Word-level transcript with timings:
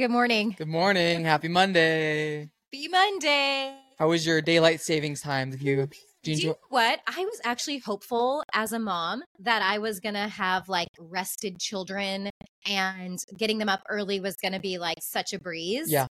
Good 0.00 0.10
morning. 0.10 0.54
Good 0.56 0.66
morning. 0.66 1.26
Happy 1.26 1.48
Monday. 1.48 2.48
Be 2.72 2.88
Monday. 2.88 3.76
How 3.98 4.08
was 4.08 4.24
your 4.24 4.40
daylight 4.40 4.80
savings 4.80 5.20
time? 5.20 5.50
Did 5.50 5.60
you, 5.60 5.76
did 5.76 5.92
you 6.22 6.34
Do 6.36 6.40
you 6.40 6.48
know 6.48 6.56
what? 6.70 7.00
I 7.06 7.22
was 7.22 7.38
actually 7.44 7.80
hopeful 7.80 8.42
as 8.54 8.72
a 8.72 8.78
mom 8.78 9.22
that 9.40 9.60
I 9.60 9.76
was 9.76 10.00
going 10.00 10.14
to 10.14 10.26
have 10.26 10.70
like 10.70 10.88
rested 10.98 11.58
children 11.60 12.30
and 12.66 13.18
getting 13.36 13.58
them 13.58 13.68
up 13.68 13.82
early 13.90 14.20
was 14.20 14.36
going 14.36 14.54
to 14.54 14.58
be 14.58 14.78
like 14.78 14.96
such 15.02 15.34
a 15.34 15.38
breeze. 15.38 15.92
Yeah. 15.92 16.06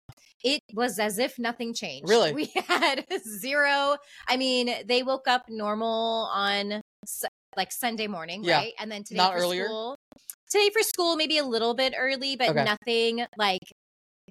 It 0.42 0.62
was 0.72 0.98
as 0.98 1.18
if 1.18 1.38
nothing 1.38 1.74
changed. 1.74 2.08
Really? 2.08 2.32
We 2.34 2.50
had 2.66 3.04
zero. 3.38 3.98
I 4.26 4.38
mean, 4.38 4.74
they 4.86 5.02
woke 5.02 5.28
up 5.28 5.42
normal 5.50 6.30
on 6.32 6.80
like 7.54 7.70
Sunday 7.70 8.06
morning, 8.06 8.44
Yeah. 8.44 8.56
right? 8.60 8.72
And 8.78 8.90
then 8.90 9.04
today 9.04 9.18
Not 9.18 9.34
for 9.34 9.40
earlier? 9.40 9.66
school. 9.66 9.96
Today 10.54 10.70
for 10.72 10.82
school, 10.84 11.16
maybe 11.16 11.38
a 11.38 11.44
little 11.44 11.74
bit 11.74 11.94
early, 11.98 12.36
but 12.36 12.50
Okay. 12.50 12.62
nothing 12.62 13.26
like 13.36 13.62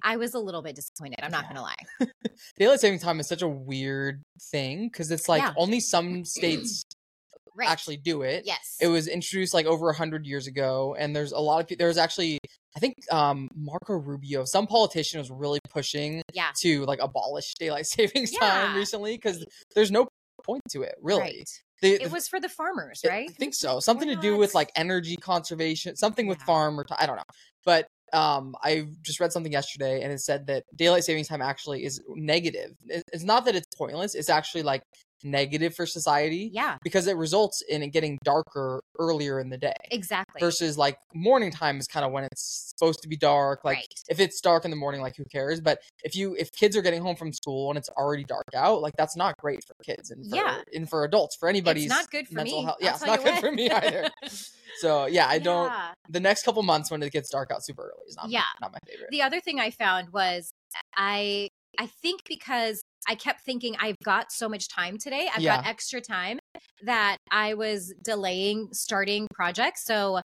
I 0.02 0.16
was 0.16 0.32
a 0.32 0.38
little 0.38 0.62
bit 0.62 0.74
disappointed. 0.74 1.18
I'm 1.22 1.30
not 1.30 1.44
Yeah. 1.44 1.52
going 1.52 1.56
to 1.56 1.62
lie. 1.62 2.10
Daylight 2.58 2.80
saving 2.80 2.98
time 2.98 3.20
is 3.20 3.28
such 3.28 3.42
a 3.42 3.48
weird 3.48 4.22
thing 4.50 4.88
because 4.88 5.10
it's 5.10 5.28
like 5.28 5.42
Yeah. 5.42 5.52
only 5.58 5.80
some 5.80 6.24
states 6.24 6.82
Right. 7.54 7.68
actually 7.68 7.98
do 7.98 8.22
it. 8.22 8.44
yes. 8.46 8.78
It 8.80 8.88
was 8.88 9.06
introduced 9.06 9.52
like 9.52 9.66
over 9.66 9.90
a 9.90 9.94
hundred 9.94 10.24
years 10.26 10.46
ago, 10.46 10.96
and 10.98 11.14
there's 11.14 11.32
a 11.32 11.38
lot 11.38 11.60
of 11.60 11.66
people. 11.68 11.80
There 11.82 11.88
was 11.88 11.98
actually, 11.98 12.38
I 12.74 12.80
think, 12.80 12.94
um, 13.12 13.48
Marco 13.54 13.92
Rubio, 13.92 14.46
some 14.46 14.66
politician 14.66 15.20
was 15.20 15.30
really 15.30 15.60
pushing 15.68 16.22
yeah. 16.32 16.52
to 16.62 16.86
like 16.86 17.00
abolish 17.00 17.52
daylight 17.58 17.86
savings 17.86 18.30
time 18.32 18.74
recently 18.74 19.14
because 19.16 19.44
there's 19.74 19.90
no 19.90 20.08
point 20.42 20.62
to 20.70 20.82
it, 20.84 20.94
really. 21.02 21.20
Right. 21.20 21.50
The- 21.84 22.02
It 22.02 22.10
was 22.10 22.26
for 22.28 22.40
the 22.40 22.48
farmers, 22.48 23.02
I- 23.04 23.08
right? 23.08 23.28
I 23.30 23.32
think 23.34 23.54
so. 23.54 23.78
Something 23.78 24.08
to 24.08 24.16
do 24.16 24.36
with 24.36 24.54
like 24.54 24.72
energy 24.74 25.16
conservation, 25.16 25.96
something 25.96 26.26
with 26.26 26.38
Yeah. 26.40 26.46
farm 26.46 26.80
or 26.80 26.84
t- 26.84 26.94
I 26.98 27.06
don't 27.06 27.16
know. 27.16 27.22
But 27.64 27.86
um, 28.12 28.54
I 28.62 28.86
just 29.02 29.18
read 29.20 29.32
something 29.32 29.50
yesterday 29.52 30.02
and 30.02 30.12
it 30.12 30.20
said 30.20 30.46
that 30.46 30.64
daylight 30.76 31.02
savings 31.04 31.26
time 31.28 31.42
actually 31.42 31.84
is 31.84 32.00
negative. 32.08 32.70
It- 32.88 33.02
It's 33.12 33.24
not 33.24 33.44
that 33.46 33.54
it's 33.56 33.66
pointless. 33.76 34.14
It's 34.14 34.30
actually 34.30 34.62
like 34.62 34.82
negative 35.24 35.74
for 35.74 35.86
society 35.86 36.50
Yeah, 36.52 36.76
because 36.84 37.06
it 37.06 37.16
results 37.16 37.62
in 37.68 37.82
it 37.82 37.88
getting 37.88 38.18
darker 38.24 38.82
earlier 38.98 39.40
in 39.40 39.48
the 39.50 39.58
day. 39.58 39.72
exactly. 39.90 40.38
Versus 40.40 40.76
like 40.78 40.98
morning 41.14 41.50
time 41.50 41.78
is 41.78 41.86
kind 41.86 42.04
of 42.04 42.12
when 42.12 42.24
it's 42.24 42.72
supposed 42.76 43.00
to 43.02 43.08
be 43.08 43.16
dark. 43.16 43.64
Like 43.64 43.78
right. 43.78 43.94
if 44.08 44.20
it's 44.20 44.40
dark 44.40 44.64
in 44.64 44.70
the 44.70 44.76
morning, 44.76 45.00
like 45.00 45.16
who 45.16 45.24
cares? 45.24 45.60
But 45.60 45.78
if 46.04 46.14
you 46.14 46.36
if 46.38 46.52
kids 46.52 46.76
are 46.76 46.82
getting 46.82 47.02
home 47.02 47.16
from 47.16 47.32
school 47.32 47.70
and 47.70 47.78
it's 47.78 47.88
already 47.90 48.24
dark 48.24 48.44
out, 48.54 48.82
like 48.82 48.94
that's 48.96 49.16
not 49.16 49.36
great 49.38 49.64
for 49.64 49.74
kids 49.84 50.10
and 50.10 50.28
for 50.28 50.36
Yeah. 50.36 50.60
and 50.74 50.88
for 50.88 51.04
adults 51.04 51.36
for 51.36 51.48
anybody's 51.48 51.84
it's 51.84 51.90
not 51.92 52.10
good 52.10 52.28
for 52.28 52.34
mental 52.34 52.58
me. 52.58 52.64
health. 52.64 52.76
I'll 52.80 52.86
Yeah, 52.86 52.92
it's 52.94 53.06
not 53.06 53.18
good 53.24 53.32
what. 53.34 53.40
for 53.40 53.52
me 53.52 53.70
either. 53.70 54.10
So 54.78 55.06
yeah, 55.06 55.28
I 55.28 55.38
don't. 55.38 55.70
Yeah. 55.70 55.92
The 56.08 56.18
next 56.18 56.44
couple 56.44 56.60
months 56.64 56.90
when 56.90 57.00
it 57.02 57.12
gets 57.12 57.30
dark 57.30 57.52
out 57.52 57.64
super 57.64 57.82
early 57.82 58.08
is 58.08 58.16
not 58.16 58.28
Yeah. 58.28 58.42
not 58.60 58.72
my 58.72 58.78
favorite. 58.86 59.08
The 59.12 59.22
other 59.22 59.40
thing 59.40 59.60
I 59.60 59.70
found 59.70 60.10
was 60.12 60.50
I 60.96 61.48
I 61.78 61.86
think 61.86 62.22
because 62.26 62.82
I 63.08 63.14
kept 63.14 63.42
thinking 63.42 63.76
I've 63.78 63.96
got 64.04 64.32
so 64.32 64.48
much 64.48 64.68
time 64.68 64.96
today, 64.98 65.28
I've 65.34 65.42
got 65.42 65.66
extra 65.66 66.00
time 66.00 66.38
that 66.84 67.16
I 67.30 67.54
was 67.54 67.92
delaying 68.02 68.68
starting 68.72 69.26
projects. 69.34 69.84
So 69.84 70.16
uh, 70.16 70.20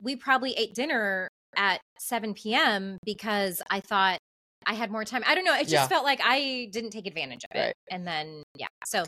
we 0.00 0.16
probably 0.16 0.52
ate 0.52 0.74
dinner 0.74 1.28
at 1.56 1.80
7 2.00 2.34
p.m. 2.34 2.98
because 3.04 3.62
I 3.70 3.80
thought 3.80 4.18
I 4.66 4.74
had 4.74 4.90
more 4.90 5.04
time. 5.04 5.22
I 5.26 5.34
don't 5.34 5.44
know. 5.44 5.54
It 5.54 5.62
just 5.62 5.72
Yeah. 5.72 5.86
felt 5.88 6.04
like 6.04 6.20
I 6.22 6.68
didn't 6.72 6.90
take 6.90 7.06
advantage 7.06 7.44
of 7.50 7.56
it. 7.56 7.60
Right. 7.60 7.74
And 7.90 8.06
then, 8.06 8.42
yeah. 8.56 8.68
So, 8.86 9.04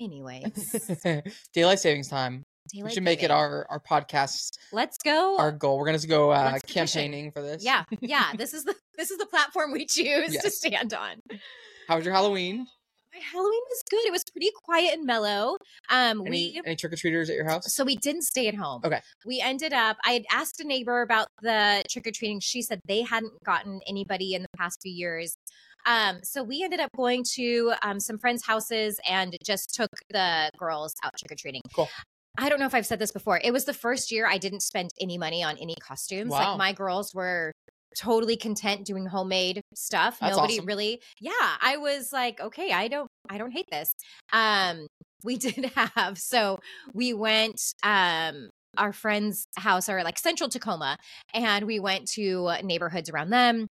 anyways, 0.00 0.90
Daylight 1.54 1.78
savings 1.80 2.08
time. 2.08 2.42
we 2.82 2.90
should 2.92 3.02
make 3.04 3.22
it 3.22 3.30
our 3.30 3.66
our 3.70 3.80
podcast 3.80 4.58
Let's 4.72 4.98
go. 4.98 5.38
our 5.38 5.52
goal. 5.52 5.78
We're 5.78 5.86
gonna 5.86 5.98
go 6.06 6.30
uh, 6.30 6.58
campaigning 6.66 7.30
for 7.30 7.40
this. 7.42 7.64
yeah, 7.64 7.84
yeah. 8.00 8.32
This 8.36 8.52
is 8.54 8.64
the 8.64 8.74
this 8.96 9.10
is 9.10 9.18
the 9.18 9.26
platform 9.26 9.72
we 9.72 9.86
choose 9.86 10.36
to 10.36 10.50
stand 10.50 10.92
on. 10.92 11.20
How 11.86 11.96
was 11.96 12.04
your 12.04 12.14
Halloween? 12.14 12.66
My 13.14 13.20
Halloween 13.32 13.60
was 13.70 13.82
good. 13.88 14.04
It 14.04 14.12
was 14.12 14.24
pretty 14.24 14.50
quiet 14.64 14.94
and 14.94 15.06
mellow. 15.06 15.56
Um, 15.88 16.20
Any 16.26 16.30
we 16.30 16.62
any 16.66 16.76
trick 16.76 16.92
or 16.92 16.96
treaters 16.96 17.30
at 17.30 17.36
your 17.36 17.46
house? 17.46 17.72
so 17.72 17.84
we 17.84 17.96
didn't 17.96 18.22
stay 18.22 18.46
at 18.48 18.54
home. 18.54 18.82
Okay. 18.84 19.00
We 19.24 19.40
ended 19.40 19.72
up. 19.72 19.96
I 20.04 20.12
had 20.12 20.24
asked 20.30 20.60
a 20.60 20.64
neighbor 20.66 21.00
about 21.02 21.28
the 21.40 21.82
trick 21.88 22.06
or 22.06 22.10
treating. 22.10 22.40
She 22.40 22.60
said 22.60 22.80
they 22.86 23.02
hadn't 23.02 23.32
gotten 23.44 23.80
anybody 23.86 24.34
in 24.34 24.42
the 24.42 24.48
past 24.56 24.80
few 24.82 24.92
years. 24.92 25.36
Um, 25.86 26.18
so 26.24 26.42
we 26.42 26.62
ended 26.62 26.80
up 26.80 26.90
going 26.96 27.24
to 27.34 27.72
um, 27.82 28.00
some 28.00 28.18
friends' 28.18 28.44
houses 28.44 29.00
and 29.08 29.36
just 29.44 29.72
took 29.74 29.90
the 30.10 30.50
girls 30.58 30.94
out 31.04 31.12
trick 31.16 31.32
or 31.32 31.36
treating. 31.36 31.62
Cool. 31.74 31.88
I 32.38 32.48
don't 32.50 32.58
know 32.58 32.66
if 32.66 32.74
I've 32.74 32.84
said 32.86 32.98
this 32.98 33.12
before. 33.12 33.40
It 33.42 33.52
was 33.52 33.64
the 33.64 33.72
first 33.72 34.10
year 34.12 34.26
I 34.26 34.36
didn't 34.36 34.60
spend 34.60 34.90
any 35.00 35.16
money 35.16 35.42
on 35.42 35.56
any 35.56 35.76
costumes. 35.76 36.30
Wow. 36.32 36.50
Like 36.50 36.58
my 36.58 36.72
girls 36.74 37.14
were 37.14 37.52
totally 37.96 38.36
content 38.36 38.84
doing 38.84 39.06
homemade 39.06 39.62
stuff. 39.74 40.18
That's 40.20 40.36
Nobody 40.36 40.54
awesome. 40.54 40.66
really 40.66 41.00
Yeah, 41.20 41.32
I 41.60 41.76
was 41.78 42.12
like, 42.12 42.40
okay, 42.40 42.72
I 42.72 42.88
don't 42.88 43.08
I 43.28 43.38
don't 43.38 43.52
hate 43.52 43.68
this. 43.70 43.94
Um 44.32 44.86
we 45.24 45.36
did 45.38 45.70
have 45.74 46.18
so 46.18 46.58
we 46.94 47.12
went 47.12 47.60
um 47.82 48.50
our 48.76 48.92
friend's 48.92 49.46
house 49.56 49.88
are 49.88 50.04
like 50.04 50.18
central 50.18 50.50
Tacoma 50.50 50.98
and 51.32 51.66
we 51.66 51.80
went 51.80 52.08
to 52.08 52.52
neighborhoods 52.62 53.08
around 53.08 53.30
them. 53.30 53.66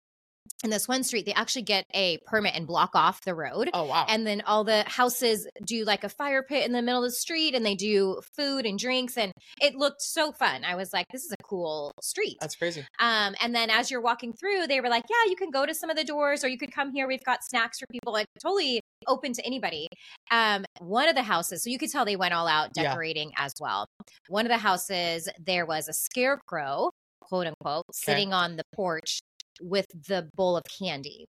In 0.64 0.70
this 0.70 0.88
one 0.88 1.04
street, 1.04 1.26
they 1.26 1.34
actually 1.34 1.62
get 1.62 1.86
a 1.94 2.18
permit 2.26 2.56
and 2.56 2.66
block 2.66 2.92
off 2.96 3.22
the 3.22 3.36
road. 3.36 3.70
Oh 3.74 3.86
wow. 3.86 4.06
And 4.08 4.26
then 4.26 4.42
all 4.48 4.64
the 4.64 4.84
houses 4.88 5.48
do 5.64 5.84
like 5.86 6.04
a 6.04 6.10
fire 6.10 6.42
pit 6.44 6.66
in 6.66 6.72
the 6.72 6.82
middle 6.82 7.04
of 7.04 7.10
the 7.12 7.16
street 7.16 7.54
and 7.54 7.66
they 7.66 7.76
do 7.76 8.20
food 8.36 8.66
and 8.66 8.80
drinks. 8.80 9.18
And 9.18 9.32
it 9.62 9.76
looked 9.76 10.02
so 10.02 10.32
fun. 10.32 10.64
I 10.64 10.76
was 10.76 10.92
like, 10.92 11.06
this 11.12 11.24
is 11.24 11.32
a 11.32 11.44
cool 11.44 11.92
street. 12.02 12.38
That's 12.42 12.56
crazy. 12.56 12.82
Um, 13.00 13.36
and 13.42 13.54
then 13.54 13.70
as 13.70 13.92
you're 13.92 14.02
walking 14.02 14.34
through, 14.34 14.68
they 14.68 14.82
were 14.82 14.90
like, 14.90 15.04
yeah, 15.10 15.30
you 15.30 15.36
can 15.36 15.52
go 15.52 15.66
to 15.66 15.74
some 15.76 15.90
of 15.90 15.98
the 15.98 16.04
doors 16.04 16.44
or 16.44 16.48
you 16.48 16.58
could 16.58 16.72
come 16.72 16.92
here. 16.92 17.08
We've 17.08 17.24
got 17.24 17.44
snacks 17.44 17.80
for 17.80 17.86
people, 17.92 18.14
like 18.14 18.26
totally 18.42 18.82
open 19.08 19.34
to 19.34 19.46
anybody. 19.46 19.88
Um, 20.32 20.66
one 20.80 21.08
of 21.08 21.16
the 21.16 21.22
houses, 21.24 21.64
so 21.64 21.70
you 21.70 21.78
could 21.78 21.92
tell 21.92 22.06
they 22.06 22.16
went 22.16 22.34
all 22.34 22.48
out 22.48 22.70
Yeah. 22.76 22.84
decorating 22.84 23.32
as 23.38 23.54
well. 23.60 23.86
One 24.30 24.46
of 24.46 24.50
the 24.50 24.58
houses, 24.58 25.30
there 25.40 25.66
was 25.66 25.88
a 25.88 25.94
scarecrow, 25.94 26.90
quote 27.22 27.48
unquote, 27.48 27.86
sitting 27.94 28.34
on 28.34 28.56
the 28.56 28.64
porch 28.74 29.20
with 29.62 29.86
the 30.08 30.30
bowl 30.36 30.58
of 30.58 30.64
candy. 30.80 31.26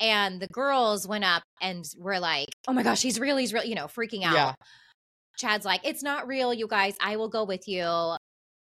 And 0.00 0.40
the 0.40 0.48
girls 0.48 1.06
went 1.06 1.24
up 1.24 1.42
and 1.60 1.84
were 1.98 2.18
like, 2.18 2.48
oh 2.66 2.72
my 2.72 2.82
gosh, 2.82 3.02
he's 3.02 3.20
real, 3.20 3.36
he's 3.36 3.52
real, 3.52 3.64
you 3.64 3.74
know, 3.74 3.86
freaking 3.86 4.22
out. 4.24 4.34
Yeah. 4.34 4.52
Chad's 5.38 5.64
like, 5.66 5.80
it's 5.84 6.02
not 6.02 6.26
real, 6.26 6.52
you 6.54 6.66
guys. 6.66 6.94
I 7.02 7.16
will 7.16 7.28
go 7.28 7.44
with 7.44 7.66
you. 7.68 8.16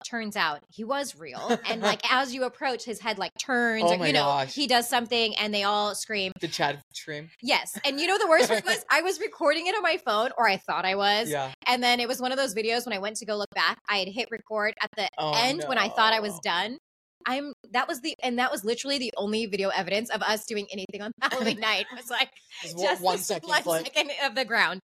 Turns 0.07 0.35
out 0.35 0.59
he 0.69 0.83
was 0.83 1.15
real. 1.17 1.59
And 1.67 1.81
like 1.81 1.99
as 2.11 2.33
you 2.33 2.43
approach, 2.43 2.85
his 2.85 2.99
head 2.99 3.17
like 3.17 3.31
turns, 3.43 3.83
Oh 3.85 3.97
or 3.97 4.05
you 4.05 4.13
know, 4.13 4.25
gosh. 4.25 4.53
he 4.53 4.67
does 4.67 4.87
something 4.87 5.35
and 5.37 5.51
they 5.53 5.63
all 5.63 5.95
scream. 5.95 6.31
The 6.39 6.47
Chad 6.47 6.79
scream? 6.93 7.29
Yes. 7.41 7.77
And 7.83 7.99
you 7.99 8.05
know 8.07 8.17
the 8.19 8.27
worst 8.27 8.47
part 8.47 8.63
was 8.63 8.85
I 8.91 9.01
was 9.01 9.19
recording 9.19 9.65
it 9.65 9.75
on 9.75 9.81
my 9.81 9.97
phone, 10.05 10.29
or 10.37 10.47
I 10.47 10.57
thought 10.57 10.85
I 10.85 10.95
was. 10.95 11.31
Yeah. 11.31 11.51
And 11.65 11.81
then 11.81 11.99
it 11.99 12.07
was 12.07 12.21
one 12.21 12.31
of 12.31 12.37
those 12.37 12.53
videos 12.53 12.85
when 12.85 12.93
I 12.93 12.99
went 12.99 13.15
to 13.17 13.25
go 13.25 13.35
look 13.37 13.49
back, 13.55 13.79
I 13.89 13.97
had 13.97 14.07
hit 14.07 14.27
record 14.29 14.75
at 14.81 14.89
the 14.95 15.07
Oh, 15.17 15.33
end 15.35 15.63
when 15.67 15.79
I 15.79 15.89
thought 15.89 16.13
I 16.13 16.19
was 16.19 16.39
done. 16.43 16.77
I'm 17.27 17.53
that 17.73 17.87
was 17.87 18.01
the 18.01 18.15
and 18.23 18.39
that 18.39 18.51
was 18.51 18.63
literally 18.63 18.97
the 18.97 19.11
only 19.17 19.45
video 19.45 19.69
evidence 19.69 20.09
of 20.09 20.21
us 20.23 20.45
doing 20.45 20.65
anything 20.71 21.01
on 21.03 21.11
Halloween 21.21 21.59
night. 21.59 21.85
It 21.91 21.95
Was 21.97 22.09
like 22.09 22.29
Just 22.63 22.77
just 22.81 23.01
one 23.03 23.17
second 23.19 23.49
one 23.49 23.83
second 23.83 24.11
of 24.25 24.33
the 24.35 24.45
ground. 24.45 24.81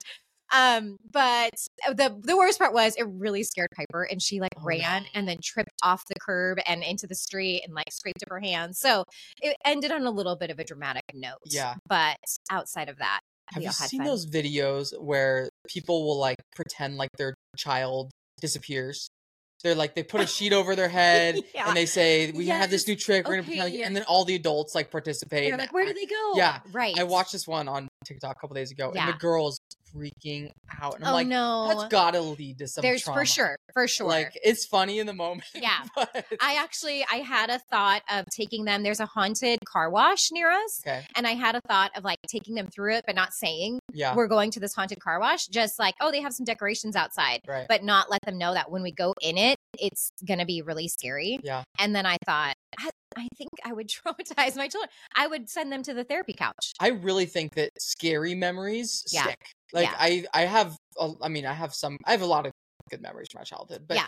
Um, 0.55 0.99
but 1.11 1.53
the 1.89 2.15
the 2.23 2.37
worst 2.37 2.59
part 2.59 2.75
was 2.75 2.95
it 2.97 3.05
really 3.09 3.43
scared 3.43 3.69
Piper, 3.75 4.03
and 4.03 4.21
she 4.21 4.39
like 4.41 4.51
Oh, 4.59 4.65
ran 4.65 5.05
no. 5.05 5.09
and 5.15 5.27
then 5.27 5.39
tripped 5.43 5.71
off 5.83 6.03
the 6.09 6.15
curb 6.21 6.59
and 6.67 6.83
into 6.83 7.07
the 7.07 7.15
street 7.15 7.63
and 7.65 7.75
like 7.75 7.91
scraped 7.91 8.23
up 8.23 8.29
her 8.29 8.41
hands. 8.41 8.79
So 8.79 9.05
it 9.41 9.57
ended 9.65 9.93
on 9.93 10.05
a 10.05 10.11
little 10.11 10.37
bit 10.37 10.51
of 10.51 10.59
a 10.59 10.65
dramatic 10.65 11.05
note. 11.15 11.39
Yeah. 11.47 11.77
but 11.89 12.19
outside 12.51 12.91
of 12.91 12.99
that, 12.99 13.21
Have 13.55 13.63
you 13.63 13.73
seen 13.73 14.01
fun. 14.01 14.07
those 14.09 14.27
videos 14.27 14.93
where 15.01 15.49
people 15.69 16.05
will 16.05 16.19
like 16.19 16.37
pretend 16.55 16.97
like 16.99 17.11
their 17.17 17.33
child 17.57 18.11
disappears? 18.43 19.09
They're 19.63 19.75
like 19.75 19.95
they 19.95 20.03
put 20.03 20.21
a 20.21 20.27
sheet 20.27 20.53
over 20.53 20.75
their 20.77 20.89
head 21.01 21.37
Yeah. 21.55 21.69
and 21.69 21.77
they 21.77 21.87
say, 21.87 22.31
"We 22.33 22.47
have 22.49 22.71
this 22.71 22.87
new 22.89 22.97
trick." 22.97 23.27
We're 23.29 23.37
gonna 23.37 23.43
pretend, 23.45 23.71
like-" 23.71 23.79
yeah. 23.79 23.87
and 23.87 23.97
then 23.97 24.05
all 24.05 24.25
the 24.25 24.35
adults 24.35 24.75
like 24.75 24.91
participate. 24.91 25.45
They're 25.45 25.53
and 25.53 25.61
like, 25.61 25.73
where 25.73 25.87
do 25.87 25.93
they 25.95 26.07
go? 26.07 26.33
Yeah, 26.37 26.61
right. 26.73 26.99
I 26.99 27.05
watched 27.05 27.33
this 27.33 27.47
one 27.47 27.69
on 27.69 27.89
TikTok 28.05 28.37
a 28.37 28.41
couple 28.41 28.55
days 28.55 28.71
ago, 28.71 28.87
and 28.89 28.97
Yeah. 28.97 29.13
the 29.13 29.19
girls 29.19 29.59
freaking 29.95 30.51
out, 30.81 30.95
and 30.97 31.05
I'm 31.05 31.11
oh 31.11 31.15
like, 31.15 31.27
no, 31.27 31.69
"That's 31.69 31.89
gotta 31.93 32.21
lead 32.21 32.59
to 32.59 32.67
some 32.69 32.83
there's 32.83 33.03
trauma." 33.03 33.21
for 33.21 33.27
sure, 33.27 33.57
for 33.75 33.87
sure. 33.87 34.09
Like 34.09 34.33
it's 34.43 34.65
funny 34.67 34.99
in 34.99 35.07
the 35.07 35.13
moment. 35.13 35.45
Yeah. 35.55 35.85
but- 35.95 36.25
I 36.41 36.57
actually 36.57 37.05
I 37.11 37.17
had 37.17 37.51
a 37.51 37.59
thought 37.71 38.03
of 38.11 38.25
taking 38.35 38.65
them. 38.65 38.83
There's 38.83 39.01
a 39.01 39.07
haunted 39.07 39.59
car 39.67 39.91
wash 39.91 40.31
near 40.33 40.51
us. 40.51 40.81
okay. 40.85 41.05
And 41.15 41.27
I 41.27 41.33
had 41.33 41.55
a 41.55 41.61
thought 41.69 41.91
of 41.97 42.05
like 42.05 42.19
taking 42.29 42.55
them 42.55 42.69
through 42.69 42.95
it, 42.97 43.05
but 43.07 43.15
not 43.15 43.33
saying 43.33 43.79
Yeah. 43.93 44.15
we're 44.17 44.27
going 44.29 44.51
to 44.53 44.61
this 44.61 44.75
haunted 44.75 44.99
car 45.01 45.21
wash. 45.21 45.47
Just 45.47 45.79
like, 45.79 45.95
oh, 46.01 46.11
they 46.11 46.21
have 46.23 46.33
some 46.33 46.45
decorations 46.45 46.97
outside, 46.97 47.41
Right. 47.47 47.67
but 47.69 47.85
not 47.85 48.11
let 48.11 48.21
them 48.25 48.39
know 48.39 48.55
that 48.55 48.71
when 48.71 48.83
we 48.83 48.93
go 48.93 49.13
in 49.21 49.37
it, 49.39 49.57
it's 49.79 50.13
going 50.27 50.39
to 50.39 50.47
be 50.47 50.63
really 50.63 50.89
scary. 50.89 51.39
Yeah. 51.43 51.63
And 51.79 51.95
then 51.95 52.07
I 52.07 52.17
thought, 52.27 52.55
I, 52.79 52.91
I 53.17 53.29
think 53.37 53.51
I 53.65 53.73
would 53.73 53.89
traumatize 54.07 54.57
my 54.57 54.69
children. 54.69 54.91
I 55.17 55.27
would 55.27 55.49
send 55.49 55.73
them 55.73 55.83
to 55.85 55.95
the 55.95 56.05
therapy 56.05 56.35
couch. 56.35 56.73
I 56.81 56.89
really 56.89 57.27
think 57.27 57.55
that 57.55 57.71
scary 57.79 58.35
memories 58.35 59.05
Yeah. 59.11 59.25
stick. 59.25 59.39
Like 59.73 59.85
Yeah. 59.85 59.97
I, 59.99 60.25
I 60.35 60.43
have, 60.43 60.77
a, 60.99 61.13
I 61.23 61.29
mean, 61.29 61.47
I 61.47 61.55
have 61.55 61.75
some, 61.75 61.97
I 62.05 62.13
have 62.13 62.23
a 62.23 62.27
lot 62.27 62.47
of 62.47 62.53
good 62.91 63.01
memories 63.03 63.29
from 63.33 63.41
my 63.41 63.45
childhood, 63.45 63.85
but 63.87 63.97
Yeah. 63.97 64.07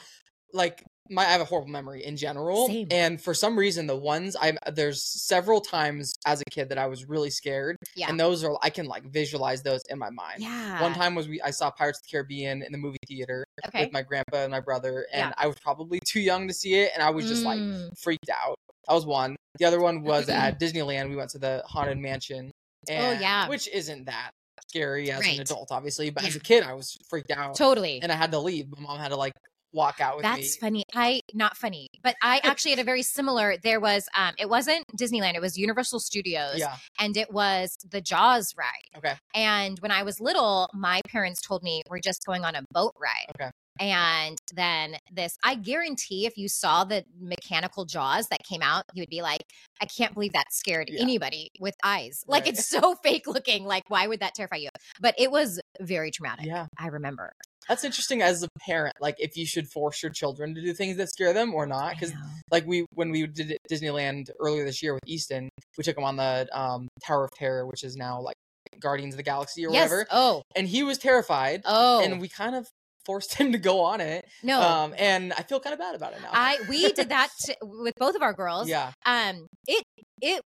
Like 0.54 0.82
my 1.10 1.22
I 1.26 1.32
have 1.32 1.42
a 1.42 1.44
horrible 1.44 1.68
memory 1.70 2.02
in 2.02 2.16
general, 2.16 2.66
Same. 2.68 2.86
and 2.90 3.20
for 3.20 3.34
some 3.34 3.58
reason 3.58 3.86
the 3.86 3.96
ones 3.96 4.34
I 4.40 4.56
there's 4.72 5.02
several 5.02 5.60
times 5.60 6.14
as 6.24 6.40
a 6.40 6.44
kid 6.50 6.70
that 6.70 6.78
I 6.78 6.86
was 6.86 7.06
really 7.06 7.28
scared, 7.28 7.76
Yeah. 7.94 8.08
and 8.08 8.18
those 8.18 8.42
are 8.42 8.56
I 8.62 8.70
can 8.70 8.86
like 8.86 9.04
visualize 9.12 9.62
those 9.62 9.82
in 9.90 9.98
my 9.98 10.08
mind. 10.08 10.38
yeah. 10.42 10.80
One 10.80 10.94
time 10.94 11.14
was 11.14 11.28
we 11.28 11.42
I 11.42 11.50
saw 11.50 11.70
Pirates 11.70 11.98
of 11.98 12.04
the 12.04 12.10
Caribbean 12.10 12.62
in 12.62 12.72
the 12.72 12.78
movie 12.78 12.96
theater 13.06 13.44
Okay. 13.68 13.84
with 13.84 13.92
my 13.92 14.00
grandpa 14.00 14.38
and 14.44 14.50
my 14.50 14.60
brother, 14.60 15.06
and 15.12 15.28
Yeah. 15.28 15.34
I 15.36 15.46
was 15.46 15.56
probably 15.60 16.00
too 16.06 16.20
young 16.20 16.48
to 16.48 16.54
see 16.54 16.74
it, 16.76 16.92
and 16.94 17.02
I 17.02 17.10
was 17.10 17.26
just 17.28 17.42
like 17.44 17.58
Mm. 17.60 17.90
freaked 17.98 18.30
out. 18.30 18.54
That 18.88 18.94
was 18.94 19.04
one. 19.04 19.36
The 19.58 19.66
other 19.66 19.80
one 19.80 20.02
was 20.02 20.28
at 20.30 20.58
Disneyland. 20.58 21.10
We 21.10 21.16
went 21.16 21.30
to 21.30 21.38
the 21.38 21.62
Haunted 21.66 21.98
Mansion. 21.98 22.50
And, 22.88 23.16
Oh, 23.18 23.20
yeah. 23.20 23.48
which 23.48 23.66
isn't 23.68 24.04
that 24.06 24.30
scary 24.68 25.10
as 25.10 25.20
Right. 25.20 25.34
an 25.36 25.40
adult, 25.42 25.68
obviously, 25.70 26.10
but 26.10 26.24
as 26.24 26.34
a 26.36 26.40
kid, 26.40 26.64
I 26.64 26.72
was 26.74 26.96
freaked 27.08 27.30
out, 27.30 27.56
Totally. 27.56 28.00
and 28.02 28.10
I 28.12 28.14
had 28.14 28.30
to 28.32 28.38
leave. 28.38 28.68
My 28.70 28.80
mom 28.80 28.98
had 28.98 29.08
to 29.08 29.16
like 29.16 29.32
walk 29.74 30.00
out 30.00 30.16
with 30.16 30.22
That's 30.22 30.40
me. 30.40 30.60
funny. 30.60 30.84
I 30.94 31.20
not 31.34 31.56
funny, 31.56 31.88
but 32.02 32.14
I 32.22 32.40
actually 32.44 32.70
had 32.70 32.80
a 32.80 32.84
very 32.84 33.02
similar. 33.02 33.56
There 33.62 33.80
was 33.80 34.06
um, 34.16 34.34
it 34.38 34.48
wasn't 34.48 34.84
Disneyland. 34.98 35.34
It 35.34 35.40
was 35.42 35.58
Universal 35.58 36.00
Studios, 36.00 36.56
Yeah. 36.58 36.76
and 36.98 37.16
it 37.16 37.32
was 37.32 37.76
the 37.90 38.00
Jaws 38.00 38.54
ride. 38.56 38.96
Okay. 38.98 39.14
And 39.34 39.78
when 39.80 39.90
I 39.90 40.02
was 40.04 40.20
little, 40.20 40.68
my 40.72 41.00
parents 41.08 41.40
told 41.42 41.62
me 41.62 41.82
we're 41.90 41.98
just 41.98 42.24
going 42.24 42.44
on 42.44 42.54
a 42.54 42.62
boat 42.72 42.94
ride. 43.00 43.26
Okay. 43.34 43.50
And 43.80 44.38
then 44.54 44.94
this, 45.12 45.36
I 45.42 45.56
guarantee 45.56 46.26
if 46.26 46.38
you 46.38 46.48
saw 46.48 46.84
the 46.84 47.04
mechanical 47.20 47.84
jaws 47.84 48.28
that 48.28 48.38
came 48.48 48.62
out, 48.62 48.84
you 48.94 49.02
would 49.02 49.08
be 49.08 49.20
like, 49.20 49.40
I 49.82 49.86
can't 49.86 50.14
believe 50.14 50.32
that 50.34 50.52
scared 50.52 50.88
Yeah. 50.88 51.00
anybody 51.02 51.50
with 51.58 51.74
eyes. 51.82 52.22
Like 52.28 52.44
Right. 52.44 52.52
it's 52.52 52.68
so 52.68 52.94
fake 53.02 53.26
looking. 53.26 53.64
Like, 53.64 53.82
why 53.90 54.06
would 54.06 54.20
that 54.20 54.34
terrify 54.36 54.56
you? 54.56 54.68
But 55.00 55.16
it 55.18 55.32
was 55.32 55.60
very 55.80 56.12
traumatic. 56.12 56.46
Yeah. 56.46 56.66
I 56.78 56.86
remember. 56.86 57.32
That's 57.68 57.84
interesting 57.84 58.22
as 58.22 58.42
a 58.42 58.48
parent, 58.66 58.94
like 59.00 59.16
if 59.18 59.36
you 59.36 59.46
should 59.46 59.68
force 59.68 60.02
your 60.02 60.12
children 60.12 60.54
to 60.54 60.60
do 60.60 60.72
things 60.74 60.96
that 60.98 61.08
scare 61.08 61.32
them 61.32 61.54
or 61.54 61.66
not. 61.66 61.94
Because 61.94 62.12
like 62.50 62.66
we 62.66 62.86
when 62.94 63.10
we 63.10 63.26
did 63.26 63.52
it- 63.52 63.58
Disneyland 63.70 64.30
earlier 64.40 64.64
this 64.64 64.82
year 64.82 64.94
with 64.94 65.02
Easton, 65.06 65.48
we 65.78 65.84
took 65.84 65.96
him 65.96 66.04
on 66.04 66.16
the 66.16 66.48
um, 66.52 66.88
Tower 67.04 67.24
of 67.24 67.30
Terror, 67.32 67.66
which 67.66 67.82
is 67.84 67.96
now 67.96 68.20
like 68.20 68.36
Guardians 68.80 69.14
of 69.14 69.16
the 69.18 69.22
Galaxy 69.22 69.64
or 69.66 69.72
yes. 69.72 69.90
whatever, 69.90 70.06
Oh. 70.10 70.42
and 70.56 70.66
he 70.66 70.82
was 70.82 70.98
terrified, 70.98 71.62
Oh. 71.64 72.00
and 72.02 72.20
we 72.20 72.28
kind 72.28 72.54
of 72.54 72.66
forced 73.06 73.34
him 73.38 73.52
to 73.52 73.58
go 73.58 73.80
on 73.80 74.00
it. 74.00 74.24
no. 74.42 74.60
Um, 74.60 74.94
and 74.98 75.32
I 75.32 75.42
feel 75.42 75.60
kind 75.60 75.72
of 75.74 75.78
bad 75.78 75.94
about 75.94 76.12
it 76.14 76.20
now. 76.22 76.30
I 76.32 76.58
we 76.68 76.90
did 76.92 77.08
that 77.10 77.28
to, 77.46 77.56
with 77.62 77.94
both 77.98 78.14
of 78.16 78.22
our 78.22 78.32
girls. 78.32 78.68
yeah, 78.68 78.92
Um, 79.06 79.46
it 79.66 79.84
it 80.20 80.40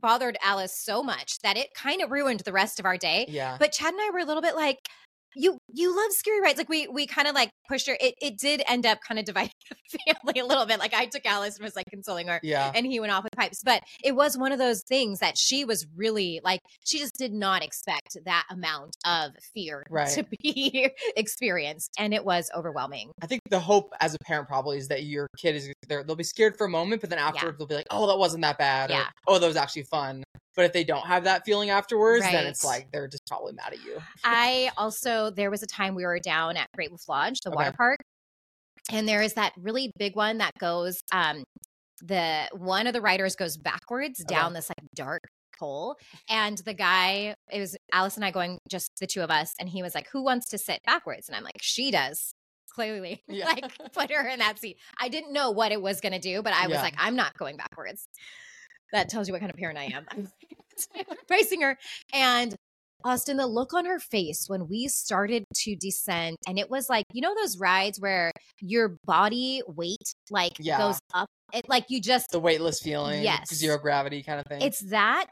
bothered 0.00 0.36
Alice 0.42 0.72
so 0.84 1.02
much 1.02 1.38
that 1.42 1.56
it 1.56 1.68
kind 1.74 2.02
of 2.02 2.10
ruined 2.10 2.40
the 2.40 2.52
rest 2.52 2.78
of 2.78 2.86
our 2.86 2.96
day. 2.96 3.26
yeah, 3.28 3.56
But 3.58 3.72
Chad 3.72 3.92
and 3.92 4.00
I 4.02 4.10
were 4.10 4.18
a 4.20 4.24
little 4.24 4.42
bit 4.42 4.54
like, 4.54 4.78
you 5.34 5.58
you 5.72 5.94
love 5.96 6.12
scary 6.12 6.40
rides. 6.40 6.58
Like 6.58 6.68
we 6.68 6.86
we 6.88 7.06
kind 7.06 7.26
of 7.28 7.34
like 7.34 7.50
pushed 7.68 7.86
her. 7.88 7.96
It 8.00 8.14
it 8.20 8.38
did 8.38 8.62
end 8.68 8.86
up 8.86 8.98
kind 9.06 9.18
of 9.18 9.24
dividing 9.24 9.50
the 9.92 9.98
family 10.14 10.40
a 10.40 10.44
little 10.46 10.66
bit. 10.66 10.78
Like 10.78 10.94
I 10.94 11.06
took 11.06 11.26
Alice 11.26 11.56
and 11.56 11.64
was 11.64 11.76
like 11.76 11.86
consoling 11.90 12.28
her. 12.28 12.40
yeah. 12.42 12.70
And 12.74 12.86
he 12.86 13.00
went 13.00 13.12
off 13.12 13.24
with 13.24 13.32
pipes. 13.36 13.62
But 13.64 13.82
it 14.04 14.14
was 14.14 14.36
one 14.38 14.52
of 14.52 14.58
those 14.58 14.82
things 14.88 15.18
that 15.20 15.36
she 15.36 15.64
was 15.64 15.86
really 15.96 16.40
like, 16.44 16.60
she 16.84 16.98
just 16.98 17.16
did 17.16 17.32
not 17.32 17.64
expect 17.64 18.16
that 18.24 18.44
amount 18.50 18.96
of 19.04 19.32
fear 19.54 19.84
Right. 19.90 20.08
to 20.10 20.24
be 20.42 20.90
experienced. 21.16 21.90
And 21.98 22.14
it 22.14 22.24
was 22.24 22.50
overwhelming. 22.56 23.10
I 23.22 23.26
think 23.26 23.40
the 23.50 23.60
hope 23.60 23.92
as 24.00 24.14
a 24.14 24.18
parent 24.24 24.48
probably 24.48 24.78
is 24.78 24.88
that 24.88 25.04
your 25.04 25.26
kid 25.38 25.56
is 25.56 25.72
they're- 25.88 26.04
they'll 26.04 26.16
be 26.16 26.24
scared 26.24 26.56
for 26.56 26.64
a 26.66 26.70
moment, 26.70 27.00
but 27.00 27.10
then 27.10 27.18
afterwards 27.18 27.58
they'll 27.58 27.66
be 27.66 27.74
like, 27.74 27.86
"Oh, 27.90 28.06
that 28.06 28.18
wasn't 28.18 28.42
that 28.42 28.58
bad," 28.58 28.90
or 28.90 28.94
Yeah. 28.94 29.08
"Oh, 29.26 29.38
that 29.38 29.46
was 29.46 29.56
actually 29.56 29.84
fun." 29.84 30.22
But 30.54 30.64
if 30.64 30.72
they 30.72 30.84
don't 30.84 31.06
have 31.06 31.24
that 31.24 31.44
feeling 31.44 31.68
afterwards, 31.70 32.24
then 32.24 32.46
it's 32.46 32.64
like 32.64 32.90
they're 32.90 33.08
just 33.08 33.26
probably 33.26 33.52
mad 33.52 33.72
at 33.74 33.84
you. 33.84 33.98
I 34.24 34.70
also 34.78 35.30
there 35.30 35.50
was 35.50 35.55
a 35.62 35.66
time 35.66 35.94
we 35.94 36.04
were 36.04 36.18
down 36.18 36.56
at 36.56 36.68
Great 36.74 36.90
Wolf 36.90 37.08
Lodge, 37.08 37.40
the 37.44 37.50
water 37.50 37.72
park, 37.76 37.98
and 38.92 39.08
there 39.08 39.22
is 39.22 39.34
that 39.34 39.52
really 39.58 39.90
big 39.98 40.16
one 40.16 40.38
that 40.38 40.52
goes. 40.58 41.00
Um, 41.12 41.44
the 42.02 42.48
one 42.52 42.86
of 42.86 42.92
the 42.92 43.00
riders 43.00 43.36
goes 43.36 43.56
backwards 43.56 44.20
Okay. 44.20 44.34
down 44.34 44.52
this 44.52 44.68
like 44.68 44.88
dark 44.94 45.22
hole, 45.58 45.96
and 46.28 46.58
the 46.58 46.74
guy 46.74 47.34
it 47.50 47.60
was 47.60 47.76
Alice 47.92 48.16
and 48.16 48.24
I 48.24 48.30
going 48.30 48.58
just 48.68 48.90
the 49.00 49.06
two 49.06 49.22
of 49.22 49.30
us, 49.30 49.52
and 49.58 49.68
he 49.68 49.82
was 49.82 49.94
like, 49.94 50.08
"Who 50.12 50.22
wants 50.22 50.48
to 50.50 50.58
sit 50.58 50.80
backwards?" 50.84 51.28
And 51.28 51.36
I'm 51.36 51.44
like, 51.44 51.60
"She 51.62 51.90
does." 51.90 52.32
Clearly, 52.76 53.22
Yeah. 53.26 53.46
like 53.46 53.72
put 53.94 54.10
her 54.12 54.28
in 54.28 54.38
that 54.40 54.58
seat. 54.58 54.76
I 55.00 55.08
didn't 55.08 55.32
know 55.32 55.50
what 55.50 55.72
it 55.72 55.80
was 55.80 56.02
going 56.02 56.12
to 56.12 56.18
do, 56.18 56.42
but 56.42 56.52
I 56.52 56.66
was 56.66 56.76
Yeah. 56.76 56.82
like, 56.82 56.94
I'm 56.98 57.16
not 57.16 57.32
going 57.38 57.56
backwards. 57.56 58.06
That 58.92 59.08
tells 59.08 59.28
you 59.28 59.32
what 59.32 59.40
kind 59.40 59.50
of 59.50 59.56
parent 59.56 59.78
I 59.78 59.84
am. 59.84 60.06
I'm 60.10 60.28
racing 61.30 61.62
her, 61.62 61.78
and 62.12 62.54
Austin, 63.04 63.36
the 63.36 63.46
look 63.46 63.72
on 63.74 63.84
her 63.86 63.98
face 63.98 64.46
when 64.48 64.68
we 64.68 64.88
started 64.88 65.44
to 65.54 65.76
descend, 65.76 66.36
and 66.48 66.58
it 66.58 66.70
was 66.70 66.88
like, 66.88 67.04
you 67.12 67.20
know, 67.20 67.34
those 67.34 67.58
rides 67.58 68.00
where 68.00 68.32
your 68.60 68.96
body 69.04 69.62
weight 69.66 70.14
like 70.30 70.52
Yeah. 70.58 70.78
goes 70.78 70.98
up. 71.14 71.28
It 71.52 71.68
like 71.68 71.86
you 71.88 72.00
just, 72.00 72.30
The 72.30 72.40
weightless 72.40 72.80
feeling, 72.80 73.22
Yes. 73.22 73.54
zero 73.54 73.78
gravity 73.78 74.22
kind 74.22 74.40
of 74.40 74.46
thing. 74.46 74.60
it's 74.62 74.80
that 74.90 75.26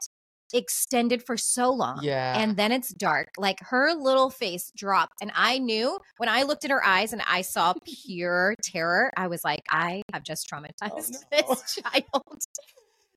extended 0.53 1.25
for 1.25 1.35
so 1.35 1.71
long. 1.71 1.99
yeah, 2.01 2.39
And 2.39 2.55
then 2.55 2.71
it's 2.71 2.93
dark. 2.93 3.29
Like 3.37 3.57
her 3.61 3.93
little 3.93 4.29
face 4.29 4.71
dropped. 4.77 5.13
And 5.21 5.31
I 5.35 5.57
knew 5.57 5.97
when 6.17 6.29
I 6.29 6.43
looked 6.43 6.63
at 6.63 6.71
her 6.71 6.85
eyes 6.85 7.11
and 7.11 7.21
I 7.27 7.41
saw 7.41 7.73
pure 8.05 8.55
terror, 8.63 9.11
I 9.17 9.27
was 9.27 9.43
like, 9.43 9.61
I 9.69 10.03
have 10.13 10.23
just 10.23 10.47
oh, 10.53 10.55
traumatized 10.57 11.15
Oh, 11.33 11.37
no. 11.41 11.47
this 11.55 11.79
child. 11.83 12.39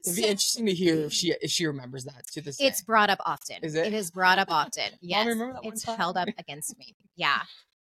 It'd 0.05 0.17
be 0.17 0.23
interesting 0.23 0.67
to 0.67 0.75
hear 0.75 0.97
if 1.07 1.13
she 1.13 1.33
if 1.41 1.51
she 1.51 1.67
remembers 1.67 2.05
that 2.05 2.27
to 2.33 2.41
this 2.41 2.57
day. 2.59 2.67
It's 2.67 2.81
day. 2.81 2.87
brought 2.87 3.11
up 3.11 3.19
often. 3.27 3.57
Is 3.63 3.75
it? 3.75 3.87
It 3.89 3.95
is 3.95 4.11
brought 4.11 4.39
up 4.39 4.51
often. 4.51 4.91
Yes. 5.01 5.27
remember 5.27 5.55
that 5.55 5.65
it's 5.69 5.83
time? 5.83 5.97
held 5.99 6.17
up 6.17 6.29
against 6.39 6.77
me. 6.79 6.95
Yeah. 7.17 7.39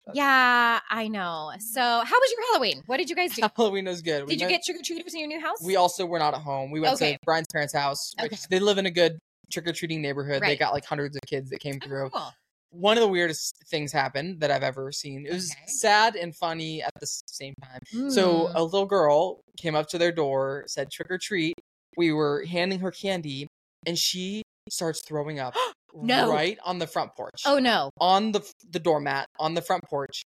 That's- 0.07 0.17
Yeah, 0.17 0.81
I 0.91 1.09
know. 1.09 1.53
So, 1.61 1.81
how 1.81 2.01
was 2.03 2.31
your 2.37 2.47
Halloween? 2.53 2.83
What 2.87 2.99
did 2.99 3.09
you 3.09 3.17
guys 3.17 3.35
do? 3.35 3.43
Halloween 3.57 3.87
was 3.87 4.03
good. 4.03 4.25
We 4.25 4.31
Did 4.31 4.41
you 4.41 4.47
went- 4.49 4.57
get 4.57 4.63
trick 4.67 4.81
or 4.81 4.85
treaters 4.85 5.15
in 5.15 5.21
your 5.21 5.29
new 5.29 5.41
house? 5.41 5.59
We 5.65 5.77
also 5.77 6.05
were 6.05 6.19
not 6.19 6.35
at 6.35 6.41
home. 6.43 6.71
We 6.71 6.81
went 6.81 6.95
Okay. 6.97 7.15
to 7.15 7.19
Brian's 7.25 7.47
parents' 7.53 7.75
house, 7.75 8.13
which 8.21 8.33
Okay. 8.33 8.43
they 8.51 8.61
live 8.61 8.77
in 8.77 8.85
a 8.87 8.91
good 8.91 9.19
trick 9.51 9.67
or 9.67 9.73
treating 9.73 10.03
neighborhood. 10.03 10.43
They 10.43 10.57
got 10.57 10.75
like 10.75 10.85
hundreds 10.85 11.17
of 11.17 11.23
kids 11.27 11.49
that 11.51 11.61
came 11.61 11.79
Oh, 11.83 11.87
through. 11.87 12.11
cool. 12.11 12.33
One 12.71 12.99
of 12.99 13.03
the 13.03 13.09
weirdest 13.09 13.55
things 13.71 13.93
happened 13.93 14.41
that 14.41 14.51
I've 14.51 14.63
ever 14.65 14.91
seen. 14.93 15.25
It 15.27 15.33
was 15.33 15.53
Okay. 15.53 15.61
sad 15.69 16.17
and 16.17 16.35
funny 16.37 16.83
at 16.83 16.91
the 17.01 17.07
same 17.07 17.55
time. 17.63 18.11
So 18.11 18.49
Mm. 18.49 18.53
a 18.57 18.63
little 18.63 18.85
girl 18.87 19.41
came 19.57 19.75
up 19.75 19.89
to 19.91 19.99
their 19.99 20.13
door, 20.13 20.65
said 20.67 20.91
trick 20.91 21.11
or 21.11 21.17
treat. 21.19 21.55
We 21.97 22.13
were 22.13 22.45
handing 22.45 22.81
her 22.81 22.91
candy, 22.91 23.47
and 23.87 23.99
she 23.99 24.43
starts 24.71 25.03
throwing 25.03 25.39
up 25.39 25.55
No. 25.95 26.31
right 26.33 26.59
on 26.65 26.79
the 26.79 26.87
front 26.87 27.15
porch. 27.15 27.43
oh 27.47 27.59
no. 27.59 27.91
on 28.01 28.33
the 28.33 28.41
the 28.71 28.79
doormat 28.81 29.27
on 29.39 29.55
the 29.55 29.63
front 29.63 29.85
porch, 29.85 30.25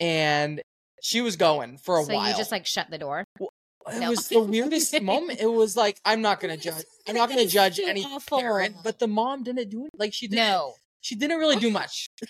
and 0.00 0.60
she 1.02 1.20
was 1.20 1.36
going 1.36 1.78
for 1.78 2.00
a 2.00 2.04
so 2.04 2.14
while. 2.14 2.28
you 2.30 2.36
just 2.36 2.50
like 2.50 2.66
shut 2.66 2.90
the 2.90 2.98
door. 2.98 3.24
it 3.40 4.00
no. 4.00 4.10
was 4.10 4.28
the 4.28 4.40
weirdest 4.42 5.00
moment. 5.02 5.40
It 5.40 5.46
was 5.46 5.76
like 5.76 5.98
I'm 6.04 6.22
not 6.22 6.40
gonna 6.40 6.56
judge. 6.56 6.84
I'm 7.06 7.14
not 7.14 7.28
gonna 7.28 7.46
judge 7.46 7.78
any 7.78 8.04
awful. 8.04 8.40
parent, 8.40 8.76
but 8.82 8.98
the 8.98 9.06
mom 9.06 9.44
didn't 9.44 9.68
do 9.70 9.84
it. 9.86 9.90
Like 9.96 10.12
she 10.12 10.26
didn't. 10.26 10.38
No. 10.44 10.74
she 11.00 11.14
didn't 11.14 11.38
really 11.38 11.56
do 11.56 11.70
much. 11.80 12.08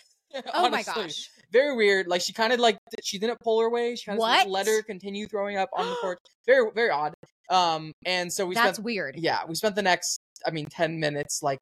Oh 0.53 0.69
my 0.69 0.83
gosh. 0.83 1.31
Very 1.57 1.75
weird. 1.77 2.07
Like 2.07 2.21
she 2.23 2.33
kind 2.33 2.53
of 2.53 2.61
like 2.61 2.79
she 3.03 3.19
didn't 3.19 3.41
pull 3.41 3.61
her 3.61 3.67
away. 3.67 3.97
She 3.97 4.05
kind 4.05 4.21
of 4.21 4.49
let 4.49 4.67
her 4.67 4.83
continue 4.83 5.27
throwing 5.27 5.57
up 5.57 5.71
on 5.77 5.87
the 5.89 5.97
porch. 6.01 6.19
Very 6.47 6.71
very 6.75 6.91
odd. 6.91 7.13
Um, 7.51 7.91
and 8.05 8.33
so 8.33 8.47
we 8.47 8.55
That's 8.55 8.77
spent 8.77 8.85
weird. 8.85 9.15
yeah 9.19 9.41
we 9.49 9.55
spent 9.57 9.75
the 9.75 9.83
next 9.83 10.19
I 10.47 10.51
mean 10.53 10.67
ten 10.67 11.01
minutes 11.01 11.43
like 11.43 11.59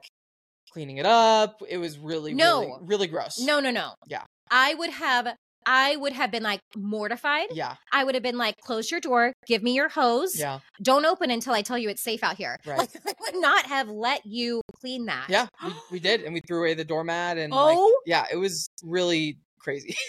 cleaning 0.73 0.99
it 0.99 1.07
up. 1.07 1.63
It 1.69 1.79
was 1.79 1.99
really 1.99 2.35
No. 2.35 2.61
really, 2.61 2.79
really 2.83 3.07
gross. 3.07 3.41
No, 3.41 3.61
no, 3.61 3.71
no. 3.71 3.93
Yeah. 4.07 4.25
I 4.51 4.75
would 4.75 4.91
have 4.91 5.29
I 5.67 5.97
would 5.97 6.13
have 6.13 6.31
been 6.31 6.43
like 6.43 6.61
mortified. 6.77 7.47
Yeah. 7.53 7.77
I 7.91 8.05
would 8.05 8.15
have 8.15 8.23
been 8.23 8.37
like, 8.37 8.55
close 8.61 8.91
your 8.91 9.01
door, 9.01 9.33
give 9.47 9.63
me 9.63 9.73
your 9.75 9.89
hose. 9.89 10.39
Yeah. 10.39 10.59
Don't 10.83 11.07
open 11.07 11.31
until 11.31 11.55
I 11.55 11.63
tell 11.63 11.79
you 11.79 11.89
it's 11.89 12.03
safe 12.03 12.23
out 12.23 12.37
here. 12.37 12.59
Right. 12.67 12.77
Like 12.79 12.91
I 13.07 13.13
would 13.21 13.41
not 13.41 13.65
have 13.67 13.89
let 13.89 14.27
you 14.27 14.61
clean 14.81 15.07
that. 15.07 15.27
Yeah, 15.31 15.47
we, 15.65 15.73
we 15.93 15.99
did, 16.01 16.23
and 16.25 16.35
we 16.35 16.41
threw 16.41 16.59
away 16.59 16.75
the 16.75 16.85
doormat, 16.85 17.39
and 17.39 17.51
like, 17.51 17.77
Oh. 17.79 17.99
yeah, 18.05 18.27
it 18.31 18.37
was 18.37 18.69
really 18.83 19.39
crazy. 19.65 19.97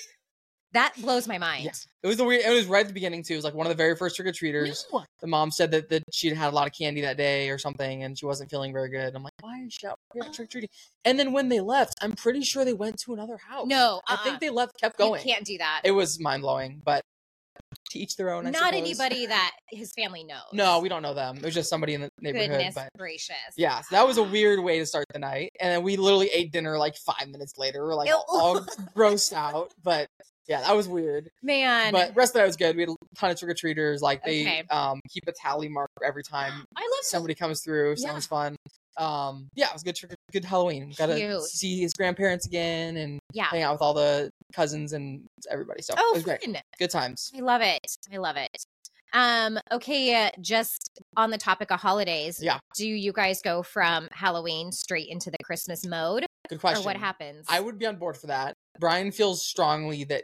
That 0.75 0.93
blows 1.01 1.25
my 1.25 1.37
mind. 1.37 1.63
Yeah. 1.63 1.71
It 2.03 2.07
was 2.07 2.17
the 2.17 2.25
weird. 2.25 2.43
It 2.43 2.53
was 2.53 2.65
right 2.65 2.81
at 2.81 2.89
the 2.89 2.93
beginning 2.93 3.23
too. 3.23 3.35
It 3.35 3.37
was 3.37 3.45
like 3.45 3.53
one 3.53 3.65
of 3.65 3.69
the 3.69 3.81
very 3.81 3.95
first 3.95 4.17
trick 4.17 4.27
or 4.27 4.33
treaters. 4.33 4.85
No. 4.91 5.05
The 5.21 5.27
mom 5.27 5.49
said 5.49 5.71
that, 5.71 5.87
that 5.87 6.03
she'd 6.11 6.33
had 6.33 6.51
a 6.51 6.55
lot 6.55 6.67
of 6.67 6.73
candy 6.77 6.99
that 6.99 7.15
day 7.15 7.49
or 7.49 7.57
something, 7.57 8.03
and 8.03 8.19
she 8.19 8.25
wasn't 8.25 8.51
feeling 8.51 8.73
very 8.73 8.89
good. 8.89 9.15
I'm 9.15 9.23
like, 9.23 9.31
why 9.39 9.61
is 9.65 9.73
she 9.73 9.87
out 9.87 9.97
here 10.13 10.23
trick 10.33 10.39
or 10.39 10.45
treating? 10.51 10.69
And 11.05 11.17
then 11.17 11.31
when 11.31 11.47
they 11.47 11.61
left, 11.61 11.93
I'm 12.01 12.11
pretty 12.11 12.41
sure 12.41 12.65
they 12.65 12.73
went 12.73 12.99
to 13.05 13.13
another 13.13 13.37
house. 13.37 13.67
No, 13.67 14.01
I 14.05 14.15
uh-uh. 14.15 14.23
think 14.25 14.41
they 14.41 14.49
left, 14.49 14.77
kept 14.77 14.97
going. 14.97 15.21
You 15.25 15.33
can't 15.33 15.45
do 15.45 15.57
that. 15.59 15.83
It 15.85 15.91
was 15.91 16.19
mind 16.19 16.41
blowing, 16.41 16.81
but 16.83 17.05
to 17.95 17.99
each 17.99 18.15
their 18.17 18.29
own. 18.29 18.45
I 18.45 18.51
Not 18.51 18.73
suppose. 18.73 18.73
anybody 18.81 19.25
that 19.25 19.51
his 19.71 19.91
family 19.93 20.23
knows. 20.23 20.43
No, 20.53 20.79
we 20.79 20.89
don't 20.89 21.01
know 21.01 21.13
them. 21.13 21.37
It 21.37 21.43
was 21.43 21.53
just 21.53 21.69
somebody 21.69 21.93
in 21.95 22.01
the 22.01 22.09
neighborhood. 22.21 22.49
Goodness 22.51 22.75
but 22.75 22.89
gracious. 22.97 23.35
yeah, 23.57 23.81
so 23.81 23.87
that 23.95 24.05
was 24.07 24.17
a 24.17 24.23
weird 24.23 24.59
way 24.59 24.79
to 24.79 24.85
start 24.85 25.05
the 25.11 25.19
night. 25.19 25.51
And 25.59 25.71
then 25.71 25.83
we 25.83 25.97
literally 25.97 26.29
ate 26.33 26.51
dinner 26.51 26.77
like 26.77 26.95
five 26.97 27.27
minutes 27.29 27.53
later. 27.57 27.83
We're 27.83 27.95
like 27.95 28.09
Ew. 28.09 28.15
all, 28.29 28.39
all 28.57 28.61
grossed 28.95 29.33
out. 29.33 29.73
But 29.83 30.07
yeah, 30.47 30.61
that 30.61 30.75
was 30.75 30.87
weird. 30.87 31.29
Man. 31.41 31.91
But 31.91 32.15
rest 32.15 32.35
of 32.35 32.39
that 32.41 32.45
was 32.45 32.55
good. 32.55 32.75
We 32.75 32.83
had 32.83 32.89
a 32.89 32.95
ton 33.17 33.31
of 33.31 33.39
trick 33.39 33.49
or 33.51 33.55
treaters. 33.55 34.01
Like 34.01 34.23
they 34.23 34.41
Okay. 34.41 34.63
um 34.69 34.99
keep 35.09 35.23
a 35.27 35.31
tally 35.31 35.69
mark 35.69 35.89
every 36.05 36.23
time 36.23 36.53
I 36.75 36.81
love 36.81 37.03
somebody 37.03 37.33
comes 37.33 37.61
through. 37.61 37.95
Yeah. 37.97 38.09
Sounds 38.11 38.27
fun. 38.27 38.55
Um 38.97 39.49
yeah, 39.55 39.67
it 39.67 39.73
was 39.73 39.83
good 39.83 39.95
trick 39.95 40.15
good 40.31 40.45
Halloween. 40.45 40.93
Got 40.97 41.07
to 41.07 41.41
see 41.41 41.79
his 41.79 41.93
grandparents 41.93 42.45
again 42.45 42.97
and 42.97 43.19
Yeah. 43.33 43.45
hang 43.45 43.63
out 43.63 43.73
with 43.73 43.81
all 43.81 43.93
the 43.93 44.29
cousins 44.53 44.93
and 44.93 45.25
everybody. 45.49 45.81
So 45.81 45.93
Oh, 45.97 46.11
it 46.11 46.15
was 46.15 46.23
great. 46.23 46.43
fun. 46.43 46.57
Good 46.79 46.89
times. 46.91 47.31
I 47.35 47.39
love 47.41 47.61
it. 47.61 47.85
I 48.11 48.17
love 48.17 48.37
it. 48.37 48.65
Um, 49.13 49.57
okay, 49.71 50.25
uh, 50.25 50.31
just 50.41 50.89
on 51.15 51.29
the 51.29 51.37
topic 51.37 51.71
of 51.71 51.79
holidays, 51.79 52.41
Yeah. 52.41 52.59
do 52.75 52.87
you 52.87 53.13
guys 53.13 53.41
go 53.41 53.63
from 53.63 54.09
Halloween 54.11 54.71
straight 54.73 55.07
into 55.07 55.31
the 55.31 55.37
Christmas 55.43 55.85
mode? 55.85 56.25
Good 56.49 56.59
question. 56.59 56.81
Or 56.83 56.85
what 56.85 56.97
happens? 56.97 57.45
I 57.47 57.59
would 57.61 57.77
be 57.79 57.85
on 57.85 57.95
board 57.95 58.17
for 58.17 58.27
that. 58.27 58.53
Brian 58.79 59.11
feels 59.11 59.45
strongly 59.45 60.03
that 60.05 60.23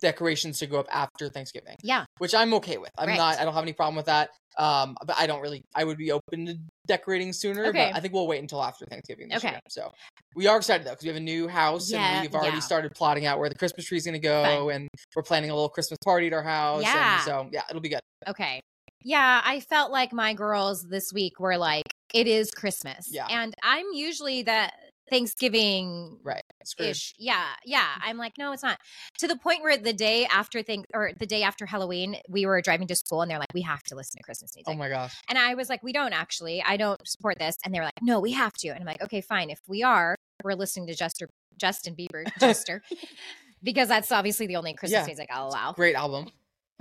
decorations 0.00 0.58
to 0.60 0.66
go 0.66 0.78
up 0.80 0.86
after 0.92 1.28
Thanksgiving, 1.28 1.76
Yeah. 1.82 2.04
which 2.18 2.34
I'm 2.34 2.54
okay 2.54 2.78
with. 2.78 2.90
I'm 2.98 3.08
Right. 3.08 3.16
not. 3.16 3.38
I 3.38 3.44
don't 3.44 3.54
have 3.54 3.62
any 3.62 3.72
problem 3.72 3.96
with 3.96 4.06
that. 4.06 4.30
Um, 4.56 4.96
but 5.06 5.16
I 5.16 5.26
don't 5.28 5.40
really. 5.40 5.62
I 5.74 5.84
would 5.84 5.98
be 5.98 6.10
open 6.10 6.46
to 6.46 6.56
decorating 6.86 7.32
sooner. 7.32 7.66
Okay. 7.66 7.90
But 7.92 7.96
I 7.96 8.00
think 8.00 8.12
we'll 8.12 8.26
wait 8.26 8.40
until 8.40 8.62
after 8.62 8.86
Thanksgiving. 8.86 9.28
This 9.28 9.38
Okay. 9.44 9.52
Year. 9.52 9.60
So 9.68 9.92
we 10.34 10.48
are 10.48 10.56
excited 10.56 10.84
though 10.86 10.90
because 10.90 11.04
we 11.04 11.08
have 11.08 11.16
a 11.16 11.20
new 11.20 11.46
house 11.46 11.90
Yeah, 11.90 12.00
and 12.04 12.22
we've 12.22 12.34
already 12.34 12.56
yeah. 12.56 12.60
started 12.60 12.92
plotting 12.94 13.24
out 13.26 13.38
where 13.38 13.48
the 13.48 13.54
Christmas 13.54 13.86
tree 13.86 13.98
is 13.98 14.04
going 14.04 14.14
to 14.14 14.18
go, 14.18 14.42
Fun. 14.66 14.74
and 14.74 14.88
we're 15.14 15.22
planning 15.22 15.50
a 15.50 15.54
little 15.54 15.68
Christmas 15.68 15.98
party 16.04 16.26
at 16.26 16.32
our 16.32 16.42
house. 16.42 16.82
Yeah. 16.82 17.14
And 17.16 17.24
so 17.24 17.48
yeah, 17.52 17.62
it'll 17.70 17.80
be 17.82 17.88
good. 17.88 18.00
Okay. 18.26 18.60
Yeah, 19.04 19.40
I 19.44 19.60
felt 19.60 19.92
like 19.92 20.12
my 20.12 20.34
girls 20.34 20.82
this 20.90 21.12
week 21.12 21.38
were 21.38 21.56
like, 21.56 21.84
it 22.12 22.26
is 22.26 22.50
Christmas. 22.50 23.06
Yeah. 23.10 23.26
And 23.30 23.54
I'm 23.62 23.86
usually 23.92 24.42
the 24.42 24.70
Thanksgiving 25.10 26.18
Right. 26.22 26.42
Ish. 26.78 27.14
Yeah. 27.18 27.46
Yeah. 27.64 27.80
Mm. 27.80 28.00
I'm 28.02 28.16
like, 28.18 28.34
no, 28.38 28.52
it's 28.52 28.62
not. 28.62 28.78
To 29.18 29.26
the 29.26 29.36
point 29.36 29.62
where 29.62 29.76
the 29.76 29.92
day 29.92 30.26
after 30.26 30.62
think 30.62 30.86
or 30.94 31.12
the 31.18 31.26
day 31.26 31.42
after 31.42 31.66
Halloween, 31.66 32.16
we 32.28 32.44
were 32.46 32.60
driving 32.60 32.86
to 32.88 32.94
school 32.96 33.22
and 33.22 33.30
they're 33.30 33.38
like, 33.38 33.54
we 33.54 33.62
have 33.62 33.82
to 33.84 33.94
listen 33.96 34.18
to 34.18 34.22
Christmas 34.22 34.52
oh 34.54 34.58
music. 34.58 34.74
Oh 34.74 34.78
my 34.78 34.88
gosh. 34.88 35.14
And 35.28 35.38
I 35.38 35.54
was 35.54 35.68
like, 35.68 35.82
we 35.82 35.92
don't 35.92 36.12
actually. 36.12 36.62
I 36.62 36.76
don't 36.76 37.00
support 37.08 37.38
this. 37.38 37.56
And 37.64 37.74
they 37.74 37.78
were 37.78 37.84
like, 37.86 38.02
no, 38.02 38.20
we 38.20 38.32
have 38.32 38.52
to. 38.58 38.68
And 38.68 38.80
I'm 38.80 38.86
like, 38.86 39.02
okay, 39.02 39.20
fine. 39.20 39.50
If 39.50 39.60
we 39.66 39.82
are, 39.82 40.14
we're 40.44 40.54
listening 40.54 40.86
to 40.88 40.94
Jester, 40.94 41.28
Justin 41.56 41.94
Bieber, 41.96 42.24
Jester, 42.40 42.82
because 43.62 43.88
that's 43.88 44.12
obviously 44.12 44.46
the 44.46 44.56
only 44.56 44.74
Christmas 44.74 45.00
Yeah. 45.00 45.06
music 45.06 45.28
I'll 45.32 45.48
allow. 45.48 45.72
Great 45.72 45.94
album. 45.96 46.28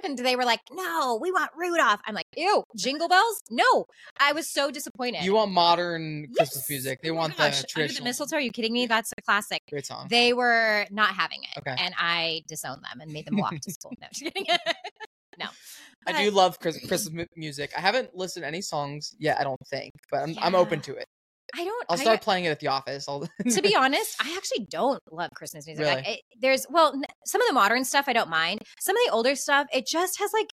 And 0.03 0.17
they 0.17 0.35
were 0.35 0.45
like, 0.45 0.61
no, 0.71 1.17
we 1.21 1.31
want 1.31 1.49
Rudolph. 1.55 1.99
I'm 2.05 2.13
like, 2.13 2.27
ew, 2.35 2.63
jingle 2.75 3.07
bells? 3.07 3.41
No. 3.49 3.85
I 4.19 4.31
was 4.33 4.47
so 4.49 4.69
disappointed. 4.69 5.23
You 5.23 5.33
want 5.33 5.51
modern 5.51 6.27
Christmas 6.35 6.55
Yes. 6.55 6.69
music. 6.69 6.99
They 7.01 7.09
Oh 7.09 7.15
want 7.15 7.35
gosh, 7.35 7.63
the 7.63 7.81
Under 7.81 7.93
the 7.93 8.03
mistletoe? 8.03 8.35
Are 8.35 8.39
you 8.39 8.51
kidding 8.51 8.73
me? 8.73 8.85
That's 8.85 9.11
a 9.17 9.21
classic. 9.23 9.61
Great 9.69 9.85
song. 9.85 10.07
They 10.09 10.33
were 10.33 10.85
not 10.91 11.09
having 11.15 11.39
it. 11.43 11.57
Okay. 11.59 11.75
And 11.83 11.93
I 11.97 12.43
disowned 12.47 12.83
them 12.83 13.01
and 13.01 13.11
made 13.11 13.25
them 13.25 13.37
walk 13.37 13.59
to 13.59 13.71
school. 13.71 13.91
No, 13.99 14.07
just 14.11 14.23
kidding. 14.23 14.45
no. 15.39 15.47
I 16.05 16.23
do 16.23 16.31
love 16.31 16.59
Christmas 16.59 17.09
music. 17.35 17.71
I 17.75 17.81
haven't 17.81 18.15
listened 18.15 18.43
to 18.43 18.47
any 18.47 18.61
songs 18.61 19.15
yet, 19.17 19.39
I 19.39 19.43
don't 19.43 19.59
think, 19.67 19.93
but 20.11 20.17
I'm, 20.21 20.35
I'm 20.41 20.55
open 20.55 20.79
to 20.81 20.95
it. 20.95 21.05
I 21.55 21.63
don't. 21.63 21.85
I'll 21.89 21.97
I- 21.97 22.01
start 22.01 22.21
playing 22.21 22.45
it 22.45 22.49
at 22.49 22.59
the 22.59 22.67
office. 22.67 23.05
I'll, 23.07 23.27
to 23.49 23.61
be 23.61 23.75
honest, 23.79 24.15
I 24.23 24.33
actually 24.35 24.65
don't 24.69 25.01
love 25.11 25.31
Christmas 25.35 25.65
music. 25.65 25.85
Really? 25.85 26.03
it, 26.07 26.21
there's 26.39 26.65
well, 26.69 26.91
n- 26.93 27.03
some 27.25 27.41
of 27.41 27.47
the 27.47 27.53
modern 27.53 27.83
stuff 27.85 28.05
I 28.07 28.13
don't 28.13 28.29
mind. 28.29 28.61
Some 28.79 28.95
of 28.95 29.01
the 29.05 29.11
older 29.13 29.35
stuff, 29.35 29.67
it 29.73 29.87
just 29.87 30.19
has 30.19 30.31
like, 30.33 30.49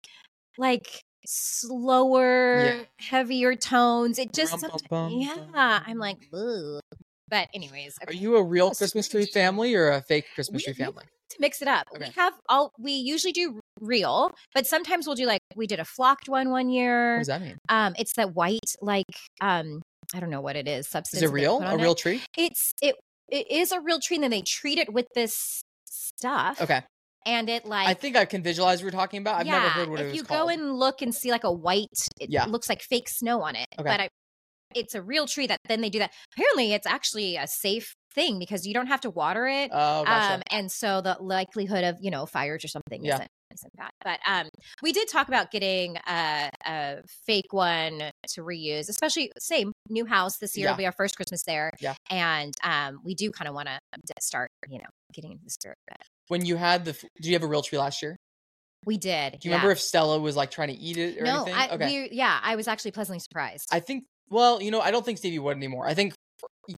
like 0.57 1.01
slower, 1.25 2.85
heavier 3.00 3.55
tones. 3.55 4.19
It 4.19 4.33
just, 4.33 4.62
bum, 4.62 4.71
bum, 4.89 5.12
yeah. 5.13 5.35
bum, 5.35 5.83
I'm 5.88 5.97
like, 5.97 6.17
but 6.31 7.47
anyways, 7.53 7.95
Are 8.07 8.13
you 8.13 8.35
a 8.38 8.43
real 8.43 8.71
Christmas 8.71 9.07
tree 9.07 9.25
family 9.25 9.73
or 9.75 9.89
a 9.91 10.01
fake 10.01 10.25
Christmas 10.35 10.62
We- 10.67 10.73
tree 10.73 10.85
family? 10.85 11.05
to 11.29 11.38
mix 11.39 11.63
it 11.63 11.67
up. 11.67 11.88
We 12.00 12.05
have 12.15 12.33
all. 12.47 12.71
We 12.77 12.91
usually 12.91 13.31
do 13.31 13.59
real, 13.81 14.29
but 14.53 14.67
sometimes 14.67 15.07
we'll 15.07 15.15
do 15.15 15.25
like 15.25 15.41
we 15.55 15.65
did 15.65 15.79
a 15.79 15.85
flocked 15.85 16.29
one 16.29 16.51
one 16.51 16.67
What 16.67 16.73
year. 16.75 17.17
does 17.17 17.25
that 17.27 17.41
mean? 17.41 17.57
Um, 17.69 17.95
it's 17.97 18.13
that 18.17 18.35
white 18.35 18.59
like 18.81 19.05
um. 19.41 19.81
I 20.13 20.20
don't 20.20 20.29
know 20.29 20.41
what 20.41 20.55
it 20.55 20.67
is. 20.67 20.88
Substance. 20.89 21.22
Is 21.24 21.29
it 21.29 21.34
real? 21.34 21.60
A 21.60 21.65
on 21.65 21.79
it. 21.79 21.84
real 21.84 21.96
tree? 21.96 22.22
It's 22.38 22.74
it. 22.82 22.96
It 23.29 23.50
is 23.50 23.72
a 23.72 23.79
real 23.82 24.00
tree, 24.00 24.17
and 24.17 24.24
then 24.24 24.32
they 24.32 24.43
treat 24.43 24.77
it 24.77 24.93
with 24.93 25.08
this 25.15 25.63
stuff. 25.86 26.62
Okay. 26.62 26.82
and 27.25 27.50
it 27.50 27.65
like 27.65 27.88
I 27.88 27.93
think 27.93 28.15
I 28.15 28.25
can 28.25 28.43
visualize 28.43 28.79
what 28.79 28.84
you're 28.84 29.00
talking 29.00 29.22
about. 29.22 29.39
I've 29.39 29.46
never 29.48 29.70
heard 29.70 29.89
what 29.89 30.00
if 30.00 30.05
it 30.05 30.10
was 30.10 30.15
you 30.17 30.24
called. 30.24 30.50
go 30.50 30.53
and 30.53 30.74
look 30.77 31.01
and 31.01 31.13
see 31.15 31.32
like 31.32 31.43
a 31.46 31.51
white, 31.51 31.88
it 32.20 32.29
Yeah. 32.29 32.46
looks 32.46 32.67
like 32.70 32.82
fake 32.82 33.08
snow 33.10 33.41
on 33.41 33.55
it. 33.55 33.67
Okay. 33.79 33.84
But 33.89 34.00
I, 34.01 34.10
it's 34.75 34.93
a 34.96 35.01
real 35.01 35.25
tree 35.27 35.48
that 35.48 35.60
then 35.67 35.82
they 35.82 35.89
do 35.89 36.00
that. 36.00 36.12
Apparently, 36.34 36.74
it's 36.74 36.86
actually 36.88 37.38
a 37.38 37.48
safe 37.48 37.93
thing 38.15 38.39
because 38.39 38.65
you 38.67 38.74
don't 38.74 38.88
have 38.88 39.01
to 39.01 39.10
water 39.10 39.48
it. 39.48 39.70
Oh, 39.74 40.03
gotcha. 40.03 40.36
um, 40.36 40.41
and 40.51 40.72
so 40.72 41.01
the 41.01 41.17
likelihood 41.20 41.84
of 41.84 41.98
you 42.01 42.12
know 42.12 42.25
fires 42.25 42.63
or 42.63 42.67
something 42.67 43.03
Yeah. 43.03 43.15
isn't 43.15 43.27
isn't 43.53 43.75
bad. 43.75 43.91
But 44.03 44.20
um, 44.27 44.48
we 44.82 44.91
did 44.93 45.08
talk 45.08 45.27
about 45.27 45.51
getting 45.51 45.98
a, 46.08 46.50
a 46.65 46.96
fake 47.27 47.51
one 47.53 48.01
to 48.29 48.41
reuse, 48.41 48.89
especially 48.89 49.32
same 49.39 49.72
new 49.89 50.05
house 50.05 50.38
this 50.38 50.58
year 50.58 50.65
Yeah. 50.65 50.72
will 50.72 50.77
be 50.77 50.86
our 50.88 50.91
first 50.91 51.15
Christmas 51.15 51.43
there. 51.46 51.72
Yeah. 51.79 51.93
and 52.10 52.53
um, 52.63 53.00
we 53.05 53.13
do 53.13 53.29
kind 53.32 53.48
of 53.48 53.53
want 53.53 53.67
to 53.67 53.79
start, 54.20 54.50
you 54.67 54.79
know, 54.79 54.89
getting 55.13 55.32
into 55.34 55.43
the 55.43 55.51
spirit 55.51 55.77
of 55.89 55.96
it. 56.00 56.08
when 56.29 56.43
you 56.46 56.55
had 56.55 56.86
the, 56.86 56.93
did 56.93 57.25
you 57.27 57.34
have 57.34 57.43
a 57.43 57.48
real 57.48 57.62
tree 57.62 57.77
last 57.77 58.01
year? 58.01 58.15
We 58.86 58.98
did. 58.98 59.39
Do 59.39 59.48
you 59.48 59.53
remember 59.53 59.72
if 59.72 59.79
Stella 59.79 60.20
was 60.20 60.36
like 60.36 60.50
trying 60.51 60.70
to 60.70 60.74
eat 60.75 60.98
it 60.98 61.20
or 61.20 61.24
no, 61.24 61.43
anything? 61.43 61.53
I, 61.53 61.70
okay. 61.75 61.86
we, 62.10 62.10
yeah, 62.17 62.39
I 62.41 62.55
was 62.55 62.67
actually 62.67 62.91
pleasantly 62.91 63.20
surprised. 63.20 63.70
I 63.72 63.79
think, 63.79 64.03
well, 64.29 64.62
you 64.62 64.72
know, 64.72 64.82
I 64.82 64.89
don't 64.91 65.05
think 65.05 65.20
Stevie 65.20 65.39
would 65.39 65.55
anymore. 65.55 65.88
I 65.88 65.93
think 65.93 66.13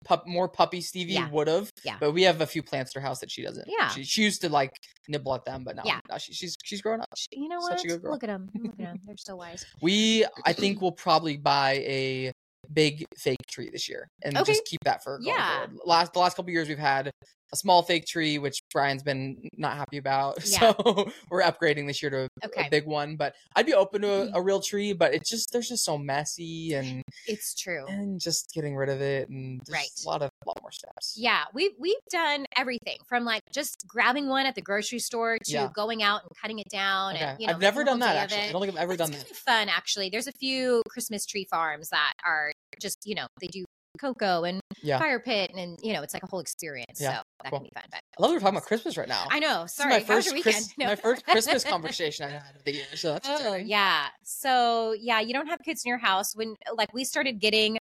pup, 0.03 0.25
more 0.27 0.47
puppy 0.49 0.81
Stevie 0.81 1.13
Yeah. 1.13 1.29
would 1.29 1.47
have. 1.47 1.69
Yeah. 1.83 1.97
But 1.99 2.11
we 2.11 2.23
have 2.23 2.41
a 2.41 2.45
few 2.47 2.63
plants 2.63 2.95
in 2.95 3.01
her 3.01 3.07
house 3.07 3.19
that 3.19 3.29
she 3.31 3.41
doesn't. 3.43 3.67
Yeah. 3.67 3.89
She, 3.89 4.03
she 4.03 4.23
used 4.23 4.41
to 4.41 4.49
like 4.49 4.71
nibble 5.07 5.35
at 5.35 5.45
them, 5.45 5.63
but 5.63 5.75
now, 5.75 5.83
Yeah. 5.85 5.99
now 6.09 6.17
she, 6.17 6.33
she's 6.33 6.55
she's 6.63 6.81
grown 6.81 7.01
up. 7.01 7.07
you 7.31 7.47
know 7.47 7.59
such 7.61 7.71
what? 7.71 7.85
a 7.85 7.87
good 7.87 8.01
girl. 8.01 8.11
Look 8.13 8.23
at 8.23 8.27
them. 8.27 8.49
Look 8.55 8.71
at 8.73 8.77
them. 8.77 8.99
They're 9.05 9.15
so 9.17 9.35
wise. 9.43 9.65
We, 9.81 10.25
I 10.45 10.53
think, 10.53 10.81
we'll 10.81 10.91
probably 10.91 11.37
buy 11.37 11.73
a 11.85 12.31
big 12.73 13.05
fake 13.17 13.37
tree 13.47 13.69
this 13.71 13.87
year 13.87 14.07
and 14.23 14.35
Okay. 14.37 14.51
just 14.53 14.65
keep 14.65 14.79
that 14.85 15.03
for 15.03 15.19
going 15.19 15.27
Yeah. 15.27 15.65
forward. 15.67 15.77
Last 15.85 16.13
the 16.13 16.19
last 16.19 16.35
couple 16.35 16.51
years, 16.51 16.67
we've 16.67 16.79
had 16.79 17.11
a 17.53 17.55
small 17.55 17.83
fake 17.83 18.05
tree, 18.05 18.37
which 18.37 18.59
Brian's 18.73 19.03
been 19.03 19.37
not 19.57 19.75
happy 19.77 19.97
about. 19.97 20.37
Yeah. 20.45 20.73
So 20.73 21.09
we're 21.29 21.41
upgrading 21.41 21.87
this 21.87 22.01
year 22.01 22.09
to 22.11 22.17
a, 22.23 22.27
Okay. 22.45 22.61
Mm-hmm. 22.61 22.67
a 22.67 22.69
big 22.69 22.85
one. 22.85 23.15
But 23.15 23.33
I'd 23.55 23.65
be 23.65 23.73
open 23.73 24.01
to 24.03 24.33
a, 24.33 24.39
a 24.39 24.41
real 24.41 24.61
tree, 24.61 24.93
but 24.93 25.13
it's 25.13 25.29
just 25.29 25.51
there's 25.51 25.69
just 25.69 25.83
so 25.85 25.97
messy 25.97 26.73
and 26.73 27.01
It's 27.27 27.53
true. 27.55 27.85
and 27.87 28.19
just 28.19 28.51
getting 28.53 28.75
rid 28.75 28.89
of 28.89 29.01
it 29.01 29.29
and 29.29 29.61
Right. 29.69 29.87
a 30.05 30.07
lot 30.09 30.21
of 30.21 30.29
lot 30.45 30.57
more 30.61 30.71
steps. 30.71 31.15
Yeah, 31.17 31.43
we've 31.53 31.71
we've 31.79 31.95
done 32.11 32.45
everything 32.57 32.97
from 33.07 33.25
like 33.25 33.41
just 33.53 33.85
grabbing 33.87 34.27
one 34.27 34.45
at 34.45 34.55
the 34.55 34.61
grocery 34.61 34.99
store 34.99 35.37
to 35.45 35.51
Yeah. 35.51 35.69
going 35.73 36.03
out 36.03 36.21
and 36.23 36.31
cutting 36.41 36.59
it 36.59 36.69
down. 36.69 37.15
Okay. 37.15 37.23
And, 37.25 37.39
you 37.39 37.47
know, 37.47 37.53
I've 37.53 37.59
never 37.61 37.83
done 37.83 37.99
that 37.99 38.15
actually. 38.15 38.49
I 38.49 38.51
don't 38.51 38.61
think 38.61 38.73
I've 38.75 38.81
ever 38.83 38.93
It's 38.93 38.99
done 38.99 39.11
that. 39.11 39.27
fun 39.27 39.69
actually. 39.69 40.09
There's 40.09 40.27
a 40.27 40.33
few 40.39 40.81
Christmas 40.89 41.25
tree 41.25 41.45
farms 41.49 41.89
that 41.89 42.13
are 42.25 42.51
just 42.81 42.97
you 43.05 43.15
know 43.15 43.27
they 43.39 43.47
do 43.47 43.65
cocoa 43.99 44.43
and 44.43 44.59
Yeah. 44.83 44.99
fire 44.99 45.19
pit 45.19 45.51
and 45.55 45.77
you 45.81 45.93
know 45.93 46.01
it's 46.01 46.13
like 46.13 46.23
a 46.23 46.27
whole 46.27 46.39
experience. 46.41 46.99
Yeah, 46.99 47.17
So 47.17 47.21
that 47.45 47.51
cool. 47.51 47.59
can 47.59 47.65
be 47.65 47.71
fun. 47.73 47.83
But 47.89 47.99
I 48.17 48.21
love 48.21 48.29
that 48.31 48.35
we're 48.35 48.39
talking 48.41 48.57
about 48.57 48.67
Christmas 48.67 48.97
right 48.97 49.07
now. 49.07 49.25
I 49.31 49.39
know. 49.39 49.65
Sorry, 49.67 49.89
my 49.91 49.99
first 50.01 50.33
weekend? 50.33 50.55
Chris- 50.55 50.73
No. 50.77 50.85
my 50.87 50.95
first 50.95 51.25
Christmas 51.25 51.63
conversation 51.63 52.25
I 52.27 52.31
had 52.31 52.55
of 52.55 52.63
the 52.63 52.73
year. 52.73 52.85
So 52.95 53.13
that's 53.13 53.27
Oh, 53.29 53.55
yeah. 53.55 54.07
So 54.23 54.93
yeah, 54.99 55.19
you 55.21 55.33
don't 55.33 55.47
have 55.47 55.59
kids 55.63 55.83
in 55.85 55.89
your 55.89 55.97
house 55.97 56.35
when 56.35 56.55
like 56.75 56.93
we 56.93 57.03
started 57.05 57.39
getting 57.39 57.77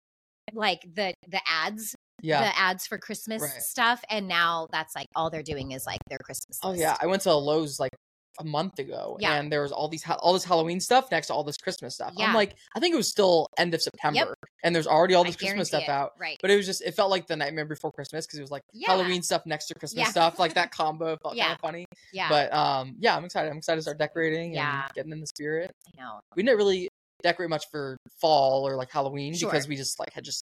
like 0.53 0.81
the 0.95 1.15
the 1.29 1.41
ads, 1.49 1.97
Yeah. 2.23 2.41
the 2.51 2.59
ads 2.59 2.87
for 2.87 2.99
Christmas 2.99 3.43
Right. 3.43 3.63
stuff, 3.63 4.03
and 4.11 4.29
now 4.29 4.69
that's 4.71 4.95
like 4.95 5.07
all 5.17 5.31
they're 5.31 5.43
doing 5.43 5.73
is 5.73 5.87
like 5.87 6.01
their 6.09 6.19
Christmas. 6.19 6.59
Oh 6.63 6.73
yeah, 6.75 6.97
I 7.01 7.07
went 7.07 7.23
to 7.23 7.33
a 7.33 7.35
Lowe's 7.35 7.81
like 7.81 7.93
a 8.41 8.45
month 8.45 8.79
ago, 8.79 9.17
Yeah. 9.21 9.35
and 9.35 9.51
there 9.53 9.63
was 9.63 9.71
all 9.73 9.89
these 9.89 10.05
all 10.09 10.33
this 10.33 10.45
Halloween 10.45 10.81
stuff 10.81 11.11
next 11.11 11.29
to 11.29 11.35
all 11.35 11.45
this 11.45 11.57
Christmas 11.57 11.95
stuff. 11.95 12.13
Yeah. 12.17 12.27
I'm 12.27 12.35
like, 12.35 12.57
I 12.75 12.81
think 12.81 12.93
it 12.95 12.97
was 12.97 13.09
still 13.09 13.47
end 13.59 13.75
of 13.75 13.83
September, 13.83 14.35
and 14.63 14.75
there's 14.75 14.87
already 14.87 15.15
all 15.15 15.23
I 15.25 15.29
this 15.29 15.37
Christmas 15.37 15.69
stuff 15.69 15.85
it. 15.85 15.89
out. 15.89 16.13
Right. 16.19 16.37
But 16.41 16.51
it 16.51 16.57
was 16.57 16.67
just 16.67 16.83
it 16.83 16.95
felt 16.95 17.11
like 17.11 17.27
the 17.27 17.37
Nightmare 17.37 17.65
Before 17.65 17.93
Christmas 17.93 18.27
because 18.27 18.39
it 18.39 18.43
was 18.43 18.51
like 18.51 18.63
Yeah. 18.73 18.89
Halloween 18.89 19.23
stuff 19.23 19.43
next 19.47 19.67
to 19.69 19.75
Christmas 19.75 20.09
stuff, 20.09 20.39
like 20.39 20.55
that 20.55 20.71
combo 20.73 21.17
felt 21.23 21.37
kind 21.37 21.53
of 21.53 21.61
funny. 21.61 21.87
yeah. 22.13 22.29
But 22.29 22.53
um, 22.53 22.97
yeah, 22.99 23.17
I'm 23.17 23.25
excited. 23.25 23.51
I'm 23.51 23.59
excited 23.59 23.77
to 23.79 23.83
start 23.83 23.99
decorating 23.99 24.55
Yeah. 24.55 24.85
and 24.85 24.95
getting 24.95 25.13
in 25.13 25.21
the 25.21 25.27
spirit. 25.27 25.71
I 25.97 26.03
know. 26.03 26.21
We 26.37 26.43
didn't 26.43 26.59
really 26.59 26.89
decorate 27.23 27.51
much 27.51 27.65
for 27.71 27.97
fall 28.21 28.67
or 28.67 28.75
like 28.77 28.91
Halloween 28.91 29.35
Sure. 29.35 29.51
because 29.51 29.67
we 29.69 29.77
just 29.77 29.99
like 30.01 30.13
had 30.13 30.25
just 30.25 30.45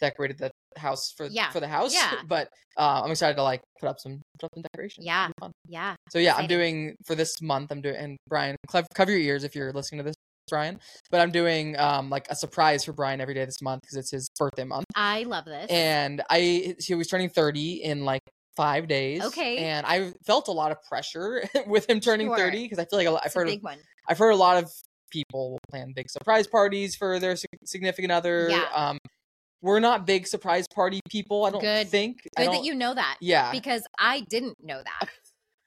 decorated 0.00 0.38
the 0.38 0.50
house 0.80 1.12
for 1.16 1.26
Yeah. 1.26 1.50
for 1.50 1.60
the 1.60 1.68
house. 1.68 1.94
Yeah. 1.94 2.12
But 2.28 2.48
uh, 2.78 3.02
I'm 3.04 3.10
excited 3.10 3.36
to 3.36 3.42
like 3.42 3.60
put 3.80 3.88
up 3.88 3.96
some 4.00 4.20
put 4.40 4.46
up 4.46 4.50
some 4.54 4.62
decorations. 4.72 5.06
Yeah. 5.06 5.24
It'll 5.24 5.28
be 5.28 5.40
fun. 5.40 5.52
Yeah. 5.68 5.94
So 6.10 6.18
yeah, 6.18 6.34
I'm 6.36 6.46
doing 6.46 6.94
for 7.06 7.14
this 7.14 7.40
month. 7.42 7.70
I'm 7.70 7.80
doing 7.80 7.96
and 7.96 8.16
Brian, 8.28 8.56
cover 8.94 9.10
your 9.10 9.20
ears 9.20 9.44
if 9.44 9.54
you're 9.54 9.72
listening 9.72 9.98
to 10.00 10.04
this, 10.04 10.16
Brian. 10.48 10.78
But 11.10 11.20
I'm 11.20 11.30
doing 11.30 11.78
um 11.78 12.10
like 12.10 12.26
a 12.30 12.34
surprise 12.36 12.84
for 12.84 12.92
Brian 12.92 13.20
every 13.20 13.34
day 13.34 13.44
this 13.44 13.60
month 13.62 13.82
because 13.82 13.96
it's 13.96 14.10
his 14.10 14.28
birthday 14.38 14.64
month, 14.64 14.86
I 14.96 15.22
love 15.24 15.44
this. 15.44 15.70
and 15.70 16.22
I 16.30 16.74
he 16.78 16.94
was 16.94 17.06
turning 17.08 17.28
30 17.30 17.82
in 17.84 18.04
like 18.04 18.22
five 18.56 18.88
days. 18.88 19.22
Okay. 19.24 19.58
and 19.58 19.86
I 19.86 20.12
felt 20.26 20.48
a 20.48 20.52
lot 20.52 20.70
of 20.72 20.78
pressure 20.88 21.44
with 21.66 21.88
him 21.88 22.00
turning 22.00 22.26
Sure. 22.28 22.36
30 22.36 22.64
because 22.64 22.78
I 22.78 22.84
feel 22.84 22.98
like 22.98 23.06
a 23.08 23.12
I've 23.12 23.26
it's 23.26 23.36
a 23.36 23.38
heard 23.38 23.48
of, 23.48 23.62
one. 23.62 23.78
I've 24.08 24.18
heard 24.18 24.30
a 24.30 24.36
lot 24.36 24.62
of 24.62 24.70
people 25.10 25.58
plan 25.70 25.92
big 25.94 26.08
surprise 26.10 26.46
parties 26.46 26.94
for 26.96 27.18
their 27.18 27.36
significant 27.64 28.12
other. 28.12 28.48
Yeah. 28.50 28.64
Um, 28.74 28.98
we're 29.62 29.80
not 29.80 30.06
big 30.06 30.26
surprise 30.26 30.66
party 30.74 31.00
people. 31.08 31.44
I 31.44 31.50
don't 31.50 31.60
Good. 31.60 31.88
think. 31.88 32.20
I 32.36 32.40
Good 32.40 32.44
don't, 32.46 32.54
that 32.56 32.64
you 32.64 32.74
know 32.74 32.94
that 32.94 33.16
Yeah. 33.20 33.50
because 33.52 33.82
I 33.98 34.20
didn't 34.30 34.56
know 34.62 34.82
that, 34.82 35.08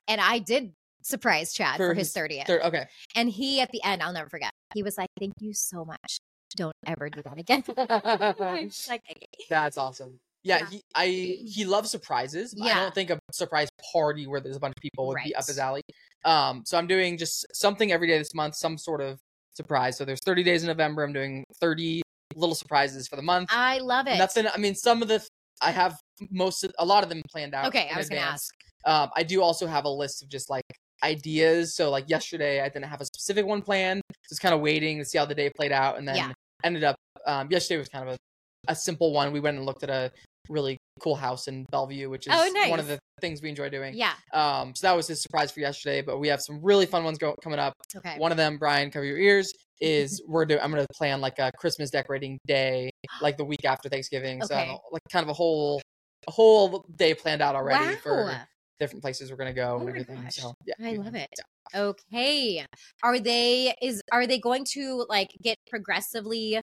and 0.08 0.20
I 0.22 0.40
did 0.40 0.74
surprise 1.04 1.54
Chad 1.54 1.78
for, 1.78 1.90
For 1.90 1.94
his 1.94 2.08
his 2.08 2.14
thirtieth, 2.14 2.48
Thir- 2.48 2.62
okay. 2.64 2.88
and 3.16 3.30
he 3.30 3.60
at 3.62 3.70
the 3.72 3.84
end, 3.84 4.02
I'll 4.02 4.14
never 4.14 4.30
forget. 4.30 4.52
He 4.74 4.84
was 4.84 4.98
like, 4.98 5.10
"Thank 5.20 5.34
you 5.40 5.54
so 5.54 5.84
much. 5.86 6.18
Don't 6.56 6.76
ever 6.86 7.10
do 7.10 7.22
that 7.24 7.38
again." 7.38 7.64
Like, 8.88 9.02
"Okay." 9.10 9.28
That's 9.50 9.78
awesome. 9.78 10.20
Yeah, 10.46 10.60
Yeah. 10.60 10.66
he 10.70 10.82
I 10.96 11.06
he 11.08 11.66
loves 11.66 11.90
surprises. 11.92 12.54
but 12.54 12.68
I 12.72 12.76
don't 12.76 12.94
think 12.96 13.10
a 13.10 13.20
surprise 13.32 13.70
party 13.94 14.28
where 14.28 14.40
there's 14.42 14.56
a 14.58 14.60
bunch 14.60 14.74
of 14.78 14.82
people 14.82 15.08
would 15.08 15.18
be 15.24 15.36
up 15.36 15.46
his 15.48 15.58
alley. 15.60 15.82
Um, 16.26 16.64
so 16.66 16.78
I'm 16.78 16.88
doing 16.88 17.18
just 17.18 17.46
something 17.54 17.92
every 17.92 18.08
day 18.08 18.18
this 18.18 18.34
month, 18.34 18.56
some 18.56 18.78
sort 18.78 19.02
of 19.02 19.20
surprise. 19.56 19.98
So 19.98 20.06
there's 20.06 20.22
30 20.22 20.44
days 20.44 20.64
in 20.64 20.68
November. 20.68 21.04
I'm 21.04 21.12
doing 21.14 21.44
30 21.60 22.02
little 22.36 22.56
surprises 22.56 23.08
for 23.08 23.16
the 23.16 23.22
month. 23.22 23.50
I 23.52 23.80
love 23.80 24.08
it. 24.08 24.18
Nothing. 24.18 24.48
I 24.54 24.58
mean, 24.58 24.76
some 24.76 25.02
of 25.02 25.08
the 25.08 25.26
I 25.62 25.72
have 25.72 25.98
most 26.30 26.64
of, 26.64 26.72
a 26.80 26.86
lot 26.86 27.04
of 27.04 27.10
them 27.10 27.22
planned 27.32 27.54
out. 27.54 27.68
Okay, 27.68 27.90
I 27.94 27.98
was 27.98 28.10
gonna 28.10 28.22
ask. 28.22 28.54
Um, 28.86 29.10
I 29.16 29.24
do 29.24 29.42
also 29.42 29.66
have 29.68 29.86
a 29.86 29.90
list 29.90 30.22
of 30.24 30.30
just 30.30 30.50
like 30.50 30.64
ideas. 31.04 31.76
So 31.76 31.90
like 31.90 32.10
yesterday, 32.10 32.62
I 32.62 32.70
didn't 32.70 32.86
have 32.86 33.02
a 33.02 33.06
specific 33.06 33.46
one 33.46 33.62
planned. 33.62 34.02
Just 34.30 34.42
kind 34.42 34.54
of 34.54 34.62
waiting 34.62 35.00
to 35.00 35.06
see 35.06 35.18
how 35.18 35.26
the 35.26 35.36
day 35.36 35.50
played 35.56 35.72
out, 35.72 35.98
and 35.98 36.08
then 36.08 36.16
Yeah. 36.16 36.32
ended 36.64 36.84
up. 36.84 36.96
Um, 37.26 37.48
yesterday 37.52 37.78
was 37.78 37.90
kind 37.90 38.08
of 38.10 38.16
a, 38.16 38.72
a 38.72 38.76
simple 38.76 39.14
one. 39.14 39.32
We 39.32 39.40
went 39.40 39.58
and 39.58 39.66
looked 39.66 39.84
at 39.84 39.90
a 39.90 40.12
really 40.50 40.78
cool 41.00 41.16
house 41.16 41.48
in 41.48 41.66
Bellevue, 41.72 42.10
which 42.10 42.28
is 42.28 42.34
Oh, 42.36 42.70
one 42.70 42.80
of 42.80 42.88
the 42.88 43.00
things 43.22 43.42
we 43.42 43.48
enjoy 43.50 43.70
doing. 43.70 43.94
Yeah. 43.96 44.12
Um, 44.34 44.76
so 44.76 44.88
that 44.88 44.94
was 44.96 45.08
his 45.08 45.22
surprise 45.22 45.52
for 45.52 45.62
yesterday. 45.62 46.02
But 46.02 46.20
we 46.20 46.28
have 46.28 46.42
some 46.42 46.60
really 46.62 46.86
fun 46.86 47.06
ones 47.06 47.18
go- 47.18 47.36
coming 47.42 47.60
up. 47.60 47.74
Okay. 47.96 48.18
One 48.18 48.32
of 48.32 48.38
them, 48.38 48.58
Brian, 48.58 48.92
cover 48.92 49.06
your 49.06 49.18
ears. 49.18 49.54
Is 49.84 50.24
we're 50.28 50.46
doing. 50.46 50.62
I'm 50.62 50.72
gonna 50.72 50.86
plan 50.94 51.20
like 51.20 51.40
a 51.40 51.52
Christmas 51.58 51.90
decorating 51.90 52.40
day, 52.48 52.90
like 53.22 53.38
the 53.38 53.44
week 53.44 53.66
after 53.66 53.90
Thanksgiving. 53.90 54.42
So 54.42 54.56
Okay. 54.56 54.78
like 54.92 55.02
kind 55.12 55.24
of 55.24 55.30
a 55.30 55.34
whole, 55.34 55.82
a 56.28 56.32
whole 56.32 56.86
day 56.96 57.14
planned 57.14 57.42
out 57.42 57.56
already 57.56 57.86
wow. 57.86 57.98
for 58.02 58.48
different 58.80 59.02
places 59.02 59.30
we're 59.30 59.38
gonna 59.38 59.54
go 59.54 59.76
Oh 59.76 59.80
and 59.82 59.90
everything. 59.90 60.24
gosh. 60.24 60.36
So 60.36 60.54
yeah, 60.66 60.76
I 60.82 60.94
love 60.94 61.16
it. 61.16 61.28
yeah. 61.38 61.82
Okay. 61.82 62.66
Are 63.04 63.20
they 63.20 63.76
is 63.82 64.02
are 64.12 64.26
they 64.26 64.40
going 64.40 64.66
to 64.72 65.06
like 65.10 65.32
get 65.42 65.58
progressively 65.70 66.62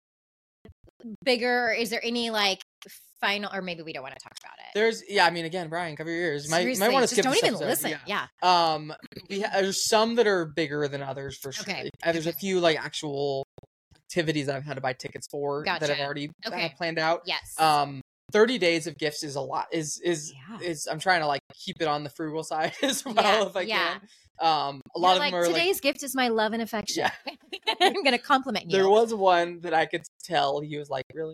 bigger? 1.24 1.76
Is 1.78 1.90
there 1.90 2.02
any 2.04 2.30
like 2.30 2.62
final 3.22 3.50
or 3.54 3.62
maybe 3.62 3.82
we 3.84 3.94
don't 3.94 4.04
want 4.04 4.16
to 4.16 4.20
talk 4.24 4.34
about 4.44 4.54
it? 4.60 4.72
There's 4.74 5.04
yeah. 5.10 5.26
I 5.26 5.30
mean, 5.32 5.46
again, 5.46 5.70
Brian, 5.70 5.96
cover 5.96 6.10
your 6.10 6.20
ears. 6.20 6.46
You 6.46 6.52
might, 6.52 6.60
Seriously, 6.62 6.88
might 6.88 6.94
want 6.94 7.04
to 7.04 7.08
skip. 7.08 7.24
don't 7.24 7.36
even 7.38 7.50
episode, 7.50 7.66
listen. 7.66 7.90
Yeah. 8.06 8.26
Yeah. 8.44 8.74
Um, 8.74 8.94
we 9.30 9.42
ha- 9.42 9.50
there's 9.54 9.88
some 9.88 10.16
that 10.16 10.28
are 10.28 10.46
bigger 10.46 10.88
than 10.88 11.02
others 11.02 11.38
for 11.38 11.52
sure. 11.52 11.64
Okay. 11.64 11.90
Uh, 12.04 12.12
there's 12.12 12.28
a 12.28 12.34
few 12.34 12.60
like 12.60 12.78
actual 12.80 13.46
activities 14.06 14.48
that 14.48 14.56
I've 14.56 14.64
had 14.66 14.76
to 14.76 14.82
buy 14.82 14.94
tickets 14.94 15.28
for 15.30 15.64
that 15.66 15.82
I've 15.84 15.90
Gotcha. 15.90 16.04
already 16.04 16.32
Okay. 16.48 16.74
planned 16.78 16.98
out. 17.00 17.22
Yes. 17.26 17.60
Um, 17.60 18.02
30 18.32 18.58
days 18.60 18.86
of 18.88 18.98
gifts 18.98 19.24
is 19.24 19.36
a 19.36 19.42
lot. 19.42 19.68
Is 19.72 20.00
is 20.04 20.32
Yeah. 20.34 20.60
is 20.68 20.88
I'm 20.90 21.00
trying 21.00 21.22
to 21.22 21.28
like 21.28 21.42
keep 21.66 21.78
it 21.82 21.88
on 21.88 22.04
the 22.04 22.10
frugal 22.12 22.44
side 22.44 22.74
as 22.84 23.04
well 23.06 23.16
Yeah, 23.16 23.46
if 23.48 23.56
I 23.56 23.62
yeah. 23.62 23.94
can. 23.94 24.02
Um, 24.42 24.82
a 24.96 25.00
You're 25.00 25.02
lot 25.02 25.14
of 25.16 25.20
like 25.20 25.32
them 25.32 25.40
are 25.42 25.46
like 25.48 25.54
today's 25.56 25.82
gift 25.82 26.02
is 26.04 26.16
my 26.16 26.30
love 26.30 26.54
and 26.54 26.62
affection. 26.62 27.06
Yeah. 27.28 27.34
I'm 27.82 28.04
gonna 28.04 28.18
compliment 28.18 28.66
you. 28.66 28.72
there 28.78 28.90
was 28.90 29.14
one 29.14 29.60
that 29.62 29.74
I 29.74 29.86
could 29.86 30.04
tell 30.24 30.62
he 30.62 30.78
was 30.78 30.90
like 30.90 31.04
really 31.14 31.34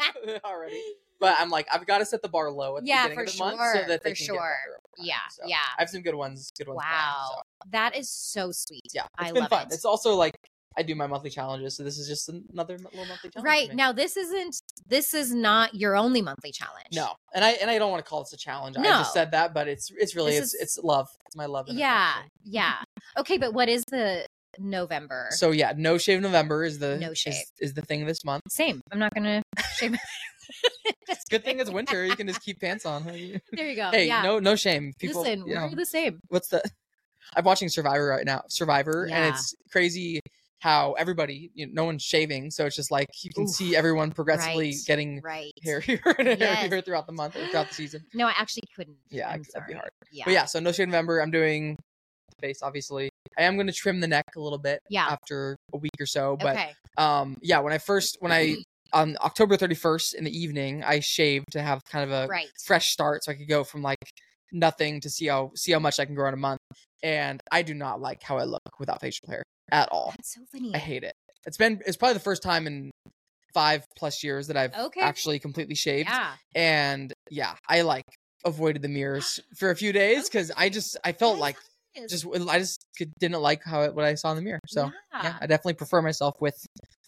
already. 0.44 0.80
But 1.20 1.34
I'm 1.40 1.50
like, 1.50 1.66
I've 1.72 1.84
got 1.84 1.98
to 1.98 2.06
set 2.06 2.22
the 2.22 2.28
bar 2.28 2.48
low 2.48 2.76
at 2.76 2.84
the 2.84 2.88
Yeah, 2.90 3.08
beginning 3.08 3.16
for 3.26 3.28
of 3.28 3.36
the 3.36 3.56
month 3.58 3.72
so 3.74 3.88
that 3.88 4.04
they 4.04 4.10
can 4.12 4.24
sure. 4.24 4.34
get 4.36 4.40
better 4.40 4.80
yeah, 4.98 5.14
So 5.32 5.42
yeah. 5.46 5.56
I 5.76 5.82
have 5.82 5.90
some 5.90 6.02
good 6.02 6.14
ones. 6.14 6.52
Good 6.56 6.68
ones. 6.68 6.78
planned, 6.80 6.94
Wow. 6.94 7.26
so, 7.34 7.70
That 7.72 7.96
is 7.96 8.08
so 8.08 8.52
sweet. 8.52 8.82
yeah, 8.94 9.02
it's 9.02 9.10
I 9.30 9.32
been 9.32 9.40
love 9.42 9.50
fun. 9.50 9.66
it. 9.66 9.72
It's 9.74 9.84
also 9.84 10.14
like 10.14 10.36
I 10.76 10.82
do 10.84 10.94
my 10.94 11.08
monthly 11.08 11.30
challenges, 11.30 11.76
so 11.76 11.82
this 11.82 11.98
is 11.98 12.06
just 12.06 12.28
another 12.28 12.78
little 12.78 13.04
monthly 13.06 13.30
challenge. 13.30 13.44
Right. 13.44 13.74
Now 13.74 13.90
this 13.90 14.16
isn't 14.16 14.60
this 14.86 15.12
is 15.12 15.34
not 15.34 15.74
your 15.74 15.96
only 15.96 16.22
monthly 16.22 16.52
challenge. 16.52 16.86
No, 16.94 17.14
and 17.34 17.44
I 17.44 17.50
and 17.54 17.68
I 17.68 17.78
don't 17.80 17.90
want 17.90 18.04
to 18.04 18.08
call 18.08 18.20
this 18.20 18.32
a 18.32 18.36
challenge. 18.36 18.76
I 18.76 18.84
just 18.84 19.12
said 19.12 19.32
that, 19.32 19.52
but 19.52 19.66
it's 19.66 19.90
it's 19.98 20.14
really 20.14 20.30
This 20.38 20.40
it's 20.40 20.54
is- 20.54 20.60
it's 20.76 20.78
love. 20.84 21.08
It's 21.26 21.34
my 21.34 21.46
love. 21.46 21.66
and 21.68 21.76
Yeah. 21.76 22.14
Yeah. 22.44 22.76
Okay, 23.16 23.38
but 23.38 23.52
what 23.54 23.68
is 23.68 23.84
the 23.90 24.24
November? 24.60 25.28
So 25.30 25.50
yeah, 25.50 25.72
no 25.76 25.98
shave 25.98 26.20
November 26.20 26.64
is 26.64 26.78
the 26.78 26.98
No 26.98 27.14
shave. 27.14 27.34
is, 27.60 27.74
the 27.74 27.82
thing 27.82 28.04
this 28.06 28.24
month. 28.24 28.42
Same. 28.48 28.80
I'm 28.92 28.98
not 28.98 29.14
gonna 29.14 29.42
shave. 29.76 29.96
Good 31.30 31.44
thing 31.44 31.60
it's 31.60 31.70
winter. 31.70 32.04
You 32.04 32.16
can 32.16 32.26
just 32.26 32.40
keep 32.42 32.60
pants 32.60 32.86
on. 32.86 33.04
There 33.04 33.14
you 33.16 33.76
go. 33.76 33.90
yeah. 33.92 34.22
no 34.22 34.38
no 34.38 34.56
shame. 34.56 34.92
People, 34.98 35.22
Listen, 35.22 35.46
you 35.46 35.54
know, 35.54 35.66
we're 35.70 35.76
the 35.76 35.86
same. 35.86 36.20
what's 36.28 36.48
the? 36.48 36.62
I'm 37.36 37.44
watching 37.44 37.68
Survivor 37.68 38.06
right 38.06 38.24
now. 38.24 38.42
Survivor, 38.48 39.06
Yeah. 39.08 39.16
and 39.26 39.34
it's 39.34 39.54
crazy 39.70 40.20
how 40.60 40.94
everybody, 40.94 41.50
you 41.54 41.66
know, 41.66 41.72
no 41.74 41.84
one's 41.84 42.02
shaving, 42.02 42.50
so 42.50 42.64
it's 42.66 42.74
just 42.74 42.90
like 42.90 43.06
you 43.22 43.30
can 43.34 43.46
see 43.46 43.76
everyone 43.76 44.10
progressively 44.10 44.68
Right. 44.70 44.74
getting 44.86 45.20
Right. 45.22 45.52
hairier 45.62 46.00
and 46.18 46.40
Yes. 46.40 46.58
hairier 46.58 46.80
throughout 46.82 47.06
the 47.06 47.12
month 47.12 47.36
or 47.36 47.46
throughout 47.48 47.68
the 47.68 47.74
season. 47.74 48.04
No, 48.14 48.26
I 48.26 48.32
actually 48.36 48.62
couldn't. 48.74 48.96
Yeah, 49.10 49.26
I'm 49.28 49.42
that'd 49.42 49.52
sorry. 49.52 49.66
be 49.68 49.74
hard. 49.74 49.90
Yeah. 50.10 50.24
But 50.24 50.32
yeah, 50.32 50.46
so 50.46 50.58
no 50.58 50.72
shave 50.72 50.88
November. 50.88 51.20
I'm 51.20 51.30
doing 51.30 51.76
the 52.40 52.46
face, 52.48 52.60
obviously. 52.62 53.10
I 53.36 53.42
am 53.42 53.56
going 53.56 53.66
to 53.66 53.72
trim 53.72 54.00
the 54.00 54.08
neck 54.08 54.24
a 54.36 54.40
little 54.40 54.58
bit 54.58 54.80
Yeah. 54.88 55.06
after 55.08 55.56
a 55.72 55.78
week 55.78 55.92
or 56.00 56.06
so. 56.06 56.36
But 56.36 56.56
okay. 56.56 56.72
um, 56.96 57.36
yeah, 57.42 57.58
when 57.60 57.72
I 57.72 57.78
first 57.78 58.16
when 58.20 58.32
I 58.32 58.56
on 58.92 59.16
October 59.20 59.56
31st 59.56 60.14
in 60.14 60.24
the 60.24 60.36
evening, 60.36 60.82
I 60.84 61.00
shaved 61.00 61.46
to 61.52 61.62
have 61.62 61.82
kind 61.84 62.04
of 62.04 62.10
a 62.10 62.26
Right. 62.28 62.48
fresh 62.64 62.88
start, 62.90 63.24
so 63.24 63.32
I 63.32 63.34
could 63.34 63.48
go 63.48 63.64
from 63.64 63.82
like 63.82 63.98
nothing 64.52 65.00
to 65.02 65.10
see 65.10 65.26
how 65.26 65.50
see 65.54 65.72
how 65.72 65.78
much 65.78 66.00
I 66.00 66.04
can 66.06 66.14
grow 66.14 66.28
in 66.28 66.34
a 66.34 66.38
month. 66.38 66.60
And 67.02 67.40
I 67.52 67.62
do 67.62 67.74
not 67.74 68.00
like 68.00 68.22
how 68.22 68.38
I 68.38 68.44
look 68.44 68.60
without 68.80 69.00
facial 69.00 69.28
hair 69.28 69.42
at 69.70 69.88
all. 69.90 70.12
That's 70.16 70.34
so 70.34 70.40
funny. 70.50 70.74
I 70.74 70.78
hate 70.78 71.04
it. 71.04 71.12
It's 71.46 71.56
been 71.56 71.80
it's 71.86 71.96
probably 71.96 72.14
the 72.14 72.20
first 72.20 72.42
time 72.42 72.66
in 72.66 72.90
five 73.54 73.84
plus 73.96 74.22
years 74.22 74.46
that 74.48 74.56
I've 74.56 74.74
Okay. 74.74 75.00
actually 75.00 75.38
completely 75.38 75.74
shaved 75.74 76.08
Yeah. 76.08 76.32
and 76.54 77.12
yeah 77.30 77.54
i 77.68 77.80
like 77.80 78.04
avoided 78.44 78.82
the 78.82 78.88
mirrors 78.88 79.40
for 79.56 79.70
a 79.70 79.74
few 79.76 79.90
days 79.90 80.28
because 80.28 80.52
i 80.56 80.68
just 80.68 80.96
i 81.02 81.12
felt 81.12 81.38
like 81.38 81.56
just 82.08 82.26
i 82.48 82.58
just 82.58 82.84
didn't 83.18 83.40
like 83.40 83.62
how 83.64 83.82
it, 83.82 83.94
what 83.94 84.04
i 84.04 84.14
saw 84.14 84.30
in 84.30 84.36
the 84.36 84.42
mirror 84.42 84.60
so 84.66 84.84
yeah, 84.84 85.22
Yeah. 85.22 85.38
i 85.40 85.46
definitely 85.46 85.74
prefer 85.74 86.02
myself 86.02 86.34
with 86.40 86.54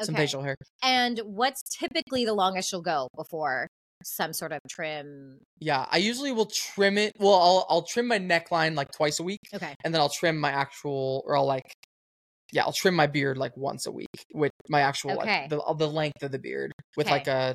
some 0.01 0.15
facial 0.15 0.43
hair 0.43 0.57
And 0.83 1.21
what's 1.25 1.63
typically 1.79 2.25
the 2.25 2.35
longest 2.35 2.73
you'll 2.73 2.83
go 2.83 3.09
before 3.17 3.67
some 4.03 4.33
sort 4.33 4.53
of 4.53 4.61
trim? 4.71 5.39
yeah 5.61 5.87
i 5.91 5.99
usually 5.99 6.33
will 6.33 6.47
trim 6.47 6.97
it 6.99 7.13
well 7.19 7.35
i'll, 7.35 7.67
I'll 7.69 7.83
trim 7.83 8.07
my 8.09 8.19
neckline 8.19 8.75
like 8.75 8.91
twice 8.93 9.21
a 9.21 9.23
week 9.23 9.41
Okay. 9.55 9.75
and 9.85 9.93
then 9.95 10.01
i'll 10.01 10.09
trim 10.09 10.39
my 10.39 10.51
actual 10.51 11.23
or 11.27 11.37
i'll 11.37 11.47
like 11.47 11.71
yeah 12.53 12.63
i'll 12.65 12.73
trim 12.73 12.95
my 12.95 13.07
beard 13.07 13.37
like 13.39 13.57
once 13.57 13.87
a 13.87 13.93
week 13.93 14.09
with 14.35 14.53
my 14.69 14.81
actual 14.81 15.13
Okay. 15.13 15.43
like 15.43 15.51
the, 15.51 15.75
the 15.79 15.89
length 15.89 16.23
of 16.23 16.33
the 16.33 16.39
beard 16.39 16.73
with 16.97 17.07
Okay. 17.07 17.15
like 17.15 17.27
a 17.29 17.55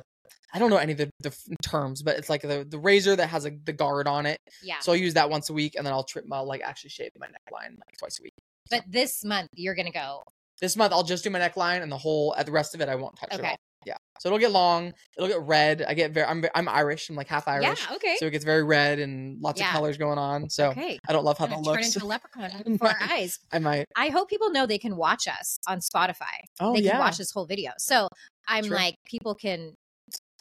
I 0.54 0.58
don't 0.58 0.70
know 0.70 0.76
any 0.76 0.92
of 0.92 0.98
the, 0.98 1.10
the 1.20 1.34
terms, 1.62 2.02
but 2.02 2.16
it's 2.16 2.28
like 2.30 2.42
the, 2.42 2.66
the 2.68 2.78
razor 2.78 3.16
that 3.16 3.28
has 3.28 3.44
a, 3.46 3.50
the 3.64 3.72
guard 3.72 4.06
on 4.06 4.26
it. 4.26 4.38
Yeah. 4.62 4.78
So 4.80 4.92
I'll 4.92 4.98
use 4.98 5.14
that 5.14 5.28
once 5.30 5.50
a 5.50 5.52
week, 5.52 5.74
and 5.76 5.86
then 5.86 5.92
I'll 5.92 6.04
trim. 6.04 6.32
I'll 6.32 6.46
like 6.46 6.62
actually 6.62 6.90
shave 6.90 7.10
my 7.18 7.26
neckline 7.26 7.70
like 7.78 7.96
twice 7.98 8.18
a 8.18 8.22
week. 8.22 8.32
but 8.70 8.82
this 8.88 9.24
month 9.24 9.48
you're 9.54 9.74
gonna 9.74 9.90
go. 9.92 10.22
This 10.60 10.76
month 10.76 10.92
I'll 10.92 11.02
just 11.02 11.22
do 11.24 11.30
my 11.30 11.38
neckline, 11.40 11.82
and 11.82 11.92
the 11.92 11.98
whole 11.98 12.34
at 12.36 12.46
the 12.46 12.52
rest 12.52 12.74
of 12.74 12.80
it 12.80 12.88
I 12.88 12.94
won't 12.94 13.16
touch 13.16 13.32
at 13.32 13.40
Okay. 13.40 13.50
all. 13.50 13.56
Yeah. 13.84 13.94
So 14.18 14.28
it'll 14.30 14.40
get 14.40 14.50
long. 14.50 14.92
It'll 15.16 15.28
get 15.28 15.40
red. 15.42 15.84
I 15.86 15.94
get 15.94 16.10
very. 16.10 16.26
I'm 16.26 16.44
I'm 16.56 16.68
Irish. 16.68 17.08
I'm 17.08 17.14
like 17.14 17.28
half 17.28 17.46
Irish. 17.46 17.86
Yeah. 17.88 17.94
Okay. 17.96 18.16
So 18.18 18.26
it 18.26 18.30
gets 18.32 18.44
very 18.44 18.64
red 18.64 18.98
and 18.98 19.40
lots 19.40 19.60
Yeah. 19.60 19.68
of 19.68 19.74
colors 19.74 19.96
going 19.96 20.18
on. 20.18 20.50
So 20.50 20.70
okay. 20.70 20.98
I 21.08 21.12
don't 21.12 21.24
love 21.24 21.38
how 21.38 21.46
that 21.46 21.62
turn 21.62 21.84
into 21.84 22.02
a 22.02 22.06
leprechaun 22.06 22.62
before 22.72 22.88
our 22.88 22.96
eyes. 23.00 23.38
I 23.52 23.60
might. 23.60 23.84
I 23.94 24.08
hope 24.08 24.28
people 24.28 24.50
know 24.50 24.66
they 24.66 24.78
can 24.78 24.96
watch 24.96 25.28
us 25.28 25.58
on 25.68 25.78
Spotify. 25.78 26.24
Oh 26.58 26.74
they 26.74 26.80
yeah. 26.80 26.92
can 26.92 27.00
watch 27.00 27.18
this 27.18 27.30
whole 27.30 27.46
video. 27.46 27.70
So 27.78 28.08
I'm 28.48 28.64
True. 28.64 28.74
like, 28.76 28.96
people 29.04 29.34
can. 29.36 29.74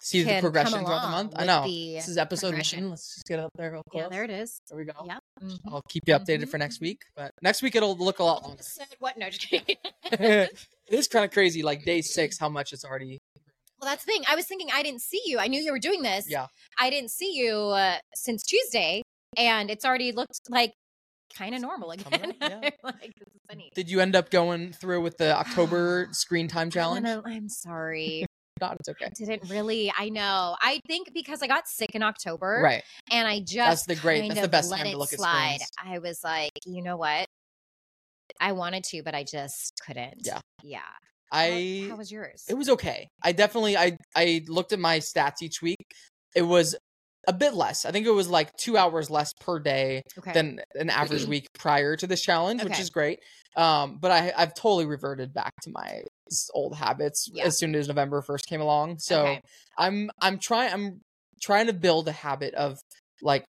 See 0.05 0.21
the 0.21 0.39
progression 0.39 0.85
throughout 0.85 1.01
the 1.01 1.09
month. 1.09 1.33
I 1.35 1.45
know. 1.45 1.63
This 1.63 2.07
is 2.07 2.17
episode 2.19 2.53
one. 2.53 2.89
Let's 2.91 3.15
just 3.15 3.25
get 3.27 3.39
up 3.39 3.49
there 3.55 3.71
real 3.71 3.81
close. 3.89 4.03
Yeah, 4.03 4.09
there 4.09 4.23
it 4.23 4.29
is. 4.29 4.59
There 4.69 4.77
we 4.77 4.85
go. 4.85 4.93
Yeah. 5.03 5.17
mhm. 5.41 5.57
I'll 5.67 5.81
keep 5.89 6.03
you 6.05 6.13
updated 6.13 6.47
for 6.47 6.59
next 6.59 6.77
Mhm. 6.77 6.81
week. 6.81 7.01
But 7.15 7.31
next 7.41 7.63
week 7.63 7.75
it'll 7.75 7.97
look 7.97 8.19
a 8.19 8.23
lot 8.23 8.43
longer. 8.43 8.61
sudden- 8.61 8.93
What? 8.99 9.17
No, 9.17 9.29
just 9.31 9.49
kidding. 9.49 9.77
it 10.11 10.51
is 10.89 11.07
kind 11.07 11.25
of 11.25 11.31
crazy. 11.31 11.63
Like 11.63 11.85
day 11.85 12.01
six, 12.17 12.37
how 12.37 12.49
much 12.49 12.71
it's 12.71 12.85
already. 12.85 13.17
Well, 13.81 13.89
that's 13.89 14.05
the 14.05 14.11
thing. 14.11 14.21
I 14.29 14.35
was 14.35 14.45
thinking 14.45 14.67
I 14.71 14.83
didn't 14.83 15.01
see 15.01 15.21
you. 15.25 15.39
I 15.39 15.47
knew 15.47 15.59
you 15.59 15.71
were 15.71 15.79
doing 15.79 16.03
this. 16.03 16.29
Yeah. 16.29 16.47
I 16.79 16.91
didn't 16.91 17.09
see 17.09 17.33
you 17.33 17.55
uh, 17.57 17.97
since 18.13 18.43
Tuesday, 18.43 19.01
and 19.37 19.71
it's 19.71 19.85
already 19.85 20.11
looked 20.11 20.39
like 20.49 20.73
kind 21.35 21.55
of 21.55 21.61
normal 21.61 21.89
again. 21.91 22.13
up, 22.13 22.35
yeah. 22.39 22.69
like 22.83 23.11
this 23.17 23.27
is 23.33 23.41
funny. 23.49 23.71
Did 23.73 23.89
you 23.89 24.01
end 24.01 24.15
up 24.15 24.29
going 24.29 24.71
through 24.71 25.01
with 25.01 25.17
the 25.17 25.35
October 25.35 26.09
screen 26.11 26.47
time 26.47 26.69
challenge? 26.69 27.05
Eleanor, 27.07 27.23
I'm 27.27 27.49
sorry. 27.49 28.25
God, 28.59 28.77
it's 28.79 28.89
okay. 28.89 29.05
I 29.05 29.09
didn't 29.09 29.49
really. 29.49 29.91
I 29.97 30.09
know. 30.09 30.55
I 30.61 30.79
think 30.87 31.13
because 31.13 31.41
I 31.41 31.47
got 31.47 31.67
sick 31.67 31.91
in 31.93 32.01
October, 32.03 32.61
Right. 32.63 32.83
and 33.11 33.27
I 33.27 33.39
just 33.39 33.55
That's 33.55 33.85
the 33.85 33.95
great- 33.95 34.27
that's 34.29 34.41
the 34.41 34.47
best 34.47 34.71
time 34.71 34.85
to 34.85 34.97
look 34.97 35.11
at 35.11 35.19
slide. 35.19 35.59
screens. 35.59 35.71
I 35.83 35.99
was 35.99 36.23
like, 36.23 36.51
you 36.65 36.81
know 36.81 36.97
what? 36.97 37.25
I 38.39 38.53
wanted 38.53 38.83
to, 38.85 39.03
but 39.03 39.13
I 39.15 39.23
just 39.23 39.73
couldn't. 39.85 40.25
Yeah. 40.25 40.39
Yeah. 40.63 40.79
I 41.31 41.87
how 41.89 41.97
was 41.97 42.11
yours? 42.11 42.45
it 42.47 42.53
was 42.53 42.69
okay. 42.69 43.07
I 43.23 43.31
definitely 43.31 43.75
I 43.77 43.97
I 44.15 44.43
looked 44.47 44.71
at 44.73 44.79
my 44.79 44.99
stats 44.99 45.41
each 45.41 45.61
week. 45.61 45.85
It 46.35 46.43
was 46.43 46.75
a 47.27 47.33
bit 47.33 47.53
less. 47.55 47.85
I 47.85 47.91
think 47.91 48.05
it 48.05 48.11
was 48.11 48.29
like 48.29 48.55
two 48.57 48.77
hours 48.77 49.09
less 49.09 49.33
per 49.41 49.59
day 49.59 50.01
okay. 50.19 50.31
than 50.33 50.61
an 50.75 50.89
average 50.89 51.25
week 51.27 51.47
prior 51.57 51.95
to 51.97 52.07
this 52.07 52.21
challenge, 52.21 52.63
which 52.63 52.79
is 52.79 52.89
great. 52.89 53.19
Um, 53.57 53.97
but 53.99 54.11
I 54.11 54.33
I've 54.37 54.53
totally 54.53 54.85
reverted 54.85 55.33
back 55.33 55.51
to 55.63 55.71
my 55.71 56.03
old 56.53 56.75
habits 56.75 57.29
Yeah. 57.33 57.45
as 57.45 57.57
soon 57.57 57.75
as 57.75 57.87
November 57.87 58.21
first 58.21 58.47
came 58.47 58.61
along. 58.61 58.99
So 58.99 59.21
Okay. 59.21 59.41
I'm 59.77 60.09
I'm 60.21 60.39
trying 60.39 60.73
I'm 60.73 61.01
trying 61.41 61.67
to 61.67 61.73
build 61.73 62.07
a 62.07 62.11
habit 62.11 62.53
of 62.55 62.79
like 63.21 63.45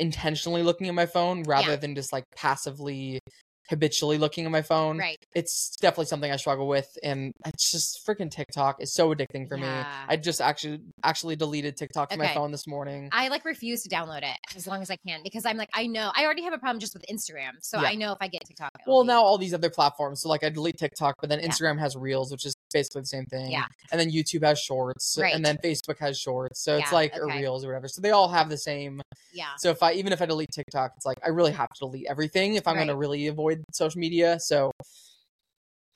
intentionally 0.00 0.62
looking 0.62 0.88
at 0.88 0.94
my 0.94 1.06
phone 1.06 1.42
rather 1.44 1.70
Yeah. 1.72 1.76
than 1.76 1.94
just 1.94 2.12
like 2.12 2.24
passively 2.36 3.20
habitually 3.68 4.18
looking 4.18 4.44
at 4.44 4.50
my 4.50 4.62
phone. 4.62 4.98
Right. 4.98 5.18
It's 5.34 5.76
definitely 5.80 6.06
something 6.06 6.30
I 6.30 6.36
struggle 6.36 6.66
with, 6.68 6.88
and 7.02 7.32
it's 7.46 7.70
just 7.70 8.06
freaking 8.06 8.30
TikTok 8.30 8.80
is 8.82 8.92
so 8.94 9.14
addicting 9.14 9.48
for 9.48 9.56
me. 9.56 9.66
I 9.66 10.16
just 10.16 10.40
actually 10.40 10.80
actually 11.02 11.36
deleted 11.36 11.76
TikTok 11.76 12.10
from 12.10 12.18
my 12.18 12.34
phone 12.34 12.50
this 12.50 12.66
morning. 12.66 13.08
I 13.12 13.28
like 13.28 13.44
refuse 13.44 13.82
to 13.82 13.88
download 13.88 14.22
it 14.22 14.36
as 14.56 14.66
long 14.66 14.82
as 14.82 14.90
I 14.90 14.96
can 15.06 15.20
because 15.22 15.44
I'm 15.44 15.56
like 15.56 15.70
I 15.74 15.86
know 15.86 16.10
I 16.14 16.24
already 16.24 16.42
have 16.44 16.52
a 16.52 16.58
problem 16.58 16.80
just 16.80 16.94
with 16.94 17.04
Instagram, 17.10 17.52
so 17.60 17.80
Yeah. 17.80 17.88
I 17.88 17.94
know 17.94 18.12
if 18.12 18.18
I 18.20 18.28
get 18.28 18.42
TikTok. 18.46 18.70
well, 18.86 19.02
be- 19.02 19.08
now 19.08 19.22
all 19.22 19.38
these 19.38 19.54
other 19.54 19.70
platforms. 19.70 20.22
So 20.22 20.28
like 20.28 20.44
I 20.44 20.48
delete 20.50 20.78
TikTok, 20.78 21.16
but 21.20 21.28
then 21.30 21.40
Yeah. 21.40 21.48
Instagram 21.48 21.78
has 21.78 21.96
Reels, 21.96 22.30
which 22.32 22.46
is 22.46 22.54
basically 22.72 23.02
the 23.02 23.06
same 23.06 23.24
thing. 23.26 23.50
Yeah. 23.50 23.66
And 23.90 24.00
then 24.00 24.10
YouTube 24.10 24.44
has 24.44 24.58
Shorts, 24.60 25.16
Right. 25.20 25.34
and 25.34 25.44
then 25.44 25.56
Facebook 25.64 25.98
has 25.98 26.18
Shorts. 26.18 26.62
So 26.62 26.76
it's 26.76 26.90
Yeah, 26.90 26.94
like 26.94 27.16
or 27.16 27.24
okay. 27.30 27.40
Reels 27.40 27.64
or 27.64 27.68
whatever. 27.68 27.88
So 27.88 28.00
they 28.00 28.10
all 28.10 28.28
have 28.28 28.48
the 28.48 28.58
same. 28.58 29.00
yeah, 29.32 29.48
So 29.58 29.70
if 29.70 29.82
I 29.82 29.92
even 29.92 30.12
if 30.12 30.20
I 30.22 30.26
delete 30.26 30.50
TikTok, 30.52 30.92
it's 30.96 31.06
like 31.06 31.18
I 31.24 31.28
really 31.30 31.52
have 31.52 31.68
to 31.68 31.78
delete 31.80 32.06
everything 32.08 32.54
if 32.54 32.66
I'm 32.68 32.76
going 32.76 32.88
to 32.88 32.96
really 32.96 33.26
avoid 33.28 33.62
social 33.72 33.98
media. 34.00 34.38
So 34.40 34.70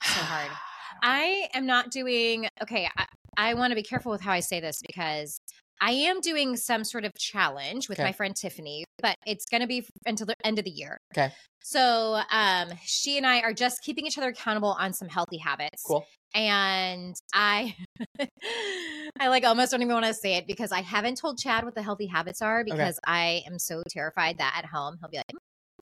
so 0.03 0.19
hard. 0.21 0.51
I 1.03 1.47
am 1.53 1.65
not 1.65 1.91
doing 1.91 2.47
okay. 2.61 2.87
I, 2.97 3.05
I 3.35 3.53
want 3.55 3.71
to 3.71 3.75
be 3.75 3.83
careful 3.83 4.11
with 4.11 4.21
how 4.21 4.31
I 4.31 4.39
say 4.41 4.59
this 4.59 4.79
because 4.85 5.37
I 5.81 5.91
am 5.91 6.21
doing 6.21 6.55
some 6.55 6.83
sort 6.83 7.05
of 7.05 7.11
challenge 7.17 7.89
with 7.89 7.99
Okay. 7.99 8.07
my 8.07 8.13
friend 8.13 8.35
Tiffany, 8.35 8.85
but 9.01 9.15
it's 9.25 9.45
going 9.45 9.61
to 9.61 9.67
be 9.67 9.85
until 10.05 10.25
the 10.25 10.35
end 10.43 10.59
of 10.59 10.65
the 10.65 10.71
year. 10.71 10.97
Okay. 11.13 11.33
So, 11.61 12.21
um, 12.31 12.69
she 12.83 13.17
and 13.17 13.25
I 13.25 13.41
are 13.41 13.53
just 13.53 13.81
keeping 13.83 14.05
each 14.05 14.17
other 14.17 14.29
accountable 14.29 14.75
on 14.79 14.93
some 14.93 15.07
healthy 15.07 15.37
habits. 15.37 15.83
Cool. 15.85 16.05
And 16.35 17.15
I, 17.33 17.75
I 19.19 19.27
like 19.27 19.45
almost 19.45 19.71
don't 19.71 19.81
even 19.81 19.93
want 19.93 20.05
to 20.05 20.13
say 20.13 20.35
it 20.35 20.47
because 20.47 20.71
I 20.71 20.81
haven't 20.81 21.15
told 21.15 21.37
Chad 21.37 21.63
what 21.63 21.75
the 21.75 21.83
healthy 21.83 22.07
habits 22.07 22.41
are 22.41 22.63
because 22.63 22.99
I 23.05 23.43
am 23.47 23.59
so 23.59 23.83
terrified 23.89 24.39
that 24.39 24.55
at 24.57 24.65
home 24.65 24.97
he'll 24.99 25.09
be 25.09 25.17
like, 25.17 25.31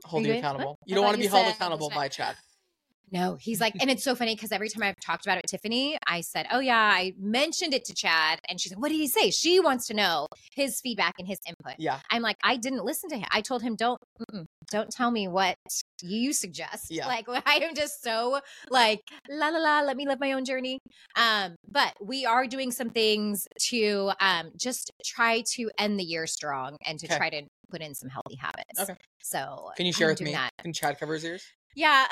Hold 0.06 0.25
you 0.25 0.32
you 0.34 0.38
accountable. 0.39 0.71
what? 0.82 0.89
You 0.89 0.95
don't 0.95 1.06
want 1.06 1.15
to 1.15 1.21
be 1.21 1.27
held 1.27 1.47
accountable 1.47 1.89
by 1.89 2.08
Chad. 2.08 2.36
No, 3.12 3.36
he's 3.39 3.60
like, 3.60 3.74
and 3.82 3.89
it's 3.89 4.04
so 4.04 4.15
funny 4.15 4.36
because 4.36 4.52
every 4.52 4.69
time 4.69 4.84
I've 4.84 4.95
talked 5.06 5.26
about 5.26 5.38
it 5.38 5.43
with 5.43 5.52
Tiffany, 5.52 5.97
I 6.08 6.21
said, 6.21 6.47
Oh, 6.52 6.60
yeah, 6.60 6.78
I 6.78 7.13
mentioned 7.19 7.74
it 7.74 7.86
to 7.86 7.93
Chad. 7.93 8.39
And 8.50 8.60
she's 8.60 8.71
like, 8.71 8.82
What 8.82 8.89
did 8.89 8.95
he 8.97 9.08
say? 9.08 9.32
She 9.32 9.60
wants 9.60 9.88
to 9.88 9.93
know 9.93 10.28
his 10.56 10.80
feedback 10.82 11.13
and 11.19 11.28
his 11.28 11.38
input. 11.47 11.76
Yeah. 11.78 12.00
I'm 12.10 12.21
like, 12.21 12.38
I 12.43 12.58
didn't 12.58 12.84
listen 12.86 13.10
to 13.10 13.17
him. 13.17 13.28
I 13.32 13.41
told 13.41 13.62
him, 13.62 13.76
Don't, 13.76 14.00
don't 14.69 14.89
tell 14.89 15.12
me 15.12 15.28
what 15.28 15.56
you 16.02 16.34
suggest. 16.34 16.88
Yeah. 16.89 17.08
Like, 17.08 17.26
I 17.45 17.56
am 17.62 17.76
just 17.76 18.02
so 18.04 18.39
like, 18.69 19.02
la 19.30 19.50
la 19.50 19.60
la, 19.60 19.82
let 19.82 19.97
me 19.97 20.08
live 20.08 20.19
my 20.19 20.32
own 20.32 20.45
journey. 20.45 20.80
Um, 21.15 21.56
but 21.69 21.93
we 22.02 22.26
are 22.26 22.47
doing 22.47 22.71
some 22.71 22.89
things 22.89 23.47
to 23.69 24.12
um 24.19 24.52
just 24.60 24.91
try 25.06 25.43
to 25.56 25.69
end 25.78 26.00
the 26.00 26.04
year 26.04 26.26
strong 26.28 26.78
and 26.86 26.97
to 27.00 27.08
Okay. 27.08 27.17
try 27.17 27.30
to 27.30 27.41
put 27.69 27.82
in 27.82 27.93
some 27.95 28.10
healthy 28.10 28.36
habits. 28.36 28.80
Okay. 28.80 28.95
So 29.21 29.71
Can 29.78 29.86
you 29.86 29.93
share 29.93 30.08
I'm 30.10 30.13
with 30.13 30.21
me? 30.21 30.32
that. 30.34 30.52
Can 30.62 30.74
Chad 30.74 31.00
cover 31.00 31.13
his 31.13 31.26
ears? 31.26 31.43
Yeah. 31.75 32.05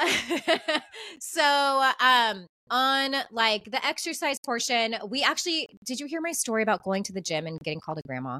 so, 1.19 1.91
um, 1.99 2.47
on 2.71 3.15
like 3.31 3.65
the 3.65 3.83
exercise 3.85 4.37
portion, 4.45 4.95
we 5.07 5.23
actually 5.23 5.67
did 5.83 5.99
you 5.99 6.05
hear 6.05 6.21
my 6.21 6.31
story 6.31 6.63
about 6.63 6.83
going 6.83 7.03
to 7.03 7.13
the 7.13 7.21
gym 7.21 7.47
and 7.47 7.59
getting 7.59 7.79
called 7.79 7.97
a 7.97 8.07
grandma? 8.07 8.39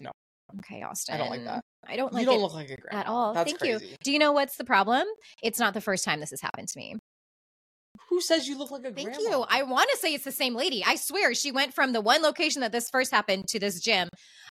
No. 0.00 0.10
Okay, 0.58 0.82
Austin. 0.82 1.14
I 1.14 1.18
don't 1.18 1.30
like 1.30 1.44
that. 1.44 1.62
I 1.88 1.96
don't 1.96 2.12
like 2.12 2.20
you 2.20 2.26
don't 2.26 2.40
look 2.40 2.54
like 2.54 2.70
a 2.70 2.76
grandma 2.76 3.00
at 3.00 3.06
all. 3.06 3.34
That's 3.34 3.50
Thank 3.50 3.60
crazy. 3.60 3.86
you. 3.86 3.96
Do 4.04 4.12
you 4.12 4.18
know 4.18 4.32
what's 4.32 4.56
the 4.56 4.64
problem? 4.64 5.06
It's 5.42 5.58
not 5.58 5.74
the 5.74 5.80
first 5.80 6.04
time 6.04 6.20
this 6.20 6.30
has 6.30 6.40
happened 6.40 6.68
to 6.68 6.78
me. 6.78 6.96
Who 8.08 8.20
says 8.20 8.48
you 8.48 8.58
look 8.58 8.70
like 8.70 8.80
a 8.80 8.90
grandma? 8.90 9.12
Thank 9.12 9.16
grandma? 9.16 9.38
you. 9.38 9.46
I 9.48 9.62
want 9.62 9.88
to 9.90 9.96
say 9.98 10.12
it's 10.12 10.24
the 10.24 10.32
same 10.32 10.54
lady. 10.54 10.84
I 10.86 10.96
swear 10.96 11.34
she 11.34 11.52
went 11.52 11.74
from 11.74 11.92
the 11.92 12.00
one 12.00 12.22
location 12.22 12.60
that 12.60 12.72
this 12.72 12.90
first 12.90 13.10
happened 13.10 13.48
to 13.48 13.58
this 13.58 13.80
gym. 13.80 14.08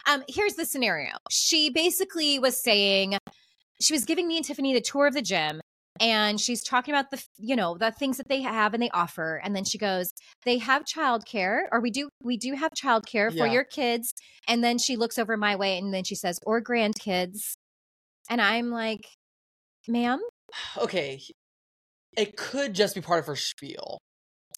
Um, 0.08 0.24
here's 0.28 0.56
the 0.56 0.66
scenario. 0.66 1.12
She 1.30 1.70
basically 1.70 2.40
was 2.40 2.62
saying 2.62 3.18
she 3.80 3.94
was 3.94 4.06
giving 4.06 4.28
me 4.28 4.38
and 4.38 4.46
Tiffany 4.46 4.74
the 4.74 4.82
tour 4.82 5.06
of 5.06 5.14
the 5.14 5.22
gym 5.22 5.62
and 6.00 6.40
she's 6.40 6.64
talking 6.64 6.94
about 6.94 7.12
the 7.12 7.22
you 7.38 7.56
know 7.56 7.78
the 7.78 7.92
things 7.92 8.18
that 8.18 8.28
they 8.30 8.42
have 8.42 8.74
and 8.74 8.82
they 8.82 8.90
offer 8.92 9.42
and 9.44 9.56
then 9.56 9.64
she 9.66 9.78
goes 9.78 10.12
they 10.46 10.58
have 10.58 10.84
childcare 10.86 11.64
or 11.72 11.82
we 11.82 11.92
do 11.92 12.10
we 12.24 12.38
do 12.38 12.54
have 12.54 12.72
childcare 12.72 13.30
for 13.30 13.46
Yeah. 13.46 13.54
your 13.54 13.64
kids 13.66 14.14
and 14.48 14.64
then 14.64 14.78
she 14.78 14.96
looks 14.96 15.18
over 15.20 15.36
my 15.38 15.56
way 15.56 15.78
and 15.78 15.94
then 15.94 16.04
she 16.04 16.16
says 16.16 16.40
or 16.46 16.62
grandkids 16.62 17.54
and 18.30 18.42
i'm 18.42 18.70
like 18.70 19.06
ma'am 19.88 20.22
okay. 20.78 21.20
It 22.18 22.36
could 22.36 22.74
just 22.74 22.94
be 22.94 23.00
part 23.02 23.20
of 23.20 23.26
her 23.28 23.38
spiel. 23.38 23.98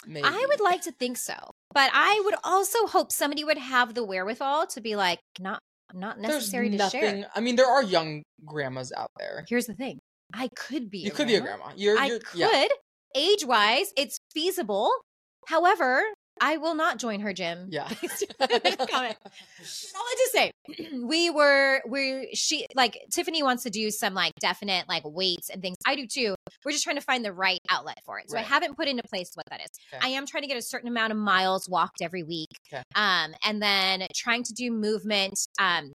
Maybe. 0.07 0.25
I 0.27 0.45
would 0.49 0.59
like 0.59 0.81
to 0.81 0.91
think 0.91 1.17
so, 1.17 1.35
but 1.71 1.91
I 1.93 2.19
would 2.25 2.33
also 2.43 2.87
hope 2.87 3.11
somebody 3.11 3.43
would 3.43 3.59
have 3.59 3.93
the 3.93 4.03
wherewithal 4.03 4.65
to 4.67 4.81
be 4.81 4.95
like, 4.95 5.19
not 5.39 5.59
not 5.93 6.15
There's 6.17 6.33
necessary 6.33 6.71
to 6.71 6.77
nothing. 6.77 6.99
share. 7.01 7.29
I 7.35 7.39
mean, 7.41 7.55
there 7.55 7.67
are 7.67 7.83
young 7.83 8.23
grandmas 8.43 8.91
out 8.97 9.11
there. 9.19 9.45
Here's 9.47 9.67
the 9.67 9.75
thing: 9.75 9.99
I 10.33 10.49
could 10.55 10.89
be. 10.89 10.99
You 10.99 11.11
could 11.11 11.27
be 11.27 11.35
a 11.35 11.41
grandma. 11.41 11.71
You're, 11.75 11.97
I 11.97 12.07
you're 12.07 12.19
could, 12.19 12.39
yeah. 12.39 12.67
age 13.15 13.45
wise, 13.45 13.93
it's 13.95 14.17
feasible. 14.33 14.91
However, 15.47 16.03
I 16.41 16.57
will 16.57 16.75
not 16.75 16.97
join 16.97 17.19
her 17.19 17.33
gym. 17.33 17.67
Yeah. 17.69 17.87
Comment. 18.39 19.15
All 19.21 20.01
I 20.01 20.15
just 20.17 20.31
say, 20.31 20.51
we 21.03 21.29
were 21.29 21.81
we 21.87 22.31
she 22.33 22.65
like 22.75 22.97
Tiffany 23.13 23.43
wants 23.43 23.63
to 23.63 23.69
do 23.69 23.91
some 23.91 24.13
like 24.13 24.33
definite 24.39 24.87
like 24.89 25.03
weights 25.05 25.49
and 25.49 25.61
things. 25.61 25.77
I 25.85 25.95
do 25.95 26.07
too. 26.07 26.35
We're 26.65 26.71
just 26.71 26.83
trying 26.83 26.95
to 26.95 27.01
find 27.01 27.23
the 27.23 27.33
right 27.33 27.59
outlet 27.69 27.99
for 28.05 28.19
it. 28.19 28.29
So 28.29 28.37
I 28.37 28.41
haven't 28.41 28.75
put 28.75 28.87
into 28.87 29.03
place 29.03 29.31
what 29.35 29.45
that 29.51 29.61
is. 29.61 29.69
Okay. 29.93 30.05
I 30.05 30.09
am 30.15 30.25
trying 30.25 30.43
to 30.43 30.47
get 30.47 30.57
a 30.57 30.61
certain 30.61 30.87
amount 30.87 31.11
of 31.11 31.17
miles 31.17 31.69
walked 31.69 32.01
every 32.01 32.23
week. 32.23 32.49
Okay. 32.71 32.81
Um, 32.95 33.33
and 33.43 33.61
then 33.61 34.07
trying 34.15 34.43
to 34.43 34.53
do 34.53 34.71
movement 34.71 35.37
um 35.59 35.93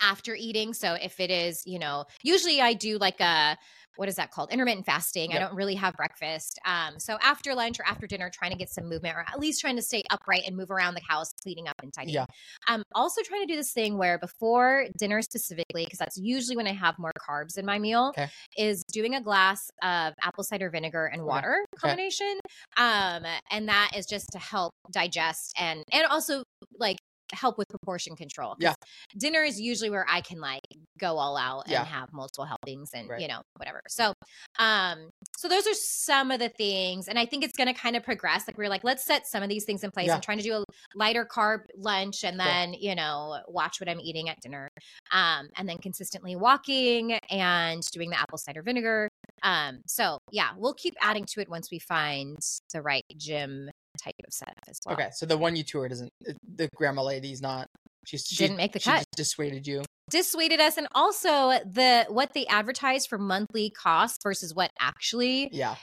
after 0.00 0.34
eating. 0.34 0.74
So 0.74 0.94
if 0.94 1.20
it 1.20 1.30
is, 1.30 1.62
you 1.66 1.78
know, 1.78 2.04
usually 2.22 2.60
I 2.60 2.74
do 2.74 2.98
like 2.98 3.20
a 3.20 3.56
what 3.96 4.08
is 4.08 4.16
that 4.16 4.30
called? 4.30 4.50
Intermittent 4.50 4.86
fasting. 4.86 5.34
I 5.34 5.38
don't 5.38 5.54
really 5.54 5.74
have 5.74 5.94
breakfast. 5.94 6.58
Um, 6.64 6.98
so 6.98 7.18
after 7.22 7.54
lunch 7.54 7.78
or 7.78 7.84
after 7.86 8.06
dinner, 8.06 8.30
trying 8.32 8.52
to 8.52 8.56
get 8.56 8.70
some 8.70 8.88
movement 8.88 9.14
or 9.14 9.26
at 9.28 9.38
least 9.38 9.60
trying 9.60 9.76
to 9.76 9.82
stay 9.82 10.02
upright 10.10 10.44
and 10.46 10.56
move 10.56 10.70
around 10.70 10.94
the 10.94 11.02
house, 11.06 11.32
cleaning 11.42 11.68
up 11.68 11.74
and 11.82 11.92
tidying. 11.92 12.14
Yeah. 12.14 12.26
I'm 12.66 12.82
also 12.94 13.20
trying 13.22 13.42
to 13.42 13.46
do 13.46 13.56
this 13.56 13.72
thing 13.72 13.98
where 13.98 14.18
before 14.18 14.86
dinner 14.96 15.20
specifically, 15.20 15.84
because 15.84 15.98
that's 15.98 16.16
usually 16.16 16.56
when 16.56 16.66
I 16.66 16.72
have 16.72 16.98
more 16.98 17.12
carbs 17.18 17.58
in 17.58 17.66
my 17.66 17.78
meal, 17.78 18.14
Okay. 18.16 18.28
is 18.56 18.84
doing 18.84 19.16
a 19.16 19.20
glass 19.20 19.70
of 19.82 20.14
apple 20.22 20.44
cider 20.44 20.70
vinegar 20.70 21.06
and 21.06 21.20
Okay. 21.20 21.28
water 21.28 21.66
combination. 21.76 22.38
Um, 22.78 23.24
and 23.50 23.68
that 23.68 23.90
is 23.94 24.06
just 24.06 24.30
to 24.32 24.38
help 24.38 24.72
digest 24.90 25.52
and 25.58 25.84
and 25.92 26.06
also 26.06 26.42
like 26.78 26.96
help 27.32 27.58
with 27.58 27.68
proportion 27.68 28.16
control. 28.16 28.56
Yeah. 28.58 28.74
Dinner 29.16 29.42
is 29.42 29.60
usually 29.60 29.90
where 29.90 30.06
I 30.08 30.20
can 30.20 30.40
like 30.40 30.62
go 30.98 31.18
all 31.18 31.36
out 31.36 31.64
Yeah. 31.68 31.80
and 31.80 31.88
have 31.88 32.12
multiple 32.12 32.44
helpings 32.44 32.90
and 32.94 33.08
Right. 33.08 33.20
you 33.20 33.28
know, 33.28 33.42
whatever. 33.56 33.80
So 33.88 34.12
um 34.58 35.10
so 35.36 35.48
those 35.48 35.66
are 35.66 35.74
some 35.74 36.30
of 36.30 36.38
the 36.40 36.48
things. 36.50 37.08
And 37.08 37.18
I 37.18 37.26
think 37.26 37.44
it's 37.44 37.56
gonna 37.56 37.74
kind 37.74 37.96
of 37.96 38.02
progress. 38.02 38.46
Like 38.46 38.58
we're 38.58 38.68
like, 38.68 38.84
let's 38.84 39.04
set 39.04 39.26
some 39.26 39.42
of 39.42 39.48
these 39.48 39.64
things 39.64 39.84
in 39.84 39.90
place. 39.90 40.08
Yeah. 40.08 40.14
I'm 40.14 40.20
trying 40.20 40.38
to 40.38 40.44
do 40.44 40.54
a 40.54 40.64
lighter 40.94 41.24
carb 41.24 41.60
lunch 41.76 42.24
and 42.24 42.38
then, 42.38 42.74
you 42.74 42.94
know, 42.94 43.40
watch 43.48 43.80
what 43.80 43.88
I'm 43.88 44.00
eating 44.00 44.28
at 44.28 44.40
dinner. 44.40 44.68
Um, 45.12 45.48
and 45.56 45.68
then 45.68 45.78
consistently 45.78 46.36
walking 46.36 47.12
and 47.30 47.82
doing 47.92 48.10
the 48.10 48.18
apple 48.18 48.38
cider 48.38 48.62
vinegar. 48.62 49.08
Um, 49.42 49.80
so 49.86 50.18
yeah, 50.30 50.50
we'll 50.56 50.74
keep 50.74 50.94
adding 51.00 51.24
to 51.26 51.40
it 51.40 51.48
once 51.48 51.70
we 51.70 51.78
find 51.78 52.36
the 52.72 52.82
right 52.82 53.04
gym 53.16 53.70
type 54.02 54.14
of 54.26 54.32
setup 54.32 54.54
as 54.68 54.78
well. 54.86 54.94
Okay, 54.94 55.08
so 55.12 55.26
the 55.26 55.36
one 55.38 55.56
you 55.56 55.62
toured 55.64 55.92
isn't 55.92 56.10
uh, 56.28 56.32
the 56.56 56.68
grandma 56.76 57.02
lady's 57.02 57.40
not. 57.42 57.66
She's 58.06 58.24
she 58.26 58.36
Didn't 58.36 58.56
make 58.56 58.72
the 58.72 58.80
she 58.80 58.90
cut. 58.90 58.98
just 58.98 59.10
dissuaded 59.16 59.66
you. 59.66 59.82
Dissuaded 60.10 60.58
us 60.60 60.76
and 60.76 60.88
also 60.94 61.50
the 61.64 62.06
what 62.08 62.32
they 62.34 62.46
advertise 62.46 63.06
for 63.06 63.18
monthly 63.18 63.70
costs 63.70 64.18
versus 64.22 64.54
what 64.54 64.70
actually 64.80 65.48
Yeah, 65.52 65.76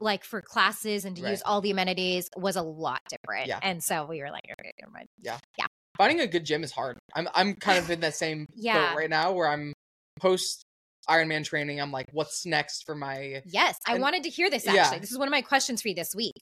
like 0.00 0.24
for 0.24 0.42
classes 0.42 1.04
and 1.04 1.16
to 1.16 1.22
Right. 1.22 1.30
use 1.30 1.42
all 1.46 1.60
the 1.60 1.70
amenities 1.70 2.28
was 2.36 2.56
a 2.56 2.62
lot 2.62 3.00
different. 3.08 3.46
Yeah. 3.46 3.58
And 3.62 3.82
so 3.82 4.04
we 4.06 4.20
were 4.20 4.30
like, 4.30 4.44
okay, 4.60 4.72
never 4.80 4.90
mind. 4.92 5.06
Yeah. 5.22 5.38
Yeah. 5.58 5.66
Finding 5.96 6.20
a 6.20 6.26
good 6.26 6.44
gym 6.44 6.64
is 6.64 6.72
hard. 6.72 6.98
I'm 7.14 7.28
I'm 7.34 7.54
kind 7.54 7.78
of 7.78 7.90
in 7.90 8.00
that 8.00 8.14
same 8.14 8.46
Yeah. 8.54 8.90
boat 8.90 8.96
right 8.98 9.10
now 9.10 9.32
where 9.32 9.48
I'm 9.48 9.72
post 10.18 10.62
Ironman 11.08 11.44
training. 11.44 11.80
I'm 11.80 11.90
like, 11.92 12.06
what's 12.12 12.44
next 12.44 12.84
for 12.84 12.94
my? 12.94 13.42
Yes, 13.46 13.78
I 13.86 13.98
wanted 13.98 14.24
to 14.24 14.28
hear 14.30 14.50
this 14.50 14.66
yeah. 14.66 14.74
actually. 14.82 14.98
This 15.00 15.10
is 15.10 15.18
one 15.18 15.26
of 15.28 15.32
my 15.32 15.40
questions 15.42 15.80
for 15.80 15.88
you 15.88 15.94
this 15.94 16.14
week. 16.14 16.34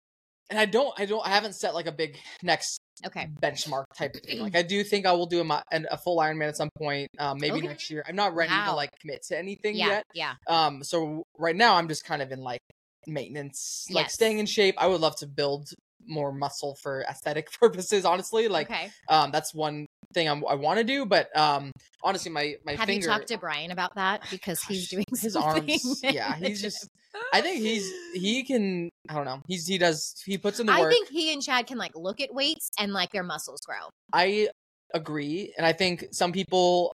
And 0.50 0.58
I 0.58 0.64
don't 0.66 0.92
I 0.98 1.04
don't 1.04 1.24
I 1.26 1.30
haven't 1.30 1.54
set 1.54 1.74
like 1.74 1.86
a 1.86 1.92
big 1.92 2.18
next 2.42 2.80
Okay. 3.06 3.28
benchmark 3.40 3.84
type 3.96 4.14
of 4.16 4.22
thing. 4.22 4.40
Like 4.40 4.56
I 4.56 4.62
do 4.62 4.82
think 4.82 5.06
I 5.06 5.12
will 5.12 5.26
do 5.26 5.40
a, 5.40 5.62
a 5.90 5.96
full 5.98 6.18
Ironman 6.18 6.48
at 6.48 6.56
some 6.56 6.70
point, 6.76 7.08
um, 7.18 7.38
maybe 7.40 7.58
Okay. 7.58 7.66
next 7.68 7.90
year. 7.90 8.02
I'm 8.08 8.16
not 8.16 8.34
ready 8.34 8.52
to 8.64 8.72
like 8.72 8.90
commit 9.00 9.22
to 9.28 9.38
anything 9.38 9.76
Yeah. 9.76 9.86
yet. 9.86 10.04
Yeah. 10.14 10.34
Um, 10.48 10.82
so 10.82 11.22
right 11.38 11.54
now 11.54 11.76
I'm 11.76 11.86
just 11.88 12.04
kind 12.04 12.22
of 12.22 12.32
in 12.32 12.40
like 12.40 12.60
maintenance, 13.06 13.86
like 13.90 14.06
Yes. 14.06 14.14
staying 14.14 14.38
in 14.38 14.46
shape. 14.46 14.74
I 14.78 14.86
would 14.86 15.00
love 15.00 15.16
to 15.16 15.26
build 15.26 15.68
more 16.06 16.32
muscle 16.32 16.76
for 16.82 17.02
aesthetic 17.08 17.50
purposes. 17.60 18.04
Honestly, 18.04 18.48
like 18.48 18.70
okay. 18.70 18.90
um, 19.08 19.30
that's 19.30 19.54
one 19.54 19.86
thing 20.14 20.28
I'm, 20.28 20.44
I 20.48 20.54
want 20.54 20.78
to 20.78 20.84
do. 20.84 21.04
But 21.06 21.34
um, 21.36 21.70
honestly, 22.02 22.30
my 22.30 22.56
my 22.64 22.74
Have 22.76 22.86
finger, 22.86 23.06
you 23.06 23.12
talked 23.12 23.28
to 23.28 23.38
Brian 23.38 23.70
about 23.70 23.94
that? 23.96 24.22
Because 24.30 24.60
he's 24.62 24.88
doing 24.88 25.04
his 25.20 25.34
something 25.34 25.70
arms. 25.70 26.00
Yeah, 26.02 26.34
he's 26.40 26.60
just. 26.60 26.88
I 27.32 27.40
think 27.40 27.60
he's 27.60 27.90
he 28.14 28.42
can. 28.44 28.88
I 29.08 29.14
don't 29.14 29.24
know. 29.24 29.40
He's 29.46 29.66
he 29.66 29.78
does 29.78 30.14
he 30.24 30.38
puts 30.38 30.60
in 30.60 30.66
the 30.66 30.72
I 30.72 30.80
work. 30.80 30.90
think 30.90 31.08
he 31.08 31.32
and 31.32 31.42
Chad 31.42 31.66
can 31.66 31.78
like 31.78 31.92
look 31.94 32.20
at 32.20 32.32
weights 32.32 32.70
and 32.78 32.92
like 32.92 33.10
their 33.12 33.22
muscles 33.22 33.60
grow. 33.66 33.88
I 34.12 34.48
agree, 34.94 35.52
and 35.56 35.66
I 35.66 35.72
think 35.72 36.06
some 36.12 36.32
people 36.32 36.92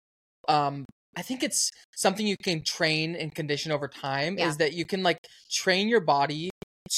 um 0.47 0.85
I 1.17 1.21
think 1.21 1.43
it's 1.43 1.69
something 1.95 2.25
you 2.25 2.37
can 2.41 2.63
train 2.63 3.15
and 3.15 3.33
condition 3.35 3.71
over 3.71 3.87
time 3.87 4.37
Yeah. 4.37 4.47
is 4.47 4.57
that 4.57 4.73
you 4.73 4.85
can 4.85 5.03
like 5.03 5.17
train 5.51 5.87
your 5.89 5.99
body 5.99 6.49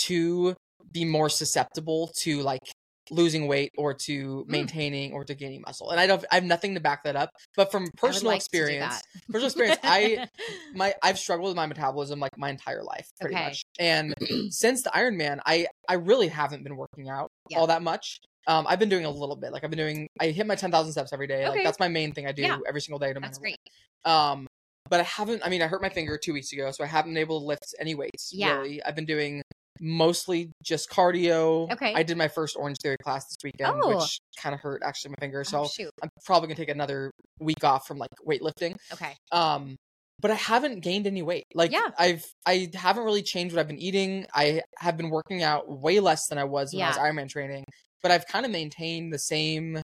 to 0.05 0.55
be 0.91 1.03
more 1.05 1.29
susceptible 1.29 2.12
to 2.21 2.41
like 2.43 2.62
losing 3.11 3.47
weight 3.47 3.71
or 3.77 3.93
to 3.93 4.45
Mm. 4.45 4.47
maintaining 4.47 5.13
or 5.13 5.23
to 5.25 5.33
gaining 5.35 5.61
muscle. 5.65 5.91
And 5.91 5.99
I 5.99 6.07
don't 6.07 6.23
I 6.31 6.35
have 6.35 6.43
nothing 6.43 6.73
to 6.75 6.79
back 6.79 7.03
that 7.03 7.15
up, 7.15 7.29
but 7.55 7.71
from 7.71 7.89
personal 7.97 8.31
like 8.31 8.37
experience, 8.41 9.01
personal 9.29 9.47
experience, 9.47 9.77
I 9.83 10.27
my 10.73 10.93
I've 11.03 11.19
struggled 11.19 11.47
with 11.49 11.55
my 11.55 11.65
metabolism 11.65 12.19
like 12.19 12.37
my 12.37 12.49
entire 12.49 12.83
life 12.83 13.07
pretty 13.19 13.35
Okay. 13.35 13.45
much. 13.45 13.63
And 13.79 14.13
since 14.49 14.83
the 14.83 14.89
Ironman, 14.91 15.39
I 15.45 15.67
I 15.87 15.95
really 15.95 16.27
haven't 16.29 16.63
been 16.63 16.75
working 16.77 17.09
out 17.09 17.29
Yeah. 17.49 17.59
all 17.59 17.67
that 17.67 17.81
much. 17.81 18.19
Um, 18.47 18.65
I've 18.67 18.79
been 18.79 18.89
doing 18.89 19.05
a 19.05 19.09
little 19.09 19.37
bit. 19.37 19.53
Like 19.53 19.63
I've 19.63 19.69
been 19.69 19.79
doing, 19.79 20.07
I 20.19 20.27
hit 20.27 20.45
my 20.45 20.55
ten 20.55 20.71
thousand 20.71 20.91
steps 20.91 21.13
every 21.13 21.27
day. 21.27 21.45
Okay. 21.45 21.49
Like 21.49 21.63
that's 21.63 21.79
my 21.79 21.87
main 21.87 22.13
thing 22.13 22.27
I 22.27 22.31
do 22.33 22.41
Yeah. 22.41 22.57
every 22.67 22.81
single 22.81 22.99
day, 22.99 23.13
no 23.13 23.21
That's 23.21 23.37
great. 23.37 23.57
what. 24.03 24.11
Um, 24.11 24.47
but 24.89 24.99
I 24.99 25.03
haven't. 25.03 25.45
I 25.45 25.49
mean, 25.49 25.61
I 25.61 25.67
hurt 25.67 25.81
my 25.81 25.89
finger 25.89 26.17
two 26.17 26.33
weeks 26.33 26.51
ago, 26.51 26.69
so 26.71 26.83
I 26.83 26.87
haven't 26.87 27.11
been 27.13 27.21
able 27.21 27.39
to 27.39 27.45
lift 27.45 27.73
any 27.79 27.95
weights. 27.95 28.31
Yeah. 28.33 28.57
Really, 28.57 28.83
I've 28.83 28.95
been 28.95 29.05
doing 29.05 29.41
mostly 29.79 30.51
just 30.63 30.89
cardio. 30.89 31.71
Okay. 31.71 31.93
I 31.93 32.03
did 32.03 32.17
my 32.17 32.27
first 32.27 32.55
Orange 32.57 32.77
Theory 32.81 32.97
class 33.03 33.25
this 33.25 33.38
weekend, 33.43 33.79
Oh. 33.83 33.97
which 33.99 34.19
kind 34.38 34.53
of 34.53 34.62
hurt 34.62 34.81
actually 34.83 35.12
my 35.12 35.15
finger. 35.19 35.39
Oh, 35.41 35.43
So 35.43 35.67
shoot. 35.67 35.91
I'm 36.01 36.09
probably 36.25 36.47
gonna 36.47 36.57
take 36.57 36.69
another 36.69 37.12
week 37.39 37.63
off 37.63 37.88
from 37.88 37.97
like 37.97 38.09
weightlifting. 38.27 38.75
Okay. 38.93 39.15
Um, 39.31 39.75
but 40.19 40.31
I 40.31 40.36
haven't 40.36 40.81
gained 40.81 41.07
any 41.07 41.21
weight. 41.21 41.45
Like 41.53 41.71
Yeah. 41.71 41.88
I've 41.97 42.23
I 42.45 42.69
haven't 42.73 43.03
really 43.03 43.23
changed 43.23 43.55
what 43.55 43.59
I've 43.62 43.67
been 43.67 43.79
eating. 43.79 44.25
I 44.33 44.62
have 44.77 44.95
been 44.95 45.09
working 45.09 45.43
out 45.43 45.67
way 45.69 45.99
less 45.99 46.27
than 46.27 46.38
I 46.38 46.43
was 46.43 46.73
when 46.73 46.83
I 46.83 46.88
was 46.89 46.97
Yeah. 46.97 47.03
Ironman 47.03 47.29
training, 47.29 47.65
but 48.01 48.12
I've 48.12 48.25
kind 48.27 48.45
of 48.45 48.51
maintained 48.51 49.12
the 49.12 49.19
same 49.19 49.81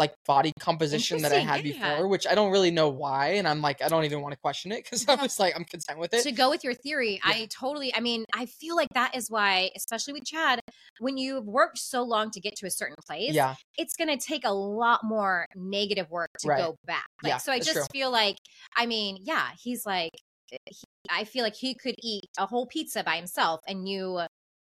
like 0.00 0.14
body 0.26 0.52
composition 0.58 1.20
that 1.22 1.30
I 1.30 1.38
had 1.38 1.64
yeah. 1.64 1.72
before, 1.94 2.08
which 2.08 2.26
I 2.26 2.34
don't 2.34 2.50
really 2.50 2.70
know 2.70 2.88
why. 2.88 3.34
And 3.34 3.46
I'm 3.46 3.60
like, 3.60 3.82
I 3.82 3.88
don't 3.88 4.04
even 4.04 4.22
want 4.22 4.32
to 4.32 4.38
question 4.40 4.72
it 4.72 4.82
because 4.82 5.04
I'm 5.08 5.18
just 5.18 5.38
like, 5.38 5.54
I'm 5.54 5.64
content 5.64 5.98
with 6.00 6.12
it. 6.14 6.22
to 6.24 6.32
go 6.32 6.48
with 6.50 6.64
your 6.64 6.74
theory, 6.74 7.20
Yeah. 7.24 7.32
I 7.32 7.48
totally, 7.50 7.94
I 7.94 8.00
mean, 8.00 8.24
I 8.34 8.46
feel 8.46 8.74
like 8.74 8.88
that 8.94 9.14
is 9.14 9.30
why, 9.30 9.70
especially 9.76 10.14
with 10.14 10.24
Chad, 10.24 10.58
when 10.98 11.18
you've 11.18 11.44
worked 11.44 11.78
so 11.78 12.02
long 12.02 12.30
to 12.32 12.40
get 12.40 12.56
to 12.56 12.66
a 12.66 12.70
certain 12.70 12.96
place, 13.06 13.34
yeah, 13.34 13.54
it's 13.76 13.94
going 13.94 14.08
to 14.08 14.16
take 14.16 14.44
a 14.44 14.52
lot 14.52 15.04
more 15.04 15.46
negative 15.54 16.10
work 16.10 16.30
to 16.40 16.48
Right. 16.48 16.58
go 16.58 16.76
back. 16.86 17.06
Like, 17.22 17.32
Yeah, 17.32 17.36
so 17.38 17.52
I 17.52 17.58
just 17.58 17.72
true. 17.72 17.84
feel 17.92 18.10
like, 18.10 18.36
I 18.76 18.86
mean, 18.86 19.18
yeah, 19.20 19.50
he's 19.62 19.84
like, 19.84 20.10
eh, 20.50 20.56
he, 20.66 20.82
I 21.10 21.24
feel 21.24 21.44
like 21.44 21.54
he 21.54 21.74
could 21.74 21.94
eat 22.02 22.24
a 22.38 22.46
whole 22.46 22.66
pizza 22.66 23.04
by 23.04 23.16
himself 23.16 23.60
and 23.68 23.86
you 23.86 24.22